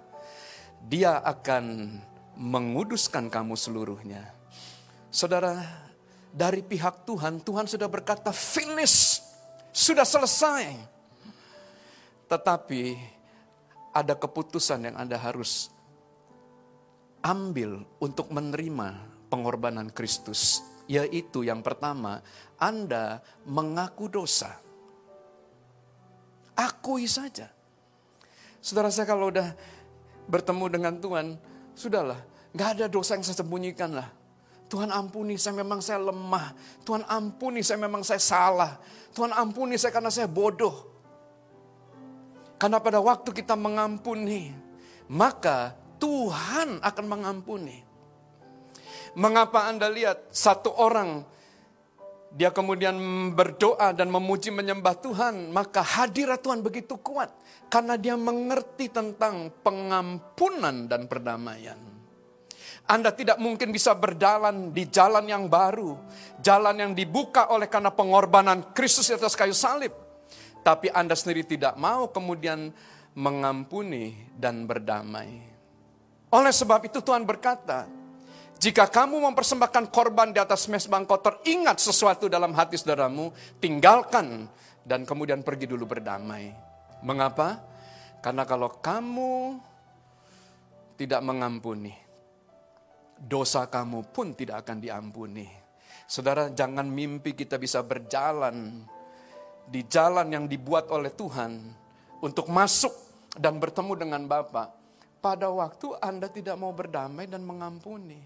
dia 0.82 1.22
akan 1.22 1.94
menguduskan 2.34 3.30
kamu 3.30 3.54
seluruhnya. 3.54 4.26
Saudara, 5.14 5.62
dari 6.34 6.66
pihak 6.66 7.06
Tuhan, 7.06 7.46
Tuhan 7.46 7.70
sudah 7.70 7.86
berkata 7.86 8.34
finish, 8.34 9.22
sudah 9.70 10.08
selesai. 10.08 10.66
Tetapi 12.26 12.98
ada 13.94 14.18
keputusan 14.18 14.90
yang 14.90 14.96
Anda 14.98 15.22
harus 15.22 15.70
ambil 17.24 17.84
untuk 18.00 18.32
menerima 18.32 18.96
pengorbanan 19.28 19.92
Kristus. 19.92 20.64
Yaitu 20.90 21.46
yang 21.46 21.62
pertama, 21.62 22.26
Anda 22.58 23.22
mengaku 23.46 24.10
dosa. 24.10 24.58
Akui 26.58 27.06
saja. 27.06 27.48
Saudara 28.60 28.90
saya 28.90 29.06
kalau 29.06 29.30
udah 29.30 29.54
bertemu 30.28 30.66
dengan 30.68 30.94
Tuhan, 30.98 31.38
sudahlah, 31.78 32.20
nggak 32.52 32.70
ada 32.76 32.86
dosa 32.90 33.16
yang 33.16 33.24
saya 33.24 33.38
sembunyikan 33.40 33.96
lah. 33.96 34.10
Tuhan 34.70 34.94
ampuni, 34.94 35.34
saya 35.38 35.58
memang 35.58 35.82
saya 35.82 35.98
lemah. 35.98 36.54
Tuhan 36.86 37.02
ampuni, 37.10 37.66
saya 37.66 37.82
memang 37.82 38.06
saya 38.06 38.22
salah. 38.22 38.78
Tuhan 39.18 39.34
ampuni 39.34 39.82
saya 39.82 39.90
karena 39.90 40.14
saya 40.14 40.30
bodoh. 40.30 40.86
Karena 42.62 42.78
pada 42.78 43.02
waktu 43.02 43.34
kita 43.34 43.58
mengampuni, 43.58 44.54
maka 45.10 45.74
Tuhan 46.00 46.80
akan 46.82 47.06
mengampuni. 47.06 47.86
Mengapa 49.14 49.68
Anda 49.68 49.92
lihat 49.92 50.32
satu 50.32 50.72
orang 50.80 51.28
dia 52.30 52.54
kemudian 52.54 52.94
berdoa 53.34 53.90
dan 53.90 54.14
memuji 54.14 54.54
menyembah 54.54 54.94
Tuhan, 55.02 55.50
maka 55.50 55.82
hadirat 55.82 56.46
Tuhan 56.46 56.62
begitu 56.62 56.94
kuat 57.02 57.34
karena 57.74 57.98
dia 57.98 58.14
mengerti 58.14 58.86
tentang 58.94 59.50
pengampunan 59.66 60.86
dan 60.86 61.10
perdamaian. 61.10 61.78
Anda 62.90 63.14
tidak 63.14 63.38
mungkin 63.42 63.74
bisa 63.74 63.94
berjalan 63.98 64.74
di 64.74 64.90
jalan 64.90 65.26
yang 65.26 65.46
baru, 65.50 65.98
jalan 66.42 66.74
yang 66.78 66.92
dibuka 66.94 67.50
oleh 67.50 67.70
karena 67.70 67.94
pengorbanan 67.94 68.74
Kristus 68.74 69.10
di 69.10 69.18
atas 69.18 69.38
kayu 69.38 69.54
salib. 69.54 69.94
Tapi 70.62 70.90
Anda 70.94 71.18
sendiri 71.18 71.46
tidak 71.46 71.78
mau 71.82 72.10
kemudian 72.14 72.70
mengampuni 73.18 74.30
dan 74.38 74.70
berdamai. 74.70 75.49
Oleh 76.30 76.54
sebab 76.54 76.86
itu 76.86 77.02
Tuhan 77.02 77.26
berkata, 77.26 77.90
jika 78.62 78.86
kamu 78.86 79.24
mempersembahkan 79.32 79.90
korban 79.90 80.30
di 80.30 80.38
atas 80.38 80.70
mesbah 80.70 81.02
kotor, 81.08 81.42
ingat 81.48 81.82
sesuatu 81.82 82.30
dalam 82.30 82.54
hati 82.54 82.78
saudaramu, 82.78 83.34
tinggalkan 83.58 84.46
dan 84.86 85.08
kemudian 85.10 85.42
pergi 85.42 85.66
dulu 85.66 85.90
berdamai. 85.90 86.54
Mengapa? 87.02 87.58
Karena 88.20 88.44
kalau 88.44 88.68
kamu 88.78 89.58
tidak 91.00 91.24
mengampuni, 91.24 91.96
dosa 93.16 93.64
kamu 93.66 94.12
pun 94.12 94.36
tidak 94.36 94.68
akan 94.68 94.78
diampuni. 94.84 95.48
Saudara, 96.04 96.52
jangan 96.52 96.84
mimpi 96.84 97.34
kita 97.34 97.56
bisa 97.56 97.80
berjalan 97.80 98.86
di 99.66 99.88
jalan 99.88 100.30
yang 100.30 100.46
dibuat 100.52 100.92
oleh 100.92 101.10
Tuhan 101.16 101.64
untuk 102.20 102.52
masuk 102.52 102.92
dan 103.40 103.56
bertemu 103.56 103.94
dengan 103.96 104.22
Bapak 104.28 104.79
pada 105.20 105.52
waktu 105.52 106.00
Anda 106.00 106.32
tidak 106.32 106.56
mau 106.56 106.72
berdamai 106.72 107.28
dan 107.28 107.44
mengampuni. 107.44 108.20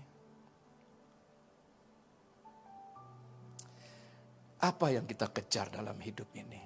Apa 4.64 4.96
yang 4.96 5.04
kita 5.04 5.28
kejar 5.28 5.68
dalam 5.74 6.00
hidup 6.00 6.30
ini? 6.40 6.62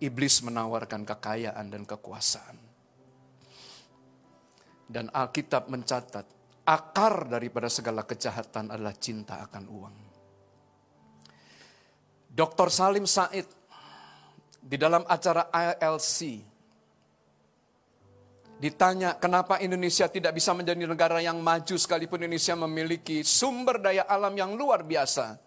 Iblis 0.00 0.40
menawarkan 0.40 1.04
kekayaan 1.04 1.66
dan 1.68 1.84
kekuasaan. 1.84 2.56
Dan 4.88 5.12
Alkitab 5.12 5.68
mencatat, 5.68 6.24
akar 6.64 7.28
daripada 7.28 7.68
segala 7.68 8.08
kejahatan 8.08 8.72
adalah 8.72 8.96
cinta 8.96 9.44
akan 9.44 9.64
uang. 9.68 9.96
Dr. 12.32 12.72
Salim 12.72 13.04
Said 13.04 13.59
di 14.60 14.76
dalam 14.76 15.02
acara 15.08 15.48
ILC 15.50 16.44
ditanya 18.60 19.16
kenapa 19.16 19.56
Indonesia 19.64 20.04
tidak 20.04 20.36
bisa 20.36 20.52
menjadi 20.52 20.84
negara 20.84 21.24
yang 21.24 21.40
maju 21.40 21.80
sekalipun 21.80 22.20
Indonesia 22.20 22.52
memiliki 22.52 23.24
sumber 23.24 23.80
daya 23.80 24.04
alam 24.04 24.36
yang 24.36 24.52
luar 24.52 24.84
biasa. 24.84 25.40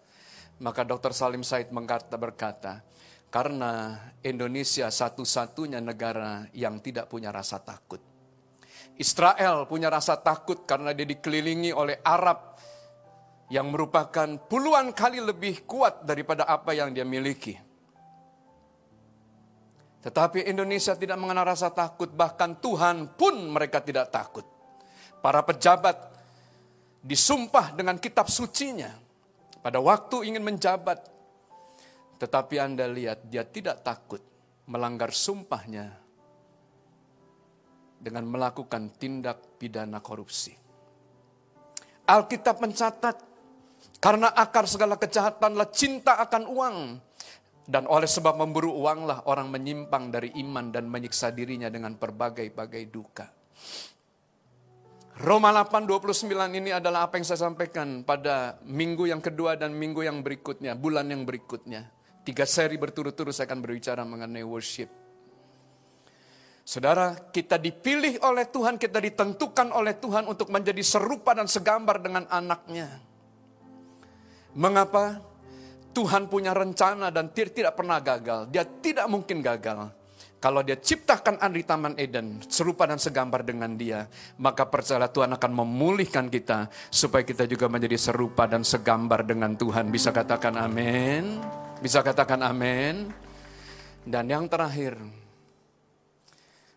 Maka 0.58 0.82
Dr. 0.82 1.14
Salim 1.14 1.46
Said 1.46 1.70
berkata, 2.14 2.82
karena 3.30 3.98
Indonesia 4.22 4.86
satu-satunya 4.90 5.82
negara 5.82 6.46
yang 6.54 6.78
tidak 6.78 7.10
punya 7.10 7.34
rasa 7.34 7.58
takut. 7.58 7.98
Israel 8.94 9.66
punya 9.66 9.90
rasa 9.90 10.14
takut 10.22 10.62
karena 10.62 10.94
dia 10.94 11.02
dikelilingi 11.02 11.74
oleh 11.74 11.98
Arab 12.06 12.54
yang 13.50 13.70
merupakan 13.74 14.38
puluhan 14.46 14.94
kali 14.94 15.18
lebih 15.18 15.66
kuat 15.66 16.06
daripada 16.06 16.46
apa 16.46 16.78
yang 16.78 16.94
dia 16.94 17.02
miliki. 17.02 17.58
Tetapi 20.04 20.44
Indonesia 20.44 20.92
tidak 20.92 21.16
mengenal 21.16 21.48
rasa 21.48 21.72
takut, 21.72 22.12
bahkan 22.12 22.60
Tuhan 22.60 23.16
pun 23.16 23.48
mereka 23.48 23.80
tidak 23.80 24.12
takut. 24.12 24.44
Para 25.24 25.40
pejabat 25.40 25.96
disumpah 27.00 27.72
dengan 27.72 27.96
kitab 27.96 28.28
sucinya 28.28 28.92
pada 29.64 29.80
waktu 29.80 30.28
ingin 30.28 30.44
menjabat. 30.44 31.00
Tetapi 32.20 32.54
Anda 32.60 32.84
lihat 32.84 33.24
dia 33.32 33.48
tidak 33.48 33.80
takut 33.80 34.20
melanggar 34.68 35.08
sumpahnya 35.08 35.88
dengan 37.96 38.28
melakukan 38.28 38.92
tindak 39.00 39.56
pidana 39.56 40.04
korupsi. 40.04 40.52
Alkitab 42.04 42.60
mencatat 42.60 43.16
karena 44.04 44.28
akar 44.36 44.68
segala 44.68 45.00
kejahatanlah 45.00 45.72
cinta 45.72 46.20
akan 46.20 46.44
uang. 46.52 46.76
Dan 47.64 47.88
oleh 47.88 48.04
sebab 48.04 48.36
memburu 48.36 48.76
uanglah 48.76 49.24
orang 49.24 49.48
menyimpang 49.48 50.12
dari 50.12 50.36
iman 50.44 50.68
dan 50.68 50.84
menyiksa 50.84 51.32
dirinya 51.32 51.72
dengan 51.72 51.96
berbagai-bagai 51.96 52.84
duka. 52.92 53.26
Roma 55.14 55.54
8, 55.54 55.86
29 55.86 56.26
ini 56.58 56.74
adalah 56.74 57.06
apa 57.06 57.16
yang 57.16 57.24
saya 57.24 57.46
sampaikan 57.46 58.02
pada 58.02 58.58
minggu 58.66 59.06
yang 59.06 59.22
kedua 59.22 59.54
dan 59.54 59.70
minggu 59.70 60.02
yang 60.02 60.20
berikutnya, 60.26 60.74
bulan 60.74 61.06
yang 61.06 61.22
berikutnya. 61.22 61.86
Tiga 62.26 62.42
seri 62.42 62.74
berturut-turut 62.74 63.30
saya 63.30 63.46
akan 63.46 63.62
berbicara 63.62 64.02
mengenai 64.02 64.42
worship. 64.42 64.90
Saudara, 66.64 67.14
kita 67.30 67.60
dipilih 67.60 68.24
oleh 68.24 68.48
Tuhan, 68.48 68.80
kita 68.80 68.96
ditentukan 68.96 69.68
oleh 69.70 69.94
Tuhan 70.00 70.24
untuk 70.26 70.48
menjadi 70.48 70.80
serupa 70.80 71.36
dan 71.36 71.44
segambar 71.44 72.00
dengan 72.00 72.24
anaknya. 72.32 72.88
Mengapa? 74.56 75.20
Tuhan 75.94 76.26
punya 76.26 76.50
rencana 76.50 77.14
dan 77.14 77.30
tidak 77.30 77.78
pernah 77.78 78.02
gagal. 78.02 78.50
Dia 78.50 78.66
tidak 78.66 79.06
mungkin 79.06 79.38
gagal. 79.38 79.94
Kalau 80.42 80.60
dia 80.60 80.76
ciptakan 80.76 81.40
Anda 81.40 81.56
di 81.56 81.64
Taman 81.64 81.94
Eden, 81.96 82.36
serupa 82.52 82.84
dan 82.84 83.00
segambar 83.00 83.40
dengan 83.48 83.80
dia, 83.80 84.04
maka 84.36 84.68
percaya 84.68 85.08
Tuhan 85.08 85.32
akan 85.32 85.52
memulihkan 85.56 86.28
kita, 86.28 86.68
supaya 86.92 87.24
kita 87.24 87.48
juga 87.48 87.64
menjadi 87.64 87.96
serupa 87.96 88.44
dan 88.44 88.60
segambar 88.60 89.24
dengan 89.24 89.56
Tuhan. 89.56 89.88
Bisa 89.88 90.12
katakan 90.12 90.60
amin? 90.60 91.40
Bisa 91.80 92.04
katakan 92.04 92.44
amin? 92.44 93.08
Dan 94.04 94.28
yang 94.28 94.44
terakhir, 94.44 95.00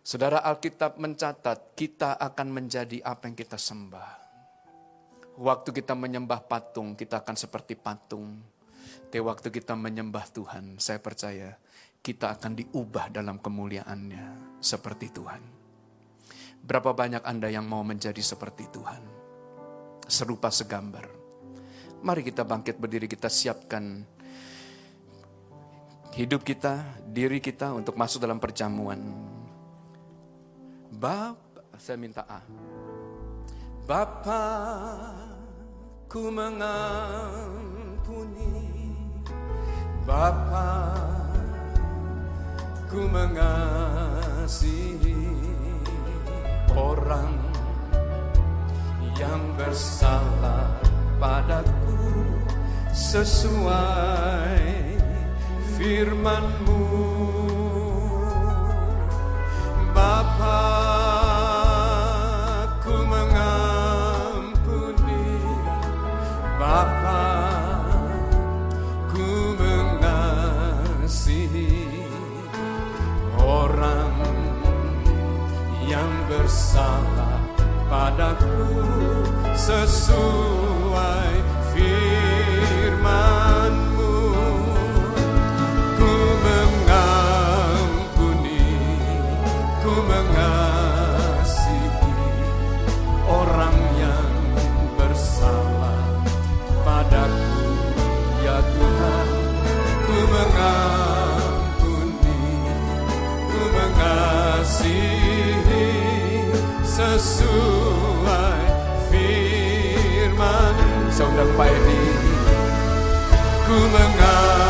Saudara 0.00 0.40
Alkitab 0.40 0.96
mencatat 0.96 1.76
kita 1.76 2.16
akan 2.16 2.48
menjadi 2.48 3.04
apa 3.04 3.28
yang 3.28 3.36
kita 3.36 3.60
sembah. 3.60 4.10
Waktu 5.44 5.76
kita 5.76 5.92
menyembah 5.92 6.40
patung, 6.48 6.96
kita 6.96 7.20
akan 7.20 7.36
seperti 7.36 7.76
patung. 7.76 8.40
Tapi 9.08 9.24
waktu 9.24 9.48
kita 9.48 9.72
menyembah 9.72 10.28
Tuhan, 10.28 10.76
saya 10.76 11.00
percaya 11.00 11.56
kita 12.04 12.28
akan 12.36 12.52
diubah 12.60 13.08
dalam 13.08 13.40
kemuliaannya 13.40 14.60
seperti 14.60 15.08
Tuhan. 15.08 15.40
Berapa 16.60 16.92
banyak 16.92 17.24
Anda 17.24 17.48
yang 17.48 17.64
mau 17.64 17.80
menjadi 17.80 18.20
seperti 18.20 18.68
Tuhan? 18.68 19.00
Serupa 20.04 20.52
segambar. 20.52 21.08
Mari 22.04 22.20
kita 22.20 22.44
bangkit 22.44 22.76
berdiri, 22.76 23.08
kita 23.08 23.32
siapkan 23.32 24.04
hidup 26.12 26.44
kita, 26.44 26.84
diri 27.08 27.40
kita 27.40 27.72
untuk 27.72 27.96
masuk 27.96 28.20
dalam 28.20 28.36
perjamuan. 28.36 29.00
Bapak, 30.92 31.80
saya 31.80 31.96
minta 31.96 32.28
A. 32.28 32.44
Bapa, 33.88 34.44
ku 36.12 36.28
mengampuni. 36.28 36.68
Bapa, 40.08 40.88
ku 42.88 43.04
mengasihi 43.12 44.56
orang 46.72 47.36
yang 49.20 49.52
bersalah 49.60 50.72
padaku 51.20 52.24
sesuai 52.88 54.64
firman-Mu. 55.76 56.88
Bapa, 59.92 60.87
yang 76.28 76.44
bersalah 76.44 77.40
padaku 77.88 78.84
sesuai 79.56 81.32
firman-Mu. 81.72 82.07
Sesuai 107.18 108.62
firman. 109.10 110.78
Saudara 111.10 111.50
Pak 111.58 111.66
Edi, 111.66 112.14
ku 113.66 113.74
mengampuni, 113.90 114.62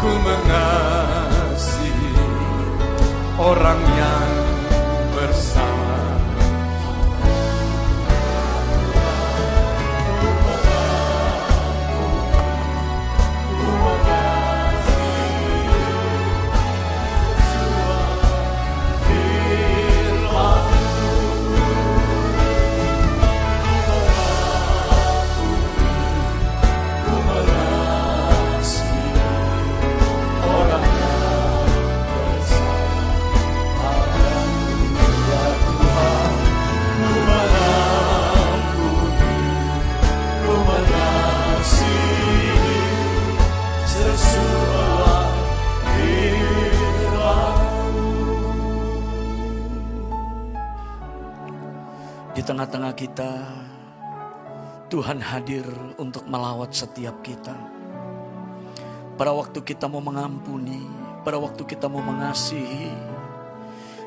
ku 0.00 0.08
mengasihi 0.24 1.84
orang 3.36 3.80
yang 4.00 4.39
kita, 53.10 53.42
Tuhan 54.86 55.18
hadir 55.18 55.66
untuk 55.98 56.30
melawat 56.30 56.70
setiap 56.70 57.18
kita. 57.26 57.58
Pada 59.18 59.34
waktu 59.34 59.66
kita 59.66 59.90
mau 59.90 59.98
mengampuni, 59.98 60.86
pada 61.26 61.42
waktu 61.42 61.66
kita 61.66 61.90
mau 61.90 62.06
mengasihi, 62.06 62.94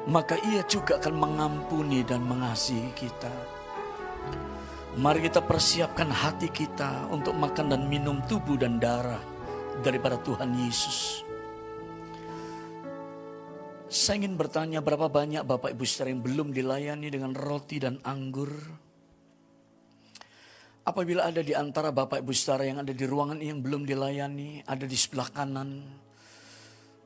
maka 0.07 0.39
Ia 0.47 0.63
juga 0.71 1.03
akan 1.03 1.19
mengampuni 1.19 2.07
dan 2.07 2.23
mengasihi 2.23 2.95
kita. 2.95 3.31
Mari 4.95 5.27
kita 5.27 5.43
persiapkan 5.43 6.07
hati 6.07 6.47
kita 6.47 7.11
untuk 7.11 7.35
makan 7.35 7.75
dan 7.75 7.91
minum 7.91 8.23
tubuh 8.23 8.55
dan 8.55 8.79
darah 8.79 9.19
daripada 9.83 10.15
Tuhan 10.23 10.55
Yesus. 10.63 11.27
Saya 13.91 14.23
ingin 14.23 14.39
bertanya 14.39 14.79
berapa 14.79 15.11
banyak 15.11 15.43
Bapak 15.43 15.75
Ibu 15.75 15.83
saudara 15.83 16.15
yang 16.15 16.23
belum 16.23 16.55
dilayani 16.55 17.11
dengan 17.11 17.35
roti 17.35 17.83
dan 17.83 17.99
anggur. 18.07 18.49
Apabila 20.83 21.31
ada 21.31 21.39
di 21.39 21.55
antara 21.55 21.95
Bapak 21.95 22.19
Ibu 22.19 22.35
saudara 22.35 22.67
yang 22.67 22.83
ada 22.83 22.91
di 22.91 23.07
ruangan 23.07 23.39
yang 23.39 23.63
belum 23.63 23.87
dilayani, 23.87 24.67
ada 24.67 24.83
di 24.83 24.97
sebelah 24.99 25.31
kanan, 25.31 25.79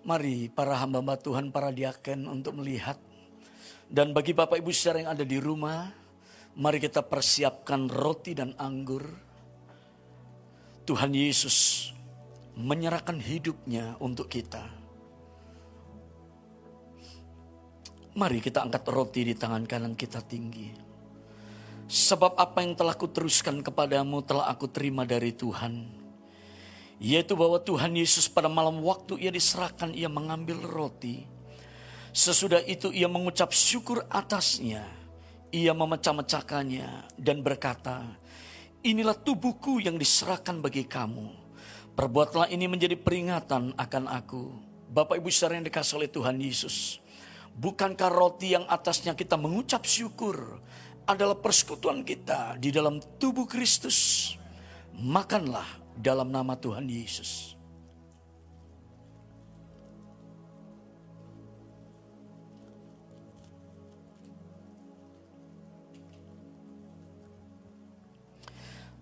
mari 0.02 0.50
para 0.50 0.82
hamba-hamba 0.82 1.14
Tuhan, 1.22 1.54
para 1.54 1.70
diaken 1.70 2.26
untuk 2.26 2.58
melihat. 2.58 2.98
Dan 3.86 4.18
bagi 4.18 4.34
Bapak 4.34 4.58
Ibu 4.58 4.74
saudara 4.74 5.06
yang 5.06 5.12
ada 5.14 5.22
di 5.22 5.38
rumah, 5.38 5.94
mari 6.58 6.82
kita 6.82 7.06
persiapkan 7.06 7.86
roti 7.86 8.34
dan 8.34 8.58
anggur. 8.58 9.06
Tuhan 10.90 11.14
Yesus 11.14 11.94
menyerahkan 12.58 13.22
hidupnya 13.22 13.94
untuk 14.02 14.26
kita. 14.26 14.66
Mari 18.18 18.42
kita 18.42 18.66
angkat 18.66 18.90
roti 18.90 19.22
di 19.22 19.38
tangan 19.38 19.70
kanan 19.70 19.94
kita 19.94 20.26
tinggi 20.26 20.87
Sebab 21.88 22.36
apa 22.36 22.60
yang 22.68 22.76
telah 22.76 22.92
kuteruskan 22.92 23.64
kepadamu 23.64 24.20
telah 24.20 24.52
aku 24.52 24.68
terima 24.68 25.08
dari 25.08 25.32
Tuhan. 25.32 25.88
Yaitu 27.00 27.32
bahwa 27.40 27.64
Tuhan 27.64 27.96
Yesus 27.96 28.28
pada 28.28 28.52
malam 28.52 28.84
waktu 28.84 29.16
ia 29.24 29.32
diserahkan 29.32 29.96
ia 29.96 30.12
mengambil 30.12 30.60
roti. 30.68 31.24
Sesudah 32.12 32.60
itu 32.68 32.92
ia 32.92 33.08
mengucap 33.08 33.56
syukur 33.56 34.04
atasnya. 34.12 34.84
Ia 35.48 35.72
memecah-mecahkannya 35.72 37.16
dan 37.16 37.40
berkata, 37.40 38.04
Inilah 38.84 39.16
tubuhku 39.16 39.80
yang 39.80 39.96
diserahkan 39.96 40.60
bagi 40.60 40.84
kamu. 40.84 41.32
Perbuatlah 41.96 42.52
ini 42.52 42.68
menjadi 42.68 43.00
peringatan 43.00 43.80
akan 43.80 44.04
aku. 44.12 44.52
Bapak 44.92 45.24
Ibu 45.24 45.32
saudara 45.32 45.56
yang 45.56 45.68
dikasih 45.72 46.04
oleh 46.04 46.12
Tuhan 46.12 46.36
Yesus. 46.36 47.00
Bukankah 47.56 48.12
roti 48.12 48.54
yang 48.54 48.68
atasnya 48.68 49.16
kita 49.16 49.40
mengucap 49.40 49.88
syukur 49.88 50.60
adalah 51.08 51.40
persekutuan 51.40 52.04
kita 52.04 52.60
di 52.60 52.68
dalam 52.70 53.00
tubuh 53.16 53.48
Kristus? 53.48 54.36
Makanlah 54.92 55.66
dalam 55.96 56.28
nama 56.28 56.60
Tuhan 56.60 56.84
Yesus. 56.84 57.56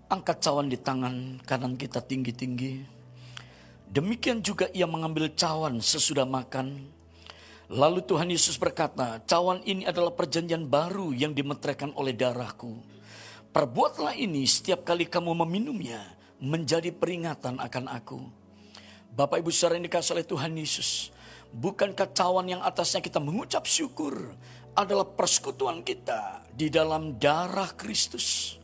Angkat 0.06 0.38
cawan 0.46 0.70
di 0.70 0.78
tangan 0.78 1.42
kanan 1.42 1.74
kita 1.74 1.98
tinggi-tinggi. 2.06 2.86
Demikian 3.90 4.46
juga 4.46 4.70
ia 4.70 4.86
mengambil 4.86 5.34
cawan 5.34 5.82
sesudah 5.82 6.30
makan. 6.30 6.95
Lalu 7.66 8.06
Tuhan 8.06 8.30
Yesus 8.30 8.62
berkata, 8.62 9.18
cawan 9.26 9.58
ini 9.66 9.90
adalah 9.90 10.14
perjanjian 10.14 10.70
baru 10.70 11.10
yang 11.10 11.34
dimeteraikan 11.34 11.98
oleh 11.98 12.14
darahku. 12.14 12.78
Perbuatlah 13.50 14.14
ini 14.14 14.46
setiap 14.46 14.86
kali 14.86 15.10
kamu 15.10 15.34
meminumnya 15.46 16.14
menjadi 16.38 16.94
peringatan 16.94 17.58
akan 17.58 17.86
aku. 17.90 18.22
Bapak 19.16 19.42
Ibu 19.42 19.50
saudara 19.50 19.80
yang 19.80 19.88
dikasih 19.88 20.14
oleh 20.14 20.28
Tuhan 20.28 20.54
Yesus. 20.54 21.10
Bukankah 21.56 22.12
cawan 22.12 22.52
yang 22.52 22.62
atasnya 22.62 23.00
kita 23.00 23.18
mengucap 23.18 23.64
syukur 23.64 24.36
adalah 24.76 25.08
persekutuan 25.08 25.82
kita 25.82 26.44
di 26.52 26.68
dalam 26.68 27.16
darah 27.16 27.72
Kristus. 27.74 28.60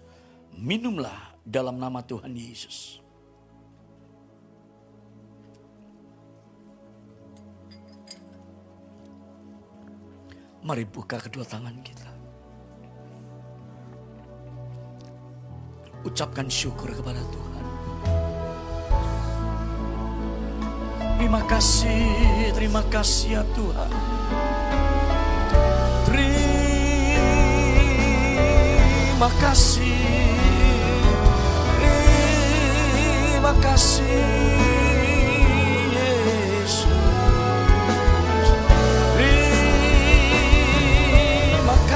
Minumlah 0.59 1.39
dalam 1.41 1.79
nama 1.79 2.03
Tuhan 2.03 2.35
Yesus. 2.35 2.99
Mari 10.61 10.85
buka 10.85 11.17
kedua 11.17 11.41
tangan 11.41 11.73
kita. 11.81 12.05
Ucapkan 16.05 16.45
syukur 16.53 16.93
kepada 16.93 17.17
Tuhan. 17.33 17.65
Terima 21.17 21.41
kasih, 21.49 22.53
terima 22.53 22.85
kasih 22.93 23.41
ya 23.41 23.43
Tuhan. 23.57 23.89
Terima 29.21 29.29
kasih. 29.41 29.97
Terima 33.33 33.53
kasih. 33.61 34.40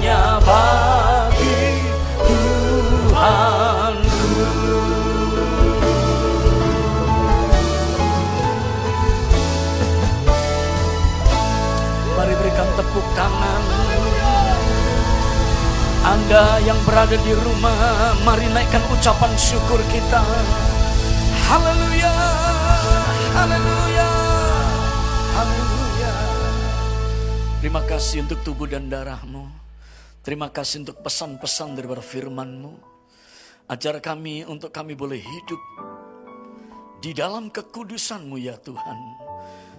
hanya 0.00 0.40
bagi 0.40 1.76
Tuhanku 2.24 4.00
Mari 12.16 12.32
berikan 12.32 12.64
tepuk 12.80 13.04
tangan 13.12 13.92
anda 16.00 16.56
yang 16.64 16.80
berada 16.88 17.12
di 17.12 17.36
rumah, 17.36 18.16
mari 18.24 18.48
naikkan 18.56 18.80
ucapan 18.88 19.28
syukur 19.36 19.76
kita. 19.92 20.24
Haleluya, 21.44 22.14
haleluya, 23.36 24.08
haleluya. 25.36 26.12
Terima 27.60 27.84
kasih 27.84 28.24
untuk 28.24 28.40
tubuh 28.40 28.64
dan 28.64 28.88
darahmu. 28.88 29.39
Terima 30.30 30.46
kasih 30.46 30.86
untuk 30.86 31.02
pesan-pesan 31.02 31.74
daripada 31.74 31.98
firmanmu. 31.98 32.78
Ajar 33.66 33.98
kami 33.98 34.46
untuk 34.46 34.70
kami 34.70 34.94
boleh 34.94 35.18
hidup 35.18 35.58
di 37.02 37.10
dalam 37.10 37.50
kekudusanmu 37.50 38.38
ya 38.38 38.54
Tuhan. 38.62 38.98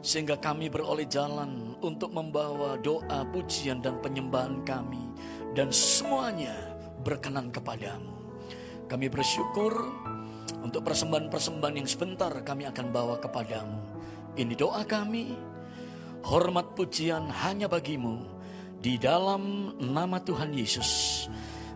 Sehingga 0.03 0.35
kami 0.35 0.67
beroleh 0.67 1.07
jalan 1.07 1.79
untuk 1.79 2.11
membawa 2.11 2.75
doa, 2.83 3.23
pujian, 3.31 3.79
dan 3.79 4.03
penyembahan 4.03 4.59
kami. 4.67 4.99
Dan 5.55 5.71
semuanya 5.71 6.75
berkenan 6.99 7.47
kepadamu. 7.47 8.11
Kami 8.91 9.07
bersyukur 9.07 9.71
untuk 10.59 10.83
persembahan-persembahan 10.83 11.79
yang 11.79 11.87
sebentar 11.87 12.35
kami 12.43 12.67
akan 12.67 12.91
bawa 12.91 13.23
kepadamu. 13.23 13.79
Ini 14.35 14.51
doa 14.59 14.83
kami, 14.83 15.31
hormat 16.27 16.75
pujian 16.75 17.31
hanya 17.39 17.71
bagimu. 17.71 18.30
Di 18.81 18.97
dalam 18.97 19.77
nama 19.77 20.17
Tuhan 20.17 20.57
Yesus. 20.57 21.23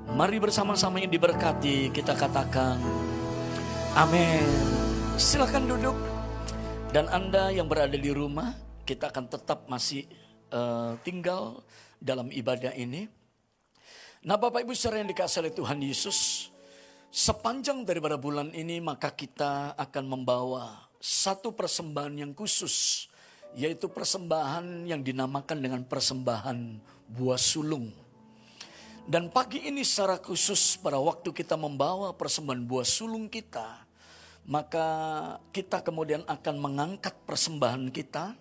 Mari 0.10 0.42
bersama-sama 0.42 0.98
yang 0.98 1.14
diberkati 1.14 1.94
kita 1.94 2.18
katakan 2.18 2.82
amin. 3.94 4.42
Silakan 5.14 5.70
duduk. 5.70 5.94
Dan 6.90 7.06
Anda 7.14 7.54
yang 7.54 7.70
berada 7.70 7.94
di 7.94 8.10
rumah, 8.10 8.58
kita 8.90 9.14
akan 9.14 9.30
tetap 9.30 9.70
masih 9.70 10.10
eh, 10.50 10.92
tinggal 11.06 11.62
dalam 12.02 12.34
ibadah 12.34 12.74
ini. 12.74 13.06
Nah 14.26 14.42
Bapak 14.42 14.66
Ibu 14.66 14.74
saudara 14.74 15.06
yang 15.06 15.12
dikasih 15.14 15.46
oleh 15.46 15.54
Tuhan 15.54 15.86
Yesus, 15.86 16.50
sepanjang 17.14 17.86
daripada 17.86 18.18
bulan 18.18 18.50
ini 18.58 18.82
maka 18.82 19.14
kita 19.14 19.78
akan 19.78 20.06
membawa 20.10 20.90
satu 20.98 21.54
persembahan 21.54 22.18
yang 22.18 22.32
khusus, 22.34 23.05
yaitu 23.56 23.88
persembahan 23.88 24.84
yang 24.84 25.00
dinamakan 25.00 25.64
dengan 25.64 25.82
persembahan 25.88 26.78
buah 27.08 27.40
sulung. 27.40 27.90
Dan 29.08 29.32
pagi 29.32 29.64
ini 29.64 29.86
secara 29.86 30.20
khusus 30.20 30.76
pada 30.82 31.00
waktu 31.00 31.32
kita 31.32 31.56
membawa 31.56 32.12
persembahan 32.12 32.68
buah 32.68 32.84
sulung 32.84 33.32
kita, 33.32 33.86
maka 34.46 34.88
kita 35.56 35.80
kemudian 35.82 36.26
akan 36.28 36.56
mengangkat 36.60 37.16
persembahan 37.24 37.90
kita 37.94 38.36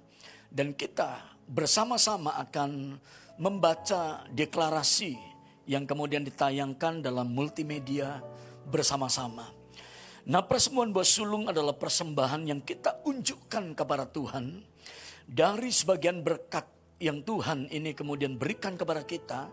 dan 0.51 0.75
kita 0.75 1.21
bersama-sama 1.47 2.35
akan 2.43 2.97
membaca 3.37 4.25
deklarasi 4.33 5.15
yang 5.69 5.85
kemudian 5.85 6.25
ditayangkan 6.25 7.05
dalam 7.05 7.29
multimedia 7.29 8.25
bersama-sama. 8.69 9.53
Nah 10.25 10.41
persembahan 10.41 10.91
buah 10.91 11.09
sulung 11.09 11.45
adalah 11.53 11.77
persembahan 11.77 12.49
yang 12.49 12.65
kita 12.65 13.05
unjukkan 13.05 13.77
kepada 13.77 14.09
Tuhan 14.09 14.74
dari 15.25 15.73
sebagian 15.73 16.21
berkat 16.21 16.69
yang 17.01 17.25
Tuhan 17.25 17.69
ini 17.73 17.93
kemudian 17.97 18.39
berikan 18.39 18.79
kepada 18.79 19.03
kita. 19.03 19.49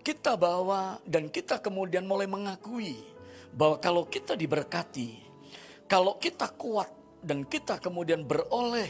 Kita 0.00 0.40
bawa 0.40 0.96
dan 1.04 1.28
kita 1.28 1.60
kemudian 1.60 2.08
mulai 2.08 2.24
mengakui 2.24 2.96
bahwa 3.52 3.76
kalau 3.76 4.08
kita 4.08 4.32
diberkati, 4.32 5.20
kalau 5.84 6.16
kita 6.16 6.48
kuat 6.56 6.88
dan 7.20 7.44
kita 7.44 7.76
kemudian 7.76 8.24
beroleh 8.24 8.88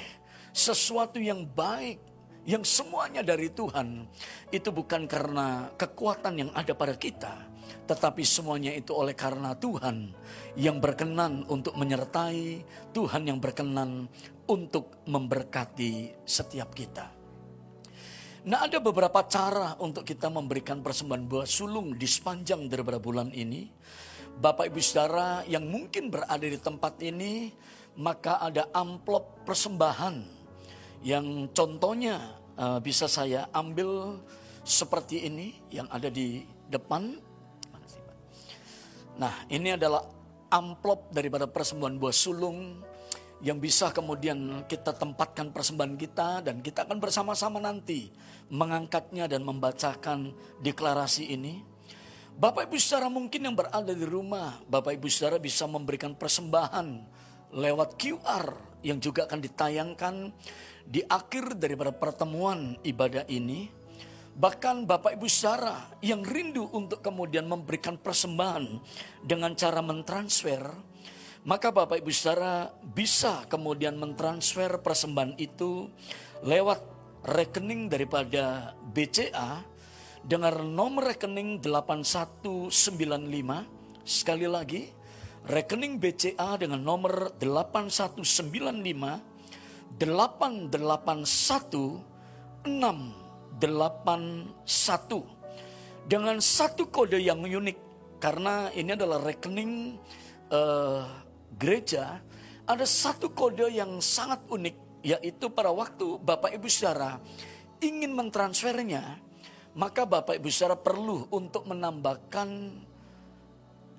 sesuatu 0.55 1.19
yang 1.19 1.43
baik, 1.51 1.99
yang 2.47 2.63
semuanya 2.63 3.27
dari 3.27 3.51
Tuhan, 3.51 4.07
itu 4.55 4.71
bukan 4.71 5.11
karena 5.11 5.75
kekuatan 5.75 6.47
yang 6.47 6.51
ada 6.55 6.79
pada 6.79 6.95
kita, 6.95 7.51
tetapi 7.91 8.23
semuanya 8.23 8.71
itu 8.71 8.95
oleh 8.95 9.19
karena 9.19 9.59
Tuhan 9.59 10.15
yang 10.55 10.79
berkenan 10.79 11.43
untuk 11.51 11.75
menyertai, 11.75 12.63
Tuhan 12.95 13.27
yang 13.27 13.43
berkenan 13.43 14.07
untuk 14.51 15.07
memberkati 15.07 16.27
setiap 16.27 16.75
kita. 16.75 17.07
Nah 18.51 18.67
ada 18.67 18.83
beberapa 18.83 19.23
cara 19.31 19.79
untuk 19.79 20.03
kita 20.03 20.27
memberikan 20.27 20.83
persembahan 20.83 21.25
buah 21.31 21.47
sulung 21.47 21.95
di 21.95 22.09
sepanjang 22.09 22.67
daripada 22.67 22.99
bulan 22.99 23.31
ini. 23.31 23.71
Bapak 24.41 24.73
ibu 24.73 24.81
saudara 24.81 25.45
yang 25.47 25.69
mungkin 25.69 26.09
berada 26.11 26.43
di 26.43 26.57
tempat 26.57 26.99
ini, 27.05 27.53
maka 28.01 28.41
ada 28.41 28.67
amplop 28.75 29.45
persembahan 29.45 30.25
yang 31.05 31.53
contohnya 31.53 32.41
uh, 32.57 32.81
bisa 32.81 33.07
saya 33.07 33.47
ambil 33.53 34.19
seperti 34.65 35.29
ini 35.29 35.55
yang 35.71 35.87
ada 35.93 36.09
di 36.09 36.43
depan 36.73 37.31
Nah, 39.21 39.45
ini 39.53 39.77
adalah 39.77 40.01
amplop 40.49 41.13
daripada 41.13 41.45
persembahan 41.45 42.01
buah 42.01 42.17
sulung 42.17 42.81
yang 43.41 43.57
bisa 43.57 43.89
kemudian 43.89 44.69
kita 44.69 44.93
tempatkan 44.93 45.49
persembahan 45.49 45.97
kita 45.97 46.45
dan 46.45 46.61
kita 46.61 46.85
akan 46.85 47.01
bersama-sama 47.01 47.57
nanti 47.57 48.13
mengangkatnya 48.53 49.25
dan 49.25 49.41
membacakan 49.45 50.37
deklarasi 50.61 51.33
ini. 51.33 51.65
Bapak 52.41 52.69
Ibu 52.69 52.77
saudara 52.81 53.13
mungkin 53.13 53.41
yang 53.49 53.57
berada 53.57 53.93
di 53.93 54.07
rumah, 54.07 54.61
Bapak 54.69 54.97
Ibu 54.97 55.09
saudara 55.13 55.37
bisa 55.37 55.69
memberikan 55.69 56.17
persembahan 56.17 56.89
lewat 57.53 58.01
QR 58.01 58.57
yang 58.81 58.97
juga 58.97 59.29
akan 59.29 59.41
ditayangkan 59.45 60.15
di 60.89 61.05
akhir 61.05 61.57
daripada 61.61 61.93
pertemuan 61.93 62.77
ibadah 62.85 63.29
ini. 63.29 63.69
Bahkan 64.31 64.89
Bapak 64.89 65.21
Ibu 65.21 65.29
saudara 65.29 65.91
yang 66.01 66.25
rindu 66.25 66.65
untuk 66.73 67.05
kemudian 67.05 67.45
memberikan 67.45 68.01
persembahan 68.01 68.81
dengan 69.21 69.53
cara 69.53 69.85
mentransfer, 69.85 70.65
maka 71.45 71.69
Bapak 71.73 72.05
Ibu 72.05 72.13
saudara 72.13 72.69
bisa 72.93 73.49
kemudian 73.49 73.97
mentransfer 73.97 74.77
persembahan 74.85 75.41
itu 75.41 75.89
lewat 76.45 76.85
rekening 77.25 77.89
daripada 77.89 78.77
BCA 78.93 79.65
dengan 80.21 80.61
nomor 80.69 81.17
rekening 81.17 81.65
8195. 81.65 82.69
Sekali 84.05 84.45
lagi, 84.49 84.93
rekening 85.49 85.97
BCA 85.97 86.61
dengan 86.61 86.85
nomor 86.85 87.33
8195 87.41 89.97
881 89.97 92.05
81 93.61 96.09
dengan 96.09 96.41
satu 96.41 96.89
kode 96.89 97.21
yang 97.21 97.45
unik 97.45 97.77
karena 98.21 98.69
ini 98.77 98.93
adalah 98.93 99.19
rekening 99.21 99.97
uh, 100.53 101.05
gereja 101.59 102.23
ada 102.67 102.87
satu 102.87 103.35
kode 103.35 103.67
yang 103.73 103.99
sangat 103.99 104.45
unik 104.47 104.77
yaitu 105.03 105.49
pada 105.51 105.73
waktu 105.73 106.21
Bapak 106.21 106.55
Ibu 106.55 106.69
Saudara 106.69 107.19
ingin 107.81 108.13
mentransfernya 108.13 109.19
maka 109.75 110.03
Bapak 110.07 110.39
Ibu 110.39 110.51
Saudara 110.51 110.79
perlu 110.79 111.31
untuk 111.31 111.67
menambahkan 111.67 112.49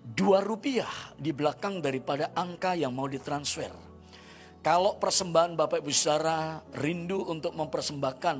dua 0.01 0.43
rupiah 0.43 0.89
di 1.15 1.31
belakang 1.31 1.79
daripada 1.79 2.33
angka 2.35 2.75
yang 2.75 2.91
mau 2.91 3.07
ditransfer. 3.07 3.71
Kalau 4.61 4.99
persembahan 4.99 5.57
Bapak 5.57 5.81
Ibu 5.81 5.91
Saudara 5.95 6.61
rindu 6.77 7.25
untuk 7.25 7.55
mempersembahkan 7.57 8.37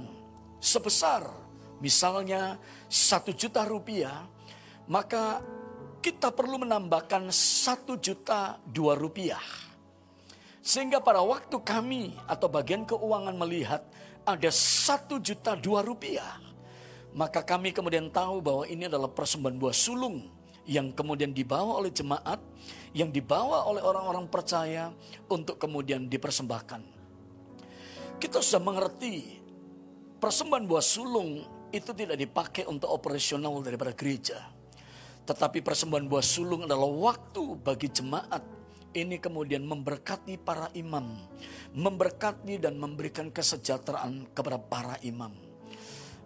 sebesar 0.62 1.26
misalnya 1.82 2.62
satu 2.86 3.34
juta 3.34 3.66
rupiah, 3.66 4.28
maka 4.86 5.42
kita 6.02 6.34
perlu 6.34 6.66
menambahkan 6.66 7.30
satu 7.32 7.96
juta 8.02 8.58
dua 8.66 8.98
rupiah. 8.98 9.42
Sehingga 10.62 11.02
pada 11.02 11.22
waktu 11.22 11.58
kami 11.62 12.18
atau 12.26 12.50
bagian 12.50 12.86
keuangan 12.86 13.34
melihat 13.38 13.82
ada 14.26 14.50
satu 14.54 15.18
juta 15.18 15.58
dua 15.58 15.82
rupiah, 15.82 16.38
maka 17.14 17.42
kami 17.46 17.74
kemudian 17.74 18.10
tahu 18.10 18.42
bahwa 18.42 18.66
ini 18.66 18.86
adalah 18.86 19.10
persembahan 19.10 19.58
buah 19.58 19.74
sulung 19.74 20.26
yang 20.66 20.94
kemudian 20.94 21.34
dibawa 21.34 21.82
oleh 21.82 21.90
jemaat, 21.90 22.38
yang 22.94 23.10
dibawa 23.10 23.66
oleh 23.66 23.82
orang-orang 23.82 24.30
percaya 24.30 24.94
untuk 25.30 25.58
kemudian 25.58 26.06
dipersembahkan. 26.06 27.02
Kita 28.22 28.38
sudah 28.38 28.62
mengerti 28.62 29.42
Persembahan 30.22 30.70
buah 30.70 30.86
sulung 30.86 31.42
itu 31.74 31.98
tidak 31.98 32.14
dipakai 32.14 32.70
untuk 32.70 32.94
operasional 32.94 33.58
daripada 33.66 33.90
gereja. 33.90 34.38
Tetapi 35.26 35.62
persembahan 35.62 36.06
buah 36.10 36.26
sulung 36.26 36.66
adalah 36.66 36.90
waktu 36.90 37.58
bagi 37.62 37.88
jemaat 37.90 38.42
ini 38.92 39.22
kemudian 39.22 39.64
memberkati 39.64 40.36
para 40.42 40.68
imam, 40.76 41.16
memberkati 41.72 42.60
dan 42.60 42.76
memberikan 42.76 43.32
kesejahteraan 43.32 44.28
kepada 44.36 44.60
para 44.60 44.96
imam. 45.06 45.32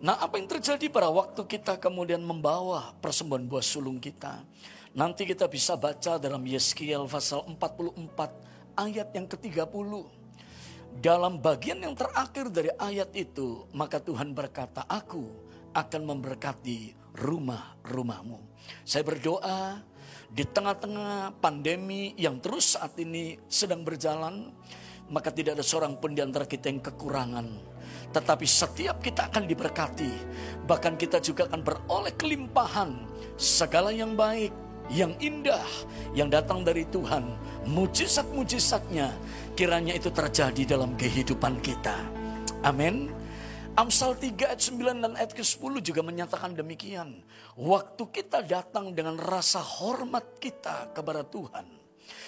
Nah, 0.02 0.18
apa 0.20 0.36
yang 0.42 0.50
terjadi 0.50 0.90
pada 0.90 1.08
waktu 1.08 1.46
kita 1.46 1.78
kemudian 1.78 2.20
membawa 2.20 2.94
persembahan 3.00 3.46
buah 3.46 3.64
sulung 3.64 4.02
kita? 4.02 4.44
Nanti 4.96 5.28
kita 5.28 5.46
bisa 5.46 5.76
baca 5.76 6.18
dalam 6.18 6.42
Yeskiel 6.44 7.06
pasal 7.06 7.46
44 7.48 8.80
ayat 8.80 9.08
yang 9.12 9.28
ke-30 9.28 9.92
dalam 10.96 11.44
bagian 11.44 11.84
yang 11.84 11.92
terakhir 11.92 12.48
dari 12.48 12.72
ayat 12.80 13.12
itu, 13.12 13.68
maka 13.76 14.00
Tuhan 14.00 14.32
berkata, 14.32 14.88
"Aku 14.88 15.28
akan 15.76 16.02
memberkati 16.08 16.96
rumah-rumahmu." 17.20 18.55
Saya 18.86 19.04
berdoa 19.06 19.82
di 20.30 20.44
tengah-tengah 20.44 21.40
pandemi 21.40 22.12
yang 22.20 22.44
terus 22.44 22.76
saat 22.76 22.98
ini 23.00 23.40
sedang 23.48 23.88
berjalan, 23.88 24.52
maka 25.10 25.30
tidak 25.30 25.58
ada 25.60 25.66
seorang 25.66 25.98
pun 26.02 26.14
di 26.14 26.22
antara 26.22 26.50
kita 26.50 26.70
yang 26.70 26.82
kekurangan. 26.82 27.46
Tetapi 28.12 28.46
setiap 28.48 29.04
kita 29.04 29.28
akan 29.28 29.44
diberkati, 29.44 30.12
bahkan 30.64 30.96
kita 30.96 31.20
juga 31.20 31.48
akan 31.52 31.62
beroleh 31.62 32.14
kelimpahan 32.16 33.06
segala 33.36 33.92
yang 33.92 34.16
baik, 34.16 34.54
yang 34.94 35.18
indah, 35.18 35.66
yang 36.14 36.30
datang 36.30 36.62
dari 36.62 36.86
Tuhan. 36.88 37.36
Mujizat-mujizatnya 37.66 39.10
kiranya 39.58 39.98
itu 39.98 40.14
terjadi 40.14 40.78
dalam 40.78 40.94
kehidupan 40.94 41.60
kita. 41.60 41.98
Amin. 42.62 43.10
Amsal 43.76 44.16
3 44.16 44.56
ayat 44.56 44.62
9 44.64 45.04
dan 45.04 45.12
ayat 45.20 45.36
ke-10 45.36 45.84
juga 45.84 46.00
menyatakan 46.00 46.56
demikian. 46.56 47.20
Waktu 47.56 48.04
kita 48.12 48.44
datang 48.44 48.92
dengan 48.92 49.16
rasa 49.16 49.64
hormat 49.64 50.40
kita 50.44 50.92
kepada 50.92 51.24
Tuhan. 51.24 51.64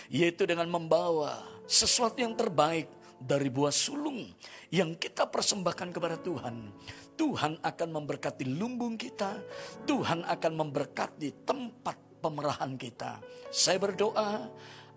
Yaitu 0.08 0.48
dengan 0.48 0.72
membawa 0.72 1.44
sesuatu 1.68 2.24
yang 2.24 2.34
terbaik 2.34 2.88
dari 3.20 3.52
buah 3.52 3.76
sulung 3.76 4.24
yang 4.72 4.95
kita 4.95 5.28
persembahkan 5.28 5.91
kepada 5.91 6.16
Tuhan. 6.16 6.72
Tuhan 7.20 7.60
akan 7.60 7.90
memberkati 7.91 8.48
lumbung 8.48 8.95
kita. 8.95 9.36
Tuhan 9.84 10.24
akan 10.24 10.54
memberkati 10.64 11.44
tempat 11.44 11.98
pemerahan 12.24 12.80
kita. 12.80 13.20
Saya 13.52 13.84
berdoa 13.84 14.48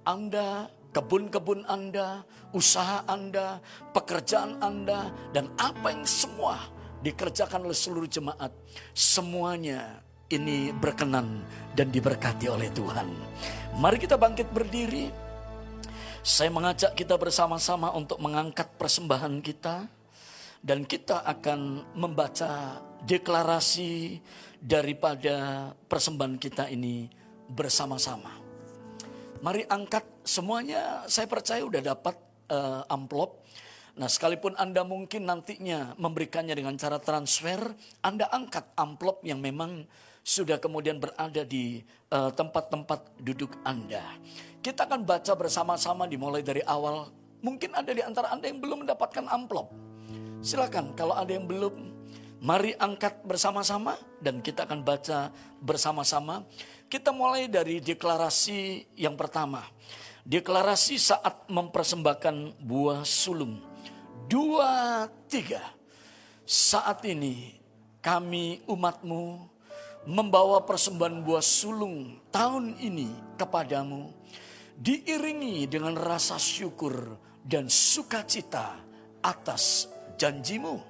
Anda 0.06 0.70
kebun-kebun 0.94 1.66
Anda, 1.66 2.22
usaha 2.54 3.02
Anda, 3.06 3.62
pekerjaan 3.94 4.58
Anda, 4.62 5.10
dan 5.34 5.50
apa 5.58 5.94
yang 5.94 6.06
semua 6.06 6.58
dikerjakan 7.00 7.64
oleh 7.64 7.78
seluruh 7.78 8.10
jemaat, 8.10 8.52
semuanya 8.92 10.02
ini 10.30 10.70
berkenan 10.70 11.42
dan 11.74 11.90
diberkati 11.90 12.46
oleh 12.46 12.70
Tuhan. 12.70 13.10
Mari 13.76 13.98
kita 13.98 14.14
bangkit 14.14 14.48
berdiri. 14.54 15.10
Saya 16.22 16.52
mengajak 16.52 16.94
kita 16.94 17.16
bersama-sama 17.16 17.90
untuk 17.96 18.20
mengangkat 18.22 18.68
persembahan 18.76 19.40
kita 19.40 19.88
dan 20.60 20.84
kita 20.84 21.24
akan 21.24 21.88
membaca 21.96 22.78
deklarasi 23.08 24.20
daripada 24.60 25.68
persembahan 25.88 26.36
kita 26.36 26.68
ini 26.68 27.08
bersama-sama. 27.48 28.36
Mari 29.40 29.64
angkat 29.64 30.04
semuanya 30.20 31.08
saya 31.08 31.24
percaya 31.24 31.64
udah 31.64 31.80
dapat 31.80 32.14
uh, 32.52 32.84
amplop. 32.92 33.40
Nah 33.96 34.06
sekalipun 34.06 34.52
Anda 34.60 34.84
mungkin 34.84 35.24
nantinya 35.24 35.96
memberikannya 35.96 36.52
dengan 36.52 36.76
cara 36.76 37.00
transfer, 37.00 37.72
Anda 38.04 38.28
angkat 38.28 38.76
amplop 38.76 39.24
yang 39.24 39.40
memang 39.40 39.88
sudah 40.20 40.60
kemudian 40.60 41.00
berada 41.00 41.42
di 41.42 41.80
eh, 42.12 42.30
tempat-tempat 42.32 43.20
duduk 43.20 43.56
Anda. 43.66 44.04
Kita 44.60 44.84
akan 44.84 45.08
baca 45.08 45.32
bersama-sama 45.36 46.04
dimulai 46.04 46.44
dari 46.44 46.60
awal. 46.68 47.08
Mungkin 47.40 47.72
ada 47.72 47.88
di 47.88 48.04
antara 48.04 48.28
Anda 48.28 48.52
yang 48.52 48.60
belum 48.60 48.84
mendapatkan 48.84 49.24
amplop. 49.24 49.72
Silakan 50.44 50.92
kalau 50.92 51.16
ada 51.16 51.32
yang 51.32 51.48
belum, 51.48 51.72
mari 52.40 52.72
angkat 52.76 53.24
bersama-sama 53.24 53.96
dan 54.20 54.40
kita 54.44 54.64
akan 54.68 54.80
baca 54.84 55.32
bersama-sama. 55.60 56.44
Kita 56.90 57.12
mulai 57.12 57.48
dari 57.48 57.80
deklarasi 57.80 58.92
yang 59.00 59.16
pertama. 59.16 59.64
Deklarasi 60.24 61.00
saat 61.00 61.48
mempersembahkan 61.48 62.60
buah 62.60 63.00
sulung. 63.08 63.60
Dua, 64.28 65.08
tiga. 65.26 65.60
Saat 66.44 67.06
ini 67.08 67.56
kami 68.04 68.64
umatmu 68.66 69.49
membawa 70.08 70.64
persembahan 70.64 71.20
buah 71.20 71.44
sulung 71.44 72.20
tahun 72.32 72.80
ini 72.80 73.36
kepadamu. 73.36 74.12
Diiringi 74.80 75.68
dengan 75.68 75.92
rasa 75.92 76.40
syukur 76.40 77.12
dan 77.44 77.68
sukacita 77.68 78.80
atas 79.20 79.92
janjimu. 80.16 80.80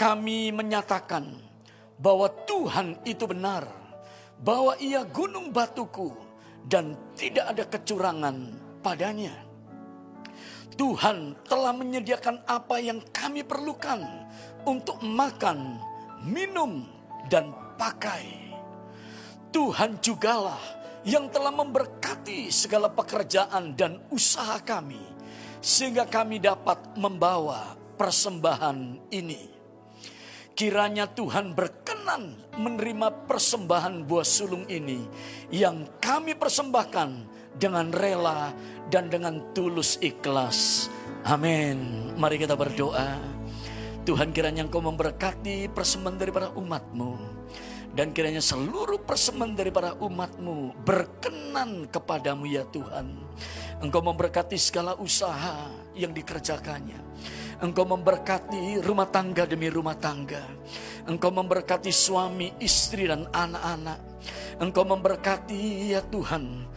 Kami 0.00 0.48
menyatakan 0.48 1.28
bahwa 2.00 2.32
Tuhan 2.48 3.04
itu 3.04 3.28
benar, 3.28 3.68
bahwa 4.40 4.72
ia 4.80 5.04
gunung 5.04 5.52
batuku 5.52 6.16
dan 6.64 6.96
tidak 7.12 7.52
ada 7.52 7.64
kecurangan 7.68 8.36
padanya. 8.80 9.36
Tuhan 10.80 11.36
telah 11.44 11.76
menyediakan 11.76 12.48
apa 12.48 12.80
yang 12.80 13.04
kami 13.12 13.44
perlukan 13.44 14.00
untuk 14.64 15.04
makan, 15.04 15.76
minum, 16.24 16.88
dan 17.28 17.52
pakai. 17.80 18.52
Tuhan 19.48 19.96
jugalah 20.04 20.60
yang 21.08 21.32
telah 21.32 21.48
memberkati 21.48 22.52
segala 22.52 22.92
pekerjaan 22.92 23.72
dan 23.72 24.04
usaha 24.12 24.60
kami, 24.60 25.00
sehingga 25.64 26.04
kami 26.04 26.36
dapat 26.36 26.76
membawa 27.00 27.72
persembahan 27.96 29.08
ini. 29.08 29.48
Kiranya 30.52 31.08
Tuhan 31.08 31.56
berkenan 31.56 32.36
menerima 32.60 33.24
persembahan 33.24 34.04
buah 34.04 34.28
sulung 34.28 34.68
ini 34.68 35.08
yang 35.48 35.88
kami 36.04 36.36
persembahkan 36.36 37.10
dengan 37.56 37.88
rela 37.96 38.52
dan 38.92 39.08
dengan 39.08 39.56
tulus 39.56 39.96
ikhlas. 40.04 40.92
Amin. 41.24 42.12
Mari 42.20 42.44
kita 42.44 42.60
berdoa. 42.60 43.16
Tuhan 44.04 44.36
kiranya 44.36 44.68
engkau 44.68 44.84
memberkati 44.84 45.72
persembahan 45.72 46.16
daripada 46.20 46.52
umatmu. 46.52 47.40
Dan 47.90 48.14
kiranya 48.14 48.38
seluruh 48.38 49.02
persembahan 49.02 49.58
daripada 49.58 49.98
umatmu 49.98 50.78
berkenan 50.86 51.90
kepadamu 51.90 52.46
ya 52.46 52.62
Tuhan. 52.70 53.18
Engkau 53.82 53.98
memberkati 54.04 54.54
segala 54.54 54.94
usaha 54.94 55.66
yang 55.98 56.14
dikerjakannya. 56.14 57.00
Engkau 57.60 57.84
memberkati 57.84 58.80
rumah 58.80 59.10
tangga 59.10 59.44
demi 59.44 59.66
rumah 59.68 59.98
tangga. 59.98 60.40
Engkau 61.04 61.34
memberkati 61.34 61.90
suami, 61.90 62.54
istri, 62.62 63.10
dan 63.10 63.26
anak-anak. 63.28 63.98
Engkau 64.62 64.86
memberkati 64.86 65.92
ya 65.92 66.00
Tuhan. 66.04 66.68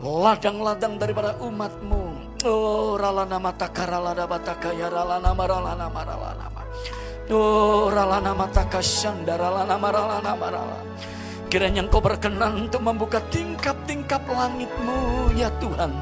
Ladang-ladang 0.00 0.96
daripada 0.96 1.36
umatmu. 1.40 2.32
Oh 2.48 2.96
rala 2.96 3.28
nama 3.28 3.52
takarala 3.52 4.16
dabataka 4.16 4.72
ya 4.72 4.88
rala 4.88 5.20
nama 5.20 5.44
rala 5.44 5.72
nama 5.76 6.00
rala 6.00 6.30
nama. 6.40 6.62
Oh 7.30 7.86
rala 7.94 8.18
nama 8.18 8.50
takasyanda 8.50 9.38
rala 9.38 9.62
nama 9.62 9.86
rala 9.94 10.18
nama 10.18 10.46
rala. 10.50 10.78
Kiranya 11.46 11.86
engkau 11.86 12.02
berkenan 12.02 12.66
untuk 12.66 12.82
membuka 12.82 13.22
tingkap-tingkap 13.30 14.26
langitmu 14.26 15.30
ya 15.38 15.46
Tuhan 15.62 15.94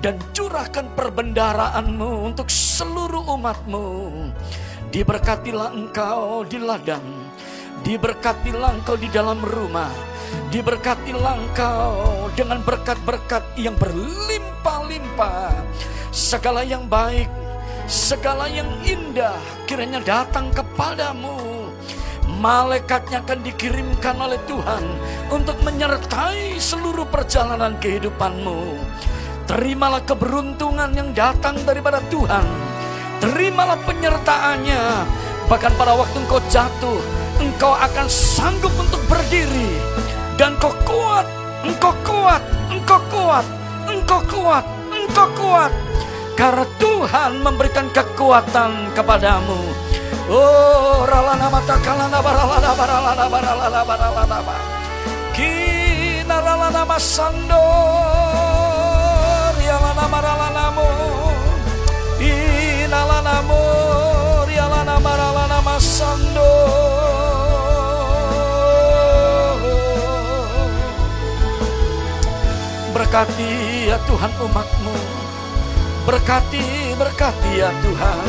dan 0.00 0.16
curahkan 0.32 0.88
perbendaraanmu 0.96 2.32
untuk 2.32 2.48
seluruh 2.48 3.28
umatmu. 3.28 3.84
Diberkatilah 4.88 5.76
engkau 5.76 6.48
di 6.48 6.56
ladang, 6.56 7.04
diberkatilah 7.84 8.72
engkau 8.80 8.96
di 8.96 9.12
dalam 9.12 9.36
rumah, 9.44 9.92
diberkatilah 10.48 11.34
engkau 11.44 11.92
dengan 12.32 12.64
berkat-berkat 12.64 13.44
yang 13.60 13.76
berlimpah-limpah. 13.76 15.52
Segala 16.08 16.64
yang 16.64 16.88
baik, 16.88 17.28
segala 17.88 18.52
yang 18.52 18.68
indah 18.84 19.40
kiranya 19.64 20.04
datang 20.04 20.52
kepadamu. 20.52 21.40
Malaikatnya 22.28 23.24
akan 23.24 23.40
dikirimkan 23.40 24.14
oleh 24.20 24.38
Tuhan 24.44 24.84
untuk 25.32 25.56
menyertai 25.64 26.60
seluruh 26.60 27.08
perjalanan 27.08 27.74
kehidupanmu. 27.80 28.76
Terimalah 29.48 30.04
keberuntungan 30.04 30.92
yang 30.92 31.16
datang 31.16 31.56
daripada 31.64 32.04
Tuhan. 32.12 32.44
Terimalah 33.24 33.80
penyertaannya. 33.82 34.82
Bahkan 35.48 35.72
pada 35.80 35.96
waktu 35.96 36.20
engkau 36.20 36.38
jatuh, 36.52 37.00
engkau 37.40 37.72
akan 37.72 38.06
sanggup 38.06 38.70
untuk 38.76 39.00
berdiri. 39.08 39.80
Dan 40.36 40.60
engkau 40.60 40.76
kuat, 40.84 41.26
engkau 41.64 41.96
kuat, 42.04 42.44
engkau 42.68 43.00
kuat, 43.08 43.46
engkau 43.88 44.20
kuat, 44.28 44.64
engkau 44.92 45.28
kuat. 45.34 45.72
Karena 46.38 46.62
Tuhan 46.78 47.42
memberikan 47.42 47.90
kekuatan 47.90 48.94
kepadamu. 48.94 49.58
Oh, 50.30 51.02
ralana 51.02 51.50
mata 51.50 51.74
kalana 51.82 52.22
baralana 52.22 52.70
baralana 52.78 53.26
baralana 53.26 53.80
baralana 53.82 54.38
ba. 54.46 54.56
Kina 55.34 56.38
ralana 56.38 56.86
masando 56.86 57.58
rialana 59.58 60.06
maralana 60.06 60.66
mo. 60.78 60.86
Inalana 62.22 63.42
mo 63.42 63.62
rialana 64.46 64.94
maralana 65.02 65.58
masando. 65.58 66.50
Berkati 72.94 73.90
ya 73.90 73.98
Tuhan 74.06 74.30
umatmu 74.38 75.17
Berkati, 76.08 76.96
berkati 76.96 77.60
ya 77.60 77.68
Tuhan. 77.84 78.28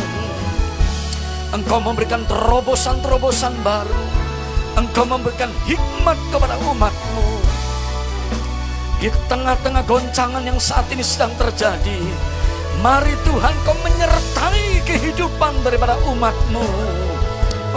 Engkau 1.55 1.79
memberikan 1.79 2.27
terobosan-terobosan 2.27 3.55
baru. 3.63 4.03
Engkau 4.75 5.07
memberikan 5.07 5.47
hikmat 5.63 6.19
kepada 6.27 6.59
umatmu. 6.59 7.39
Di 8.99 9.07
tengah-tengah 9.31 9.87
goncangan 9.87 10.43
yang 10.43 10.59
saat 10.59 10.91
ini 10.91 10.99
sedang 10.99 11.31
terjadi 11.39 12.03
Mari 12.83 13.15
Tuhan 13.23 13.55
kau 13.63 13.71
menyertai 13.79 14.83
kehidupan 14.83 15.63
daripada 15.63 15.95
umatmu. 16.03 16.67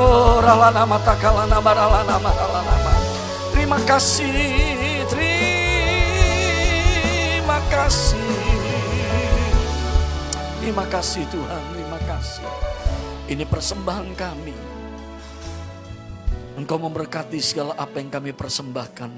Oh 0.02 0.42
ralana 0.42 0.82
mata 0.82 1.14
kalana 1.14 1.62
baralana 1.62 2.18
maralana 2.18 2.74
ma. 2.82 2.90
Terima 3.54 3.78
kasih 3.86 5.06
Terima 5.06 5.46
kasih 7.70 8.41
Terima 10.62 10.86
kasih 10.86 11.26
Tuhan 11.26 11.62
Terima 11.74 11.98
kasih 12.06 12.46
Ini 13.26 13.42
persembahan 13.42 14.14
kami 14.14 14.54
Engkau 16.54 16.78
memberkati 16.78 17.42
segala 17.42 17.74
apa 17.74 17.98
yang 17.98 18.14
kami 18.14 18.30
persembahkan 18.30 19.10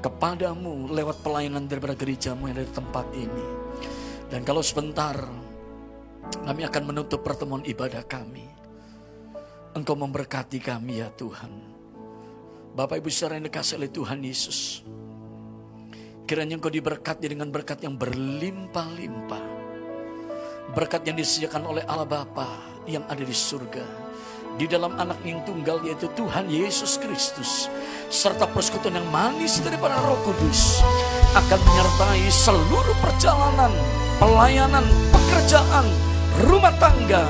Kepadamu 0.00 0.88
lewat 0.88 1.20
pelayanan 1.20 1.68
daripada 1.68 1.92
gerejamu 1.92 2.48
yang 2.48 2.56
ada 2.56 2.64
di 2.64 2.72
tempat 2.72 3.06
ini 3.12 3.46
Dan 4.32 4.40
kalau 4.40 4.64
sebentar 4.64 5.20
Kami 6.32 6.64
akan 6.64 6.82
menutup 6.88 7.20
pertemuan 7.20 7.60
ibadah 7.68 8.00
kami 8.08 8.48
Engkau 9.72 9.96
memberkati 9.96 10.60
kami 10.60 11.00
ya 11.00 11.08
Tuhan. 11.16 11.48
Bapak 12.76 13.00
Ibu 13.00 13.08
saudara 13.08 13.40
yang 13.40 13.48
dikasih 13.48 13.80
oleh 13.80 13.88
Tuhan 13.88 14.20
Yesus. 14.20 14.84
Kiranya 16.28 16.60
engkau 16.60 16.68
diberkati 16.68 17.24
dengan 17.24 17.48
berkat 17.48 17.80
yang 17.80 17.96
berlimpah-limpah. 17.96 19.51
Berkat 20.72 21.04
yang 21.04 21.20
disediakan 21.20 21.68
oleh 21.68 21.84
Allah 21.84 22.08
Bapa 22.08 22.48
yang 22.88 23.04
ada 23.04 23.20
di 23.20 23.36
surga. 23.36 23.84
Di 24.56 24.64
dalam 24.68 24.96
anak 24.96 25.20
yang 25.24 25.44
tunggal 25.44 25.84
yaitu 25.84 26.08
Tuhan 26.16 26.48
Yesus 26.48 26.96
Kristus. 26.96 27.68
Serta 28.08 28.48
persekutuan 28.48 28.96
yang 28.96 29.08
manis 29.12 29.60
daripada 29.60 30.00
roh 30.00 30.16
kudus. 30.24 30.80
Akan 31.36 31.60
menyertai 31.60 32.24
seluruh 32.28 32.96
perjalanan, 33.04 33.72
pelayanan, 34.16 34.84
pekerjaan, 35.12 35.84
rumah 36.48 36.72
tangga, 36.80 37.24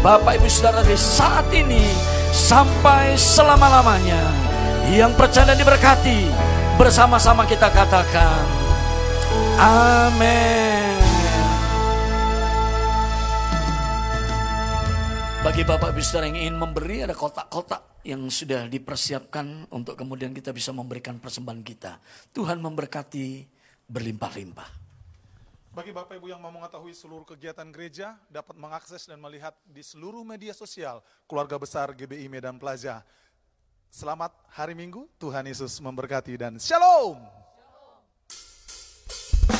Bapak 0.00 0.40
Ibu 0.40 0.48
Saudara 0.48 0.84
di 0.84 0.96
saat 0.96 1.48
ini 1.52 1.84
sampai 2.32 3.16
selama-lamanya. 3.16 4.20
Yang 4.88 5.12
percaya 5.18 5.52
dan 5.52 5.58
diberkati 5.58 6.30
bersama-sama 6.78 7.42
kita 7.48 7.72
katakan 7.72 8.44
amin. 9.58 10.75
Bagi 15.44 15.68
Bapak 15.68 15.92
Ibu 15.92 16.00
Saudara 16.00 16.32
yang 16.32 16.38
ingin 16.40 16.56
memberi 16.56 17.04
ada 17.04 17.12
kotak-kotak 17.12 18.00
yang 18.06 18.24
sudah 18.32 18.64
dipersiapkan 18.70 19.68
untuk 19.68 19.98
kemudian 19.98 20.32
kita 20.32 20.54
bisa 20.54 20.72
memberikan 20.72 21.20
persembahan 21.20 21.60
kita. 21.60 22.00
Tuhan 22.32 22.56
memberkati 22.62 23.44
berlimpah-limpah. 23.84 24.68
Bagi 25.76 25.92
Bapak 25.92 26.16
Ibu 26.16 26.32
yang 26.32 26.40
mau 26.40 26.48
mengetahui 26.48 26.96
seluruh 26.96 27.28
kegiatan 27.28 27.68
gereja, 27.68 28.16
dapat 28.32 28.56
mengakses 28.56 29.04
dan 29.04 29.20
melihat 29.20 29.52
di 29.68 29.84
seluruh 29.84 30.24
media 30.24 30.56
sosial 30.56 31.04
keluarga 31.28 31.60
besar 31.60 31.92
GBI 31.92 32.32
Medan 32.32 32.56
Plaza. 32.56 33.04
Selamat 33.92 34.32
hari 34.48 34.72
Minggu, 34.72 35.04
Tuhan 35.20 35.44
Yesus 35.44 35.76
memberkati 35.84 36.32
dan 36.40 36.56
Shalom! 36.56 37.20
Good 39.46 39.55